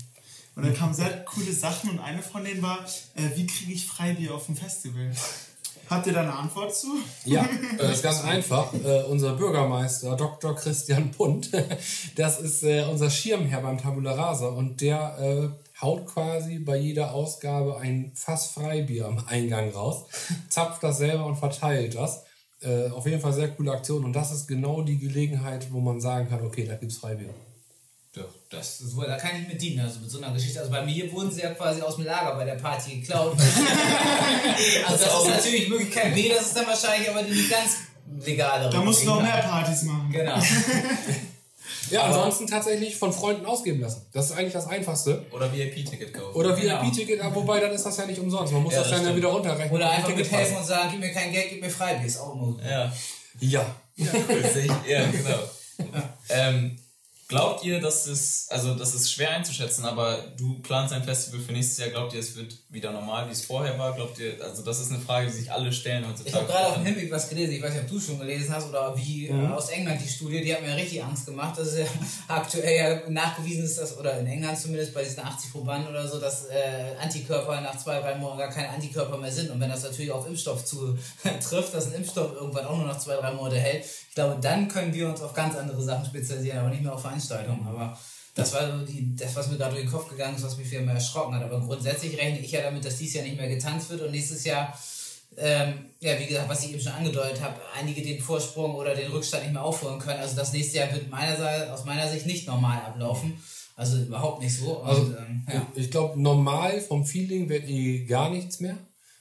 [0.56, 2.80] Und da kamen sehr coole Sachen und eine von denen war,
[3.16, 5.12] äh, wie kriege ich Freibier auf dem Festival?
[5.92, 6.88] Habt ihr da eine Antwort zu?
[7.26, 8.74] Ja, äh, das ist ganz einfach.
[8.74, 10.56] Äh, unser Bürgermeister Dr.
[10.56, 11.52] Christian Punt,
[12.16, 17.14] das ist äh, unser Schirmherr beim Tabula Rasa und der äh, haut quasi bei jeder
[17.14, 20.06] Ausgabe ein Fass Freibier am Eingang raus,
[20.50, 22.24] zapft das selber und verteilt das.
[22.62, 26.00] Äh, auf jeden Fall sehr coole Aktion und das ist genau die Gelegenheit, wo man
[26.00, 27.34] sagen kann, okay, da gibt's Freibier.
[28.14, 30.59] Ja, das So, da kann ich mit dienen, also mit so einer Geschichte.
[30.59, 33.38] Also bei mir wurden sie ja quasi aus dem Lager bei der Party geklaut.
[34.88, 37.78] also das ist natürlich Möglichkeit B, das ist dann wahrscheinlich aber die ganz
[38.26, 38.70] legale.
[38.70, 39.38] Da musst du noch mehr.
[39.38, 40.09] Partys machen.
[40.12, 40.36] Genau.
[41.89, 44.05] Ja, ansonsten tatsächlich von Freunden ausgeben lassen.
[44.14, 45.26] Das ist eigentlich das Einfachste.
[45.32, 46.36] Oder VIP-Ticket kaufen.
[46.36, 46.84] Oder Genau.
[46.84, 48.53] VIP-Ticket, ja, wobei dann ist das ja nicht umsonst.
[48.53, 49.72] Man muss Ja, das, das dann ja wieder runterrechnen.
[49.72, 52.05] Oder einfach mithelfen und sagen, gib mir kein Geld, gib mir Freibier.
[52.07, 52.66] Ist auch möglich.
[52.70, 52.91] ja.
[53.39, 53.76] Ja.
[53.97, 54.43] Ja, cool.
[54.88, 55.39] ja, genau.
[56.30, 56.78] Ähm,
[57.32, 61.54] glaubt ihr, dass es, also das ist schwer einzuschätzen, aber du planst ein Festival für
[61.54, 63.96] nächstes Jahr, glaubt ihr, es wird wieder normal, wie es vorher war?
[63.96, 66.30] Glaubt ihr, also das ist eine Frage, die sich alle stellen heutzutage.
[66.30, 68.54] Ich habe gerade auf dem Hinweg was gelesen, ich weiß nicht, ob du schon gelesen
[68.54, 71.58] hast oder wie äh, aus England die Studie, die hat mir richtig Angst gemacht.
[71.58, 71.86] Das ist ja
[72.28, 76.20] aktuell ja nachgewiesen ist, dass, oder in England zumindest bei diesen 80 Probanden oder so,
[76.20, 79.50] dass äh, Antikörper nach zwei, drei Monaten gar keine Antikörper mehr sind.
[79.50, 83.16] Und wenn das natürlich auf Impfstoff zutrifft, dass ein Impfstoff irgendwann auch nur noch zwei,
[83.16, 86.70] drei Monate hält, ich glaube, dann können wir uns auf ganz andere Sachen spezialisieren, aber
[86.70, 87.66] nicht mehr auf Veranstaltungen.
[87.66, 87.97] Aber
[88.36, 90.68] das war so die, das, was mir gerade durch den Kopf gegangen ist, was mich
[90.68, 91.43] viel mehr erschrocken hat.
[91.43, 94.43] Aber grundsätzlich rechne ich ja damit, dass dieses Jahr nicht mehr getanzt wird und nächstes
[94.43, 94.78] Jahr
[95.38, 99.12] ähm, ja, wie gesagt, was ich eben schon angedeutet habe, einige den Vorsprung oder den
[99.12, 100.20] Rückstand nicht mehr aufholen können.
[100.20, 103.41] Also das nächste Jahr wird meiner, aus meiner Sicht nicht normal ablaufen.
[103.78, 104.80] Also überhaupt nicht so.
[104.80, 105.66] Und, Also, ähm, ja.
[105.76, 108.76] Ich glaube, normal vom Feeling wird eh gar nichts mehr.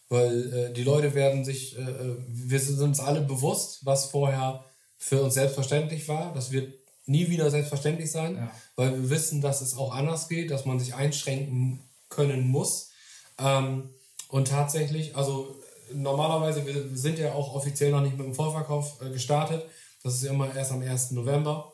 [0.08, 4.64] weil äh, die Leute werden sich, äh, äh, wir sind uns alle bewusst, was vorher
[5.00, 6.32] für uns selbstverständlich war.
[6.34, 6.72] Das wird
[7.06, 8.50] nie wieder selbstverständlich sein, Ja.
[8.76, 12.90] weil wir wissen, dass es auch anders geht, dass man sich einschränken können muss.
[13.38, 13.88] Ähm,
[14.28, 15.56] und tatsächlich, also
[15.92, 19.64] normalerweise, wir sind ja auch offiziell noch nicht mit dem Vorverkauf äh, gestartet.
[20.04, 21.12] Das ist ja immer erst am 1.
[21.12, 21.72] November.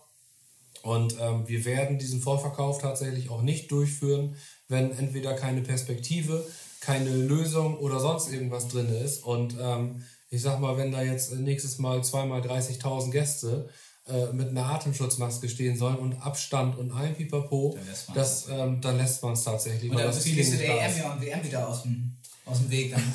[0.82, 4.36] Und ähm, wir werden diesen Vorverkauf tatsächlich auch nicht durchführen,
[4.68, 6.46] wenn entweder keine Perspektive,
[6.80, 9.24] keine Lösung oder sonst irgendwas drin ist.
[9.24, 13.68] Und ähm, ich sag mal, wenn da jetzt nächstes Mal zweimal 30.000 Gäste
[14.08, 18.16] äh, mit einer Atemschutzmaske stehen sollen und Abstand und ein Pipapo, Dann lässt man's
[18.46, 19.90] das, ähm, dann lässt man es tatsächlich.
[19.90, 22.92] Und dann das bist du der EM und WM wieder aus dem, aus dem Weg.
[22.92, 23.02] Dann.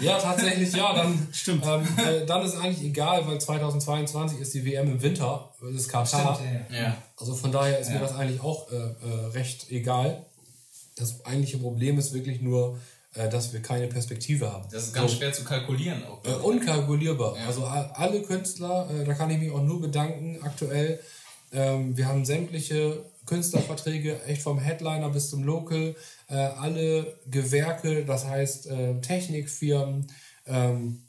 [0.00, 1.64] Ja, tatsächlich, ja, dann, Stimmt.
[1.66, 5.88] Ähm, äh, dann ist eigentlich egal, weil 2022 ist die WM im Winter, das ist
[5.88, 6.34] Katar.
[6.34, 6.96] Stimmt, ja.
[7.16, 8.00] Also von daher ist mir Ja.
[8.02, 10.26] das eigentlich auch äh, äh, recht egal.
[10.96, 12.78] Das eigentliche Problem ist wirklich nur, äh,
[13.30, 14.68] dass wir keine Perspektive haben.
[14.70, 16.24] Das ist ganz So, schwer zu kalkulieren auch.
[16.24, 17.36] Äh, unkalkulierbar.
[17.36, 17.46] Ja.
[17.46, 21.00] Also alle Künstler, äh, da kann ich mich auch nur bedanken aktuell.
[21.52, 25.94] Ähm, wir haben sämtliche Künstlerverträge, echt vom Headliner bis zum Local,
[26.28, 30.06] äh, alle Gewerke, das heißt äh, Technikfirmen,
[30.46, 31.02] ähm,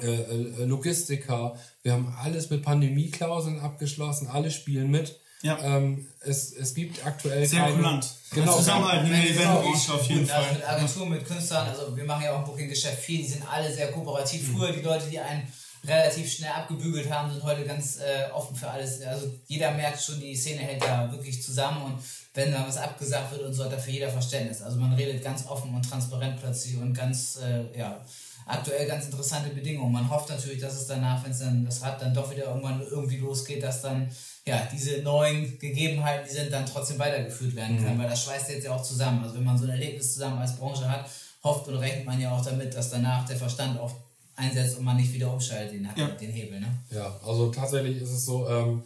[0.00, 1.56] äh, äh, Logistiker.
[1.82, 5.18] Wir haben alles mit Pandemieklauseln abgeschlossen, alle spielen mit.
[5.42, 5.58] Ja.
[5.62, 7.76] Ähm, es, es gibt aktuell Sehr keine...
[7.76, 8.06] kulant.
[8.32, 8.56] Genau.
[8.56, 10.54] Zusammenhalt in der Eventbranche auf jeden also Fall.
[10.54, 13.72] mit Agenturen, mit Künstlern, also wir machen ja auch im Booking-Geschäft viel, die sind alle
[13.72, 14.48] sehr kooperativ.
[14.48, 14.56] Mhm.
[14.56, 15.46] Früher die Leute, die einen
[15.86, 19.02] relativ schnell abgebügelt haben, sind heute ganz äh, offen für alles.
[19.02, 21.98] Also jeder merkt schon, die Szene hält da wirklich zusammen und
[22.34, 24.62] wenn da was abgesagt wird und so, hat da für jeder Verständnis.
[24.62, 28.04] Also man redet ganz offen und transparent plötzlich und ganz, äh, ja,
[28.46, 29.92] aktuell ganz interessante Bedingungen.
[29.92, 32.80] Man hofft natürlich, dass es danach, wenn es dann das Rad dann doch wieder irgendwann
[32.80, 34.08] irgendwie losgeht, dass dann
[34.46, 38.64] ja diese neuen Gegebenheiten, die sind, dann trotzdem weitergeführt werden können, weil das schweißt jetzt
[38.64, 39.22] ja auch zusammen.
[39.24, 41.06] Also wenn man so ein Erlebnis zusammen als Branche hat,
[41.42, 43.92] hofft und rechnet man ja auch damit, dass danach der Verstand auch
[44.36, 46.06] einsetzt und man nicht wieder umschaltet den, Ja.
[46.08, 46.60] den Hebel.
[46.60, 46.68] Ne?
[46.90, 48.82] Ja, also tatsächlich ist es so, ähm,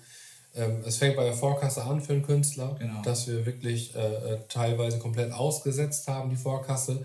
[0.55, 3.03] ähm, es fängt bei der Vorkasse an für einen Künstler, Genau.
[3.03, 7.05] dass wir wirklich äh, äh, teilweise komplett ausgesetzt haben, die Vorkasse,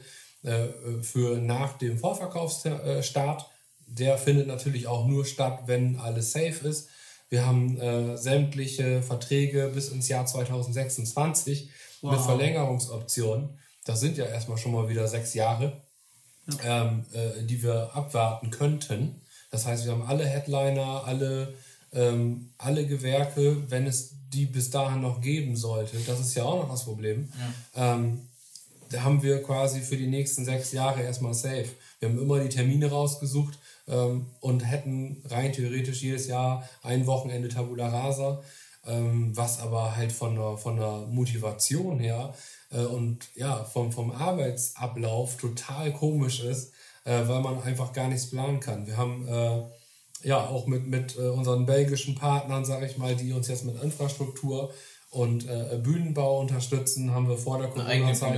[1.01, 3.45] für nach dem Vorverkaufsstart.
[3.87, 6.89] Der findet natürlich auch nur statt, wenn alles safe ist.
[7.29, 11.69] Wir haben äh, sämtliche Verträge bis ins Jahr 2026
[12.01, 12.25] mit Wow.
[12.25, 13.57] Verlängerungsoptionen.
[13.85, 15.81] Das sind ja erstmal schon mal wieder sechs Jahre
[16.63, 19.21] ähm, äh, die wir abwarten könnten.
[19.51, 21.53] Das heißt, wir haben alle Headliner, alle,
[21.93, 25.97] ähm, alle Gewerke, wenn es die bis dahin noch geben sollte.
[26.05, 27.29] Das ist ja auch noch das Problem.
[27.75, 28.27] Ähm,
[28.89, 31.69] da haben wir quasi für die nächsten sechs Jahre erstmal safe.
[31.99, 33.57] Wir haben immer die Termine rausgesucht
[33.88, 38.41] ähm, und hätten rein theoretisch jedes Jahr ein Wochenende Tabula Rasa,
[38.86, 42.33] ähm, was aber halt von der, von der Motivation her
[42.71, 46.73] äh, und ja, vom, vom Arbeitsablauf total komisch ist,
[47.05, 48.88] äh, weil man einfach gar nichts planen kann.
[48.88, 49.63] Wir haben äh,
[50.23, 53.81] ja auch mit, mit äh, unseren belgischen Partnern, sage ich mal, die uns jetzt mit
[53.81, 54.73] Infrastruktur
[55.16, 58.34] und äh, Bühnenbau unterstützen, haben wir vor der Corona-Zeit.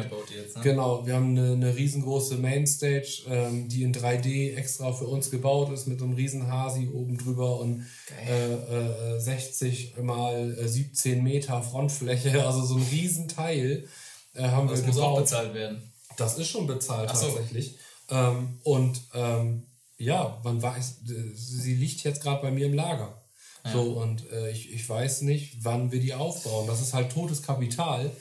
[0.56, 0.64] ne?
[0.64, 5.72] Genau, wir haben eine, eine riesengroße Mainstage, ähm, die in 3D extra für uns gebaut
[5.72, 7.86] ist, mit so einem riesen Hasi oben drüber und
[8.28, 13.88] äh, äh, 60 mal äh, 17 Meter Frontfläche, also so ein Riesenteil
[14.36, 15.24] äh, haben Das wir muss auch gebaut.
[15.24, 15.92] bezahlt werden.
[16.16, 17.26] Das ist schon bezahlt so.
[17.28, 17.76] tatsächlich.
[18.10, 19.64] Ähm, und ähm,
[19.98, 23.17] ja, man weiß, äh, sie liegt jetzt gerade bei mir im Lager.
[23.72, 26.68] So, und äh, ich, ich weiß nicht, wann wir die aufbauen.
[26.68, 28.12] Das ist halt totes Kapital.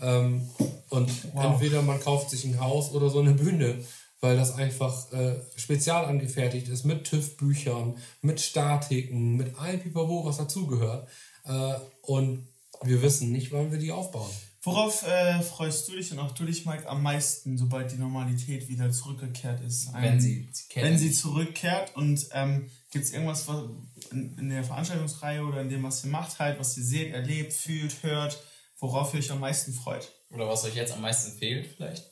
[0.00, 0.48] Ähm,
[0.88, 3.78] und entweder man kauft sich ein Haus oder so eine Bühne,
[4.20, 10.38] weil das einfach äh, spezial angefertigt ist mit TÜV-Büchern, mit Statiken, mit allem Pipapo, was
[10.38, 11.08] dazugehört.
[11.44, 12.46] Äh, und
[12.82, 14.30] wir wissen nicht, wann wir die aufbauen.
[14.62, 18.68] Worauf äh, freust du dich und auch du dich, Mike, am meisten, sobald die Normalität
[18.68, 19.92] wieder zurückgekehrt ist?
[19.94, 23.64] Wenn Ähm, sie, sie wenn sie zurückkehrt und ähm, gibt es irgendwas was
[24.10, 27.52] in, in der Veranstaltungsreihe oder in dem, was ihr macht, halt, was ihr seht, erlebt,
[27.52, 28.42] fühlt, hört,
[28.78, 30.10] worauf ihr euch am meisten freut?
[30.30, 32.04] Oder was euch jetzt am meisten fehlt, vielleicht?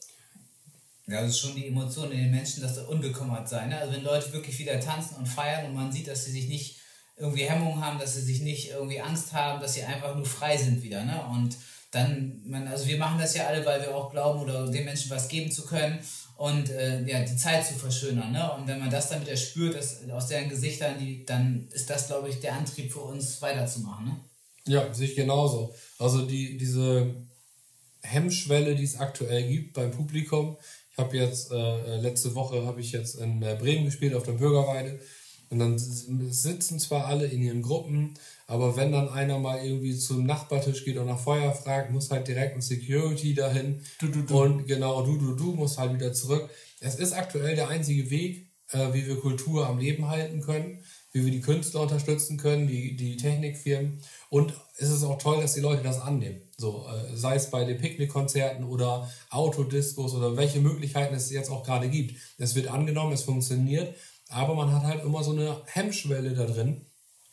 [1.07, 3.71] Ja, das ist schon die Emotion in den Menschen, dass da unbekümmert sein.
[3.71, 3.79] Ne?
[3.79, 6.81] Also wenn Leute wirklich wieder tanzen und feiern und man sieht, dass sie sich nicht
[7.17, 10.59] irgendwie Hemmungen haben, dass sie sich nicht irgendwie Angst haben, dass sie einfach nur frei
[10.59, 11.03] sind wieder.
[11.03, 11.25] Ne?
[11.31, 11.57] Und
[11.93, 15.11] dann, man, also wir machen das ja alle, weil wir auch glauben oder den Menschen
[15.11, 15.99] was geben zu können
[16.37, 18.33] und äh, ja, die Zeit zu verschönern.
[18.33, 18.53] Ne?
[18.53, 22.09] Und wenn man das dann wieder spürt, dass, aus deren Gesichtern, die, dann ist das,
[22.09, 24.07] glaube ich, der Antrieb für uns weiterzumachen.
[24.07, 24.17] Ne?
[24.67, 25.75] Ja, sehe ich genauso.
[25.99, 27.15] Also die, diese
[28.03, 30.57] Hemmschwelle, die es aktuell gibt beim Publikum.
[30.93, 34.33] Ich habe jetzt, äh, letzte Woche habe ich jetzt in äh, Bremen gespielt auf der
[34.33, 35.01] Bürgerweide.
[35.51, 38.15] Und dann sitzen zwar alle in ihren Gruppen,
[38.47, 42.29] Aber wenn dann einer mal irgendwie zum Nachbartisch geht und nach Feuer fragt, muss halt
[42.29, 43.81] direkt ein Security dahin.
[44.01, 44.43] Du, du, du.
[44.43, 46.51] Und genau, du, du, du, musst halt wieder zurück.
[46.81, 51.25] Es ist aktuell der einzige Weg, äh, wie wir Kultur am Leben halten können, wie
[51.25, 54.03] wir die Künstler unterstützen können, die, die Technikfirmen.
[54.29, 56.43] Und es ist auch toll, dass die Leute das annehmen.
[56.59, 61.65] So, äh, sei es bei den Picknickkonzerten oder Autodiscos oder welche Möglichkeiten es jetzt auch
[61.65, 62.21] gerade gibt.
[62.39, 63.95] Es wird angenommen, es funktioniert,
[64.29, 66.85] aber man hat halt immer so eine Hemmschwelle da drin.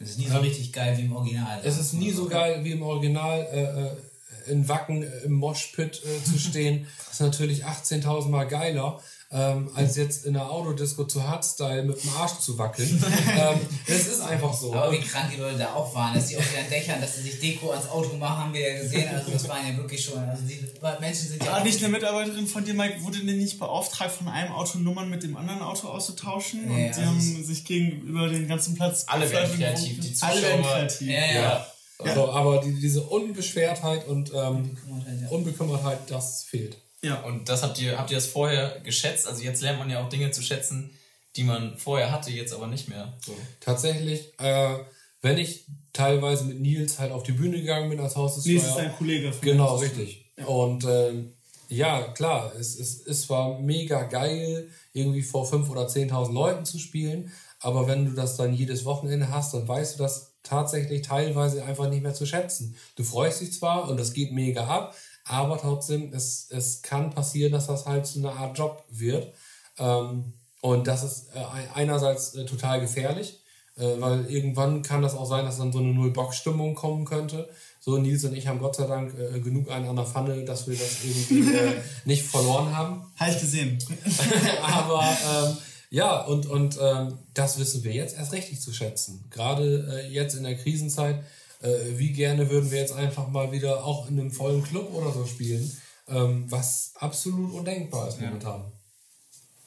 [0.01, 1.61] Das ist nie so richtig geil wie im Original.
[1.63, 6.01] Es ist nie so geil wie im Original äh, äh, in Wacken äh, im Moshpit
[6.03, 6.87] äh, zu stehen.
[6.97, 8.99] Das ist natürlich 18.000 Mal geiler,
[9.33, 12.89] ähm, als jetzt in der Autodisco zu Hardstyle mit dem Arsch zu wackeln.
[13.37, 14.73] ähm, das ist einfach so.
[14.73, 17.21] Aber wie krank die Leute da auch waren, dass die auf ihren Dächern, dass sie
[17.21, 19.07] sich Deko ans Auto machen, haben wir ja gesehen.
[19.07, 20.59] Also das waren ja wirklich schon, also die
[20.99, 24.27] Menschen sind ja War nicht eine Mitarbeiterin von dir, Mike, wurde denn nicht beauftragt, von
[24.27, 26.67] einem Auto Nummern mit dem anderen Auto auszutauschen?
[26.67, 30.41] Nee, und die also haben sich gegenüber den ganzen Platz Alle werden kreativ, die Alle
[30.41, 30.77] werden Zuschauer.
[30.77, 31.07] kreativ.
[31.07, 31.67] Ja, ja.
[32.03, 32.15] Ja.
[32.15, 35.29] So, aber die, diese Unbeschwertheit und ähm, Unbekümmertheit, ja.
[35.29, 36.77] Unbekümmertheit, das fehlt.
[37.03, 37.21] Ja.
[37.21, 39.27] Und das habt ihr, habt ihr das vorher geschätzt?
[39.27, 40.91] Also jetzt lernt man ja auch Dinge zu schätzen,
[41.35, 43.13] die man vorher hatte, jetzt aber nicht mehr.
[43.25, 43.35] So.
[43.59, 44.77] Tatsächlich, äh,
[45.21, 48.65] wenn ich teilweise mit Nils halt auf die Bühne gegangen bin als Haus des Nils
[48.65, 50.25] ist ein Kollege von Genau, richtig.
[50.45, 51.33] Und ähm,
[51.67, 56.79] ja, klar, es, es, es war mega geil, irgendwie vor 5.000 oder 10.000 Leuten zu
[56.79, 57.31] spielen.
[57.59, 61.89] Aber wenn du das dann jedes Wochenende hast, dann weißt du das tatsächlich teilweise einfach
[61.89, 62.75] nicht mehr zu schätzen.
[62.95, 64.95] Du freust dich zwar und das geht mega ab,
[65.31, 69.33] aber trotzdem, es, es kann passieren, dass das halt zu einer Art Job wird.
[69.77, 73.39] Ähm, und das ist äh, ein- einerseits äh, total gefährlich,
[73.77, 77.49] äh, weil irgendwann kann das auch sein, dass dann so eine Null-Bock-Stimmung kommen könnte.
[77.79, 80.67] So, Nils und ich haben Gott sei Dank äh, genug einen an der Pfanne, dass
[80.67, 81.73] wir das irgendwie äh,
[82.05, 83.03] nicht verloren haben.
[83.17, 83.79] Habe ich gesehen.
[84.61, 85.57] Aber ähm,
[85.89, 89.25] ja, und, und ähm, das wissen wir jetzt erst richtig zu schätzen.
[89.31, 91.23] Gerade äh, jetzt in der Krisenzeit,
[91.61, 95.11] äh, wie gerne würden wir jetzt einfach mal wieder auch in einem vollen Club oder
[95.11, 95.71] so spielen,
[96.07, 98.71] ähm, was absolut undenkbar ist momentan.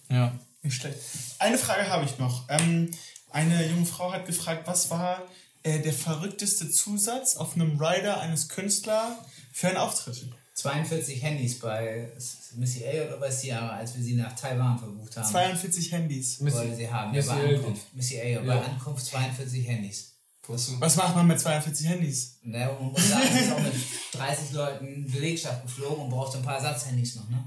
[0.09, 0.39] Ja.
[0.63, 0.99] Nicht schlecht.
[1.39, 2.49] Eine Frage habe ich noch.
[2.49, 2.91] Ähm,
[3.31, 5.23] eine junge Frau hat gefragt, was war
[5.63, 9.19] äh, der verrückteste Zusatz auf einem Rider eines Künstlers
[9.53, 10.27] für einen Auftritt?
[10.55, 12.13] 42 Handys bei
[12.55, 15.29] Missy A oder bei Ciara, als wir sie nach Taiwan verbucht haben.
[15.29, 16.41] 42 Handys.
[16.41, 17.13] wollte sie haben.
[17.13, 17.57] Ja, Missy bei A.
[17.57, 17.95] Ankunft.
[17.95, 18.41] Missy A.
[18.41, 20.14] Bei Ankunft 42 Handys.
[20.49, 22.39] Was macht man mit 42 Handys?
[22.43, 23.73] Ne, und man muss sagen, ist auch mit
[24.13, 27.43] 30 Leuten Belegschaft geflogen und brauchte ein paar Ersatzhandys noch, ne?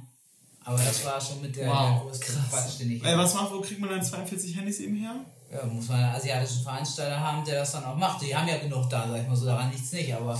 [0.63, 3.03] Aber das war schon mit der, Wow, der größte Quatsch, den ich.
[3.05, 5.15] Äh, was macht, wo kriegt man dann 42 Handys eben her?
[5.49, 8.21] Ja, muss man einen asiatischen Veranstalter haben, der das dann auch macht.
[8.21, 10.37] Die haben ja genug da, sag ich mal so, daran nichts nicht, aber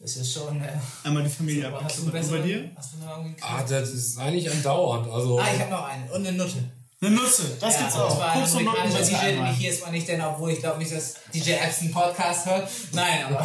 [0.00, 0.62] es ist schon.
[0.62, 0.68] Äh,
[1.04, 2.30] Einmal die Familie aber hast du abgeklappert.
[2.40, 2.70] bei dir?
[2.74, 5.08] Hast du noch irgendwie Ah, das ist eigentlich andauernd.
[5.10, 6.10] Also, Ah, ich habe noch eine.
[6.10, 6.64] Und eine Nutte.
[7.02, 8.18] Eine Nutze, das ja, gibt's das auch.
[8.18, 9.52] war ein Kurz und bitte DJ, den einmal.
[9.52, 12.66] ich hier jetzt mal nicht nenne, obwohl ich glaube nicht, dass DJ Epson Podcast hört.
[12.92, 13.44] Nein, aber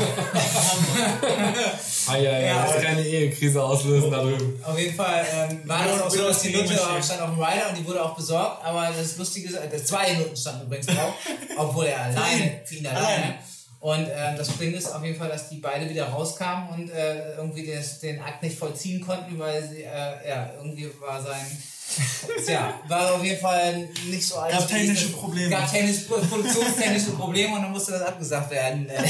[2.08, 4.58] ah, ja, ja, Ja, das aber- keine Ehekrise auslösen da drüben.
[4.64, 7.70] auf jeden Fall ähm, war das auch so, dass die Nutte stand auf dem Rider
[7.70, 8.64] und die wurde auch besorgt.
[8.64, 11.14] Aber das Lustige ist, äh, zwei Nutten standen übrigens drauf,
[11.58, 13.36] obwohl er alleine, für ihn alleine.
[13.82, 17.34] Und ähm, das Springende ist auf jeden Fall, dass die beide wieder rauskamen und äh,
[17.34, 21.46] irgendwie das, den Akt nicht vollziehen konnten, weil sie, äh, ja, irgendwie war sein.
[22.48, 24.60] Ja, war auf jeden Fall nicht so alles.
[24.60, 25.50] Gab technische Probleme.
[25.50, 29.04] Gab technisch, produktionstechnische Probleme und dann musste das abgesagt werden, äh,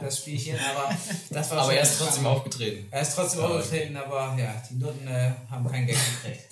[0.00, 0.56] das, Spielchen.
[0.58, 0.96] Aber
[1.28, 2.38] das war Aber er ist trotzdem spannend.
[2.38, 2.88] aufgetreten.
[2.90, 6.44] Er ist trotzdem aufgetreten, aber ja, die Nutten äh, haben kein Geld gekriegt.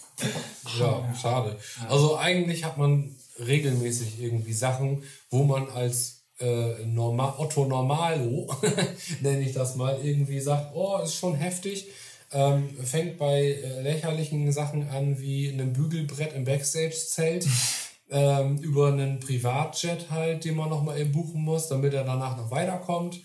[0.78, 1.56] Ja, schade.
[1.88, 8.48] Also eigentlich hat man regelmäßig irgendwie Sachen, wo man als äh, Norma Otto Normalo,
[9.20, 11.88] nenne ich das mal, irgendwie sagt, oh, ist schon heftig.
[12.32, 17.46] Ähm, fängt bei äh, lächerlichen Sachen an wie einem Bügelbrett im Backstage-Zelt,
[18.10, 22.50] ähm, über einen Privatjet halt, den man nochmal eben buchen muss, damit er danach noch
[22.50, 23.20] weiterkommt.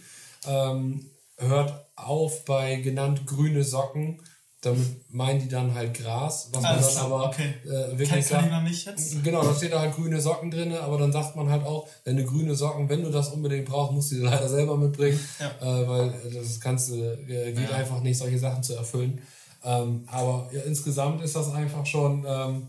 [0.46, 4.22] Ähm, hört auf bei genannt grüne Socken.
[4.68, 7.54] Damit meinen die dann halt Gras, was man Alles dann klar, aber okay.
[7.66, 8.64] äh, wirklich kann ich sagt.
[8.64, 9.24] nicht jetzt?
[9.24, 12.18] Genau, da steht da halt grüne Socken drin, aber dann sagt man halt auch, wenn
[12.18, 15.82] du grüne Socken, wenn du das unbedingt brauchst, musst du die leider selber mitbringen, Ja.
[15.82, 19.22] äh, weil das kannst du, äh, geht einfach nicht, solche Sachen zu erfüllen.
[19.64, 22.68] Ähm, aber ja, insgesamt ist das einfach schon ähm,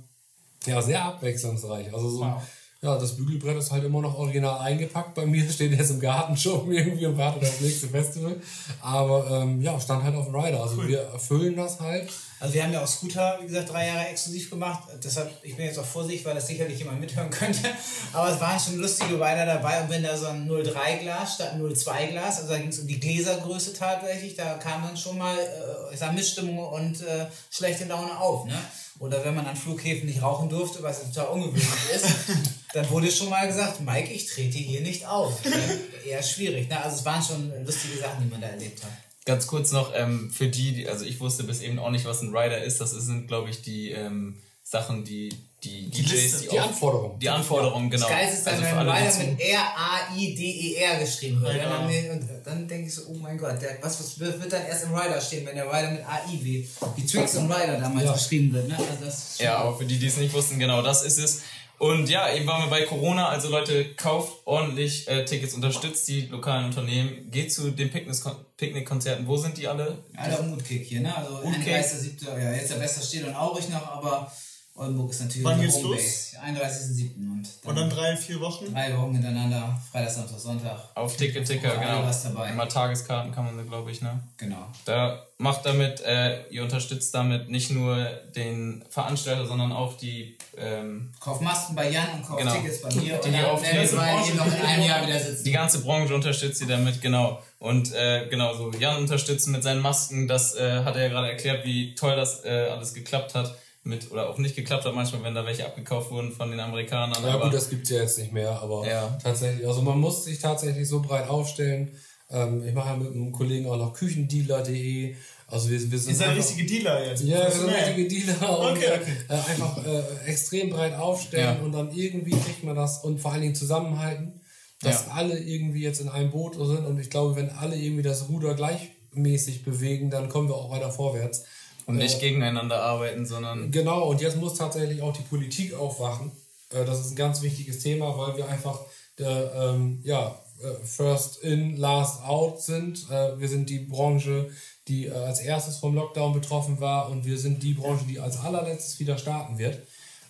[0.66, 1.92] ja, sehr abwechslungsreich.
[1.92, 2.42] Also so, Wow.
[2.80, 5.14] Ja, das Bügelbrett ist halt immer noch original eingepackt.
[5.14, 8.36] Bei mir steht jetzt im Garten schon irgendwie und wartet auf das nächste Festival.
[8.80, 10.62] Aber ähm, ja, stand halt auf dem Rider.
[10.62, 12.08] Also wir erfüllen das halt.
[12.40, 14.84] Also wir haben ja auch Scooter, wie gesagt, drei Jahre exklusiv gemacht.
[15.02, 17.68] Deshalb, ich bin jetzt auch vorsichtig, weil das sicherlich jemand mithören könnte.
[18.12, 19.82] Aber es waren schon lustige Rider dabei.
[19.82, 23.00] Und wenn da so ein 0,3-Glas statt ein 0,2-Glas, also da ging es um die
[23.00, 28.16] Gläsergröße tatsächlich, da kam dann schon mal, äh, ich sag, Missstimmung und äh, schlechte Laune
[28.20, 28.44] auf.
[28.44, 28.54] Ne?
[29.00, 32.06] Oder wenn man an Flughäfen nicht rauchen durfte, was total ungewöhnlich ist,
[32.74, 35.42] dann wurde schon mal gesagt, Mike, ich trete hier nicht auf.
[35.44, 35.80] Ne?
[36.06, 36.68] Eher schwierig.
[36.68, 36.82] Ne?
[36.82, 38.90] Also es waren schon lustige Sachen, die man da erlebt hat.
[39.24, 42.22] Ganz kurz noch ähm, für die, die, also ich wusste bis eben auch nicht, was
[42.22, 42.80] ein Rider ist.
[42.80, 45.28] Das sind, glaube ich, die ähm, Sachen, die
[45.64, 47.18] die, Die DJs, Liste, die, Die auch- Anforderungen.
[47.18, 48.06] Die Anforderungen, genau.
[48.06, 51.54] Das Geilste ist dann, Also wenn Rider mit R-A-I-D-E-R geschrieben wird.
[51.54, 51.82] Genau.
[52.12, 54.94] und dann denke ich so, oh mein Gott, der, was, was wird dann erst im
[54.94, 58.12] Rider stehen, wenn der Rider mit AI wie, wie Tricks und Rider damals Ja.
[58.12, 58.68] geschrieben wird.
[58.68, 58.76] Ne?
[58.78, 61.42] Also Ja, aber für die, die es nicht wussten, genau das ist es.
[61.78, 66.22] Und ja, eben waren wir bei Corona, also Leute, kauft ordentlich äh, Tickets, unterstützt die
[66.26, 69.26] lokalen Unternehmen, geht zu den Picknick- Picknickkonzerten.
[69.28, 69.98] Wo sind die alle?
[70.16, 71.16] Alter Mutkick hier, ne?
[71.16, 71.72] Also Mutkick.
[71.74, 72.36] 31.7.
[72.42, 74.32] Ja, jetzt der Bester steht und Aurich noch, aber
[74.78, 75.84] Oldenburg ist natürlich Wann geht's los?
[75.92, 76.38] Homebase.
[76.38, 77.16] 31.7.
[77.16, 78.72] Und dann, Und dann drei, vier Wochen.
[78.72, 80.78] drei Wochen hintereinander, Freitag, Samstag, Sonntag.
[80.94, 82.06] Auf Ticket-Ticker, Für alle genau.
[82.06, 82.50] was dabei.
[82.50, 84.20] Immer Tageskarten kann man da, glaube ich, ne?
[84.36, 84.66] Genau.
[84.84, 88.04] Da macht damit, äh, ihr unterstützt damit nicht nur
[88.36, 92.52] den Veranstalter, sondern auch die, ähm, Kauf Masken bei Jan und kauf Genau.
[92.54, 93.00] Tickets bei mir.
[93.02, 95.44] Die, und die wir beide hier noch in einem Jahr wieder sitzen.
[95.44, 97.42] die ganze Branche unterstützt ihr damit, genau.
[97.58, 101.30] Und äh, genau so, Jan unterstützt mit seinen Masken, das äh, hat er ja gerade
[101.30, 103.56] erklärt, wie toll das äh, alles geklappt hat.
[103.84, 107.22] Mit, oder auch nicht geklappt hat, manchmal, wenn da welche abgekauft wurden von den Amerikanern.
[107.22, 109.16] Ja aber- gut, das gibt's ja jetzt nicht mehr, aber Ja.
[109.22, 111.92] tatsächlich, also man muss sich tatsächlich so breit aufstellen.
[112.30, 115.14] Ähm, ich mache ja mit einem Kollegen auch noch küchendealer.de.
[115.46, 117.22] Also wir, wir sind Ihr seid einfach- richtige Dealer jetzt.
[117.24, 119.12] Ja, wir sind richtige Dealer und Okay, okay.
[119.28, 121.64] Äh, einfach äh, extrem breit aufstellen Ja.
[121.64, 124.40] und dann irgendwie kriegt man das und vor allen Dingen zusammenhalten,
[124.82, 125.12] dass Ja.
[125.14, 128.54] alle irgendwie jetzt in einem Boot sind und ich glaube, wenn alle irgendwie das Ruder
[128.54, 131.44] gleichmäßig bewegen, dann kommen wir auch weiter vorwärts.
[131.88, 136.30] Und nicht gegeneinander arbeiten, sondern Genau, und jetzt muss tatsächlich auch die Politik aufwachen.
[136.70, 138.80] Äh, Das ist ein ganz wichtiges Thema, weil wir einfach
[139.18, 143.10] der, ähm, ja, äh, first in, last out sind.
[143.10, 144.50] Äh, Wir sind die Branche,
[144.86, 148.38] die äh, als erstes vom Lockdown betroffen war und wir sind die Branche, die als
[148.38, 149.78] allerletztes wieder starten wird.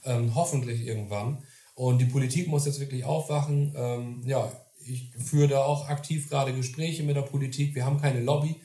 [0.05, 1.39] Ähm, hoffentlich irgendwann.
[1.75, 3.75] Und die Politik muss jetzt wirklich aufwachen.
[3.77, 4.51] Ähm, ja,
[4.85, 7.75] ich führe da auch aktiv gerade Gespräche mit der Politik.
[7.75, 8.57] Wir haben keine Lobby.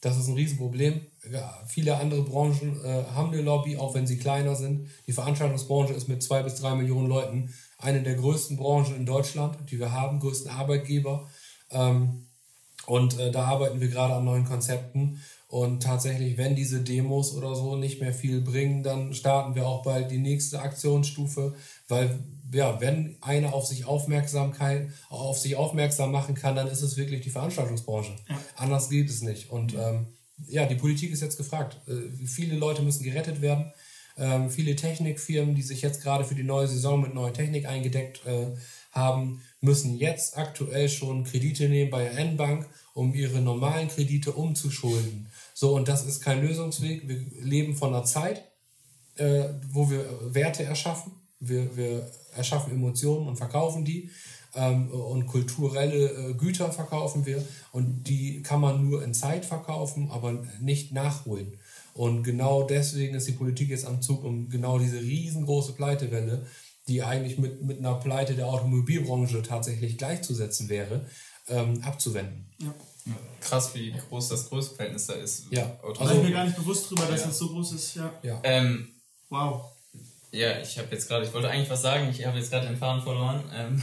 [0.00, 1.00] Das ist ein Riesenproblem.
[1.30, 4.88] Ja, viele andere Branchen äh, haben eine Lobby, auch wenn sie kleiner sind.
[5.06, 9.70] Die Veranstaltungsbranche ist mit zwei bis drei Millionen Leuten eine der größten Branchen in Deutschland,
[9.70, 11.28] die wir haben, größten Arbeitgeber.
[11.70, 12.26] Ähm,
[12.86, 15.20] und äh, da arbeiten wir gerade an neuen Konzepten.
[15.48, 19.82] Und tatsächlich, wenn diese Demos oder so nicht mehr viel bringen, dann starten wir auch
[19.82, 21.54] bald die nächste Aktionsstufe,
[21.88, 22.18] weil
[22.52, 27.22] ja, wenn einer auf sich Aufmerksamkeit, auf sich aufmerksam machen kann, dann ist es wirklich
[27.22, 28.16] die Veranstaltungsbranche.
[28.56, 29.50] Anders geht es nicht.
[29.50, 30.06] Und ähm,
[30.46, 31.78] ja, die Politik ist jetzt gefragt.
[31.88, 33.72] Äh, viele Leute müssen gerettet werden.
[34.18, 38.24] Ähm, viele Technikfirmen, die sich jetzt gerade für die neue Saison mit neuer Technik eingedeckt
[38.26, 38.46] äh,
[38.92, 45.28] haben, müssen jetzt aktuell schon Kredite nehmen bei der N-Bank, um ihre normalen Kredite umzuschulden.
[45.52, 47.06] So, und das ist kein Lösungsweg.
[47.06, 48.42] Wir leben von einer Zeit,
[49.16, 51.12] äh, wo wir Werte erschaffen.
[51.38, 54.10] Wir, wir erschaffen Emotionen und verkaufen die.
[54.56, 57.44] Ähm, und kulturelle äh, Güter verkaufen wir.
[57.72, 61.58] Und die kann man nur in Zeit verkaufen, aber nicht nachholen.
[61.94, 66.46] Und genau deswegen ist die Politik jetzt am Zug, um genau diese riesengroße Pleitewelle,
[66.88, 71.06] die eigentlich mit, mit einer Pleite der Automobilbranche tatsächlich gleichzusetzen wäre,
[71.48, 72.46] ähm, abzuwenden.
[73.40, 75.46] krass, wie groß das Größenverhältnis da ist.
[75.50, 75.78] Ja.
[75.98, 77.26] Also- ich mir gar nicht bewusst drüber, dass Ja.
[77.28, 77.94] das so groß ist.
[77.94, 78.12] Ja.
[78.22, 78.40] Ja.
[78.42, 78.88] ähm,
[79.28, 79.72] Wow.
[80.32, 82.76] Ja, ich habe jetzt gerade, ich wollte eigentlich was sagen, ich habe jetzt gerade den
[82.76, 83.42] Faden verloren.
[83.54, 83.80] Ähm,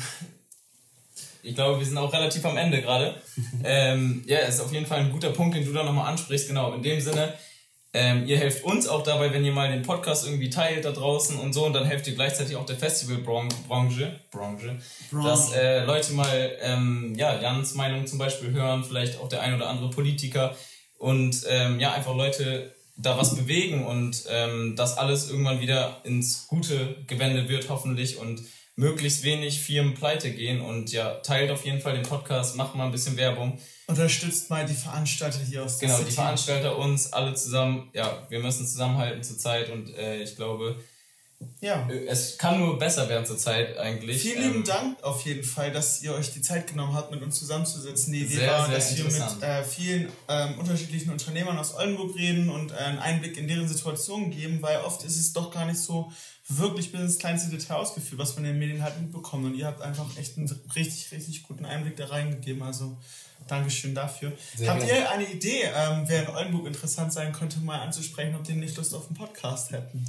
[1.43, 3.15] ich glaube, wir sind auch relativ am Ende gerade.
[3.63, 6.47] ähm, ja, ist auf jeden Fall ein guter Punkt, den du da nochmal ansprichst.
[6.47, 7.33] Genau, in dem Sinne,
[7.95, 11.37] ähm, ihr helft uns auch dabei, wenn ihr mal den Podcast irgendwie teilt da draußen
[11.37, 14.79] und so, und dann helft ihr gleichzeitig auch der Festivalbranche, Branche, Branche,
[15.11, 19.53] dass äh, Leute mal, ähm, ja, Jans Meinung zum Beispiel hören, vielleicht auch der ein
[19.53, 20.55] oder andere Politiker
[20.97, 26.47] und ähm, ja, einfach Leute da was bewegen und ähm, das alles irgendwann wieder ins
[26.47, 28.41] Gute gewendet wird, hoffentlich und
[28.75, 32.85] möglichst wenig Firmen pleite gehen und ja, teilt auf jeden Fall den Podcast, macht mal
[32.85, 33.59] ein bisschen Werbung.
[33.87, 36.09] Unterstützt mal die Veranstalter hier aus der Genau, City.
[36.09, 40.75] die Veranstalter uns alle zusammen, ja, wir müssen zusammenhalten zurzeit und äh, ich glaube,
[41.61, 41.87] Ja.
[42.07, 44.21] Es kann nur besser werden zurzeit eigentlich.
[44.21, 47.21] Vielen Ähm, lieben Dank auf jeden Fall, dass ihr euch die Zeit genommen habt, mit
[47.21, 48.13] uns zusammenzusitzen.
[48.13, 52.15] Die Idee Sehr, war, sehr dass wir mit äh, vielen ähm, unterschiedlichen Unternehmern aus Oldenburg
[52.15, 55.65] reden und äh, einen Einblick in deren Situation geben, weil oft ist es doch gar
[55.65, 56.11] nicht so
[56.47, 59.45] wirklich bis ins kleinste Detail ausgeführt, was man in den Medien halt mitbekommt.
[59.45, 62.63] Und ihr habt einfach echt einen richtig, richtig guten Einblick da reingegeben.
[62.63, 62.97] Also
[63.47, 64.31] Dankeschön dafür.
[64.55, 64.99] Sehr habt gerne.
[64.99, 68.77] ihr eine Idee, ähm, wer in Oldenburg interessant sein könnte, mal anzusprechen, ob die nicht
[68.77, 70.05] Lust auf einen Podcast hätten?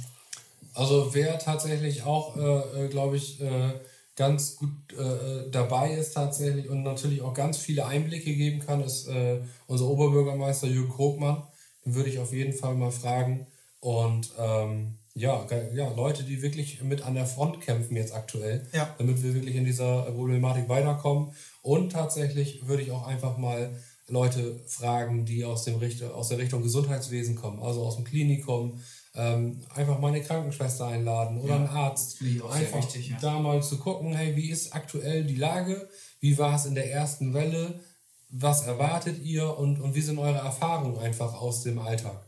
[0.75, 3.73] Also wer tatsächlich auch, äh, glaube ich, äh,
[4.15, 9.07] ganz gut äh, dabei ist tatsächlich und natürlich auch ganz viele Einblicke geben kann, ist
[9.07, 11.43] äh, unser Oberbürgermeister Jürgen Krogmann.
[11.85, 13.47] Den würde ich auf jeden Fall mal fragen.
[13.79, 18.93] Und ähm, ja, ja, Leute, die wirklich mit an der Front kämpfen jetzt aktuell, Ja.
[18.97, 21.31] damit wir wirklich in dieser Problematik weiterkommen.
[21.61, 23.75] Und tatsächlich würde ich auch einfach mal
[24.07, 28.81] Leute fragen, die aus, dem Richt aus der Richtung Gesundheitswesen kommen, also aus dem Klinikum,
[29.15, 32.21] ähm, einfach mal eine Krankenschwester einladen oder einen Arzt.
[32.51, 33.17] einfach wichtig, ja.
[33.21, 35.89] da mal zu gucken, hey, wie ist aktuell die Lage?
[36.19, 37.79] Wie war es in der ersten Welle?
[38.29, 42.25] Was erwartet ihr und, und wie sind eure Erfahrungen einfach aus dem Alltag?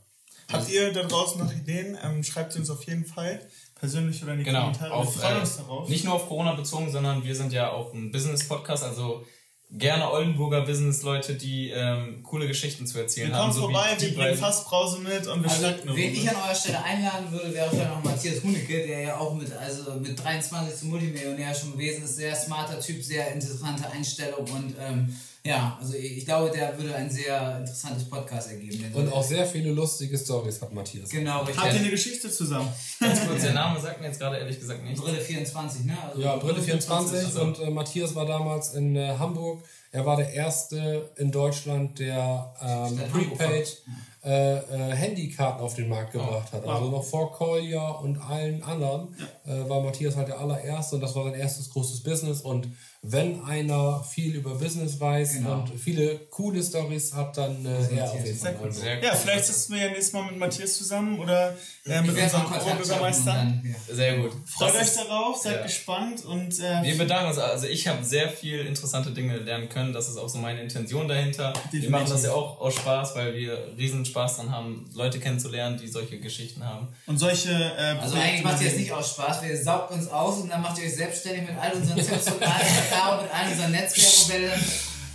[0.51, 1.97] Habt ihr da draußen noch Ideen?
[2.01, 3.41] Ähm, schreibt sie uns auf jeden Fall
[3.75, 4.91] persönlich oder in die Genau, Kommentare.
[4.91, 5.89] Wir auf, freuen äh, uns darauf.
[5.89, 9.25] nicht nur auf Corona bezogen, sondern wir sind ja auch ein Business-Podcast, also
[9.69, 13.51] gerne Oldenburger Business-Leute, die ähm, coole Geschichten zu erzählen wir haben.
[13.51, 14.37] kommen so wie vorbei, die wir bringen.
[14.37, 17.89] Fassbrause mit und wir Also, schnacken wen ich an eurer Stelle einladen würde, wäre vielleicht
[17.89, 22.15] noch Matthias Hunecke, der ja auch mit, also mit 23 zum Multimillionär schon gewesen ist.
[22.15, 25.13] Sehr smarter Typ, sehr interessante Einstellung und ähm,
[25.47, 28.91] ja, also ich, glaube, der würde ein sehr interessantes Podcast ergeben.
[28.93, 31.09] Und auch sehr viele lustige Stories hat Matthias.
[31.09, 31.79] Genau, Habt ihr richtig.
[31.81, 32.69] eine Geschichte zusammen?
[32.99, 35.01] Ganz kurz, der Name sagt mir jetzt gerade ehrlich gesagt nicht.
[35.01, 35.97] Brille 24, ne?
[36.07, 39.63] Also Ja, Brille 24 also- und äh, Matthias war damals in äh, Hamburg.
[39.91, 43.81] Er war der Erste in Deutschland, der ähm, Prepaid
[44.23, 46.67] äh, äh, Handykarten auf den Markt gebracht hat.
[46.67, 49.15] Also noch vor Collier und allen anderen
[49.45, 52.41] äh, war Matthias halt der allererste und das war sein erstes großes Business.
[52.41, 52.67] Und
[53.03, 55.53] wenn einer viel über Business weiß Genau.
[55.61, 58.71] und viele coole Stories hat, dann äh, er auf jeden Fall.
[58.71, 61.55] Sehr Ja, vielleicht sitzen wir ja nächstes Mal mit Matthias zusammen oder
[61.85, 63.53] äh, mit unserem Oberbürgermeister.
[63.63, 63.95] ja.
[63.95, 64.31] Sehr gut.
[64.45, 65.61] Freut Das euch ist- darauf, seid ja.
[65.63, 67.37] gespannt und äh, Wir bedanken uns.
[67.37, 69.93] Also ich habe sehr viel interessante Dinge lernen können.
[69.93, 71.53] Das ist auch so meine Intention dahinter.
[71.53, 71.89] Wir Definitiv.
[71.89, 75.87] machen das ja auch aus Spaß, weil wir riesen Spaß dran haben, Leute kennenzulernen, die
[75.87, 76.87] solche Geschichten haben.
[77.05, 80.39] und solche äh, Also eigentlich macht ihr mit- nicht aus Spaß, wir saugt uns aus
[80.39, 82.41] und dann macht ihr euch selbstständig mit all unseren Tipps und
[82.91, 84.53] Erfahrungen, mit all unseren dann,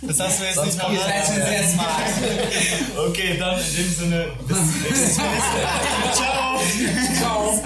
[0.01, 2.01] Das hast du jetzt Sonst nicht kommt ihr seid schon sehr smart.
[3.07, 6.13] Okay, dann in dem Sinne, bis zum nächsten Mal.
[6.13, 6.59] Ciao!
[7.17, 7.63] Ciao!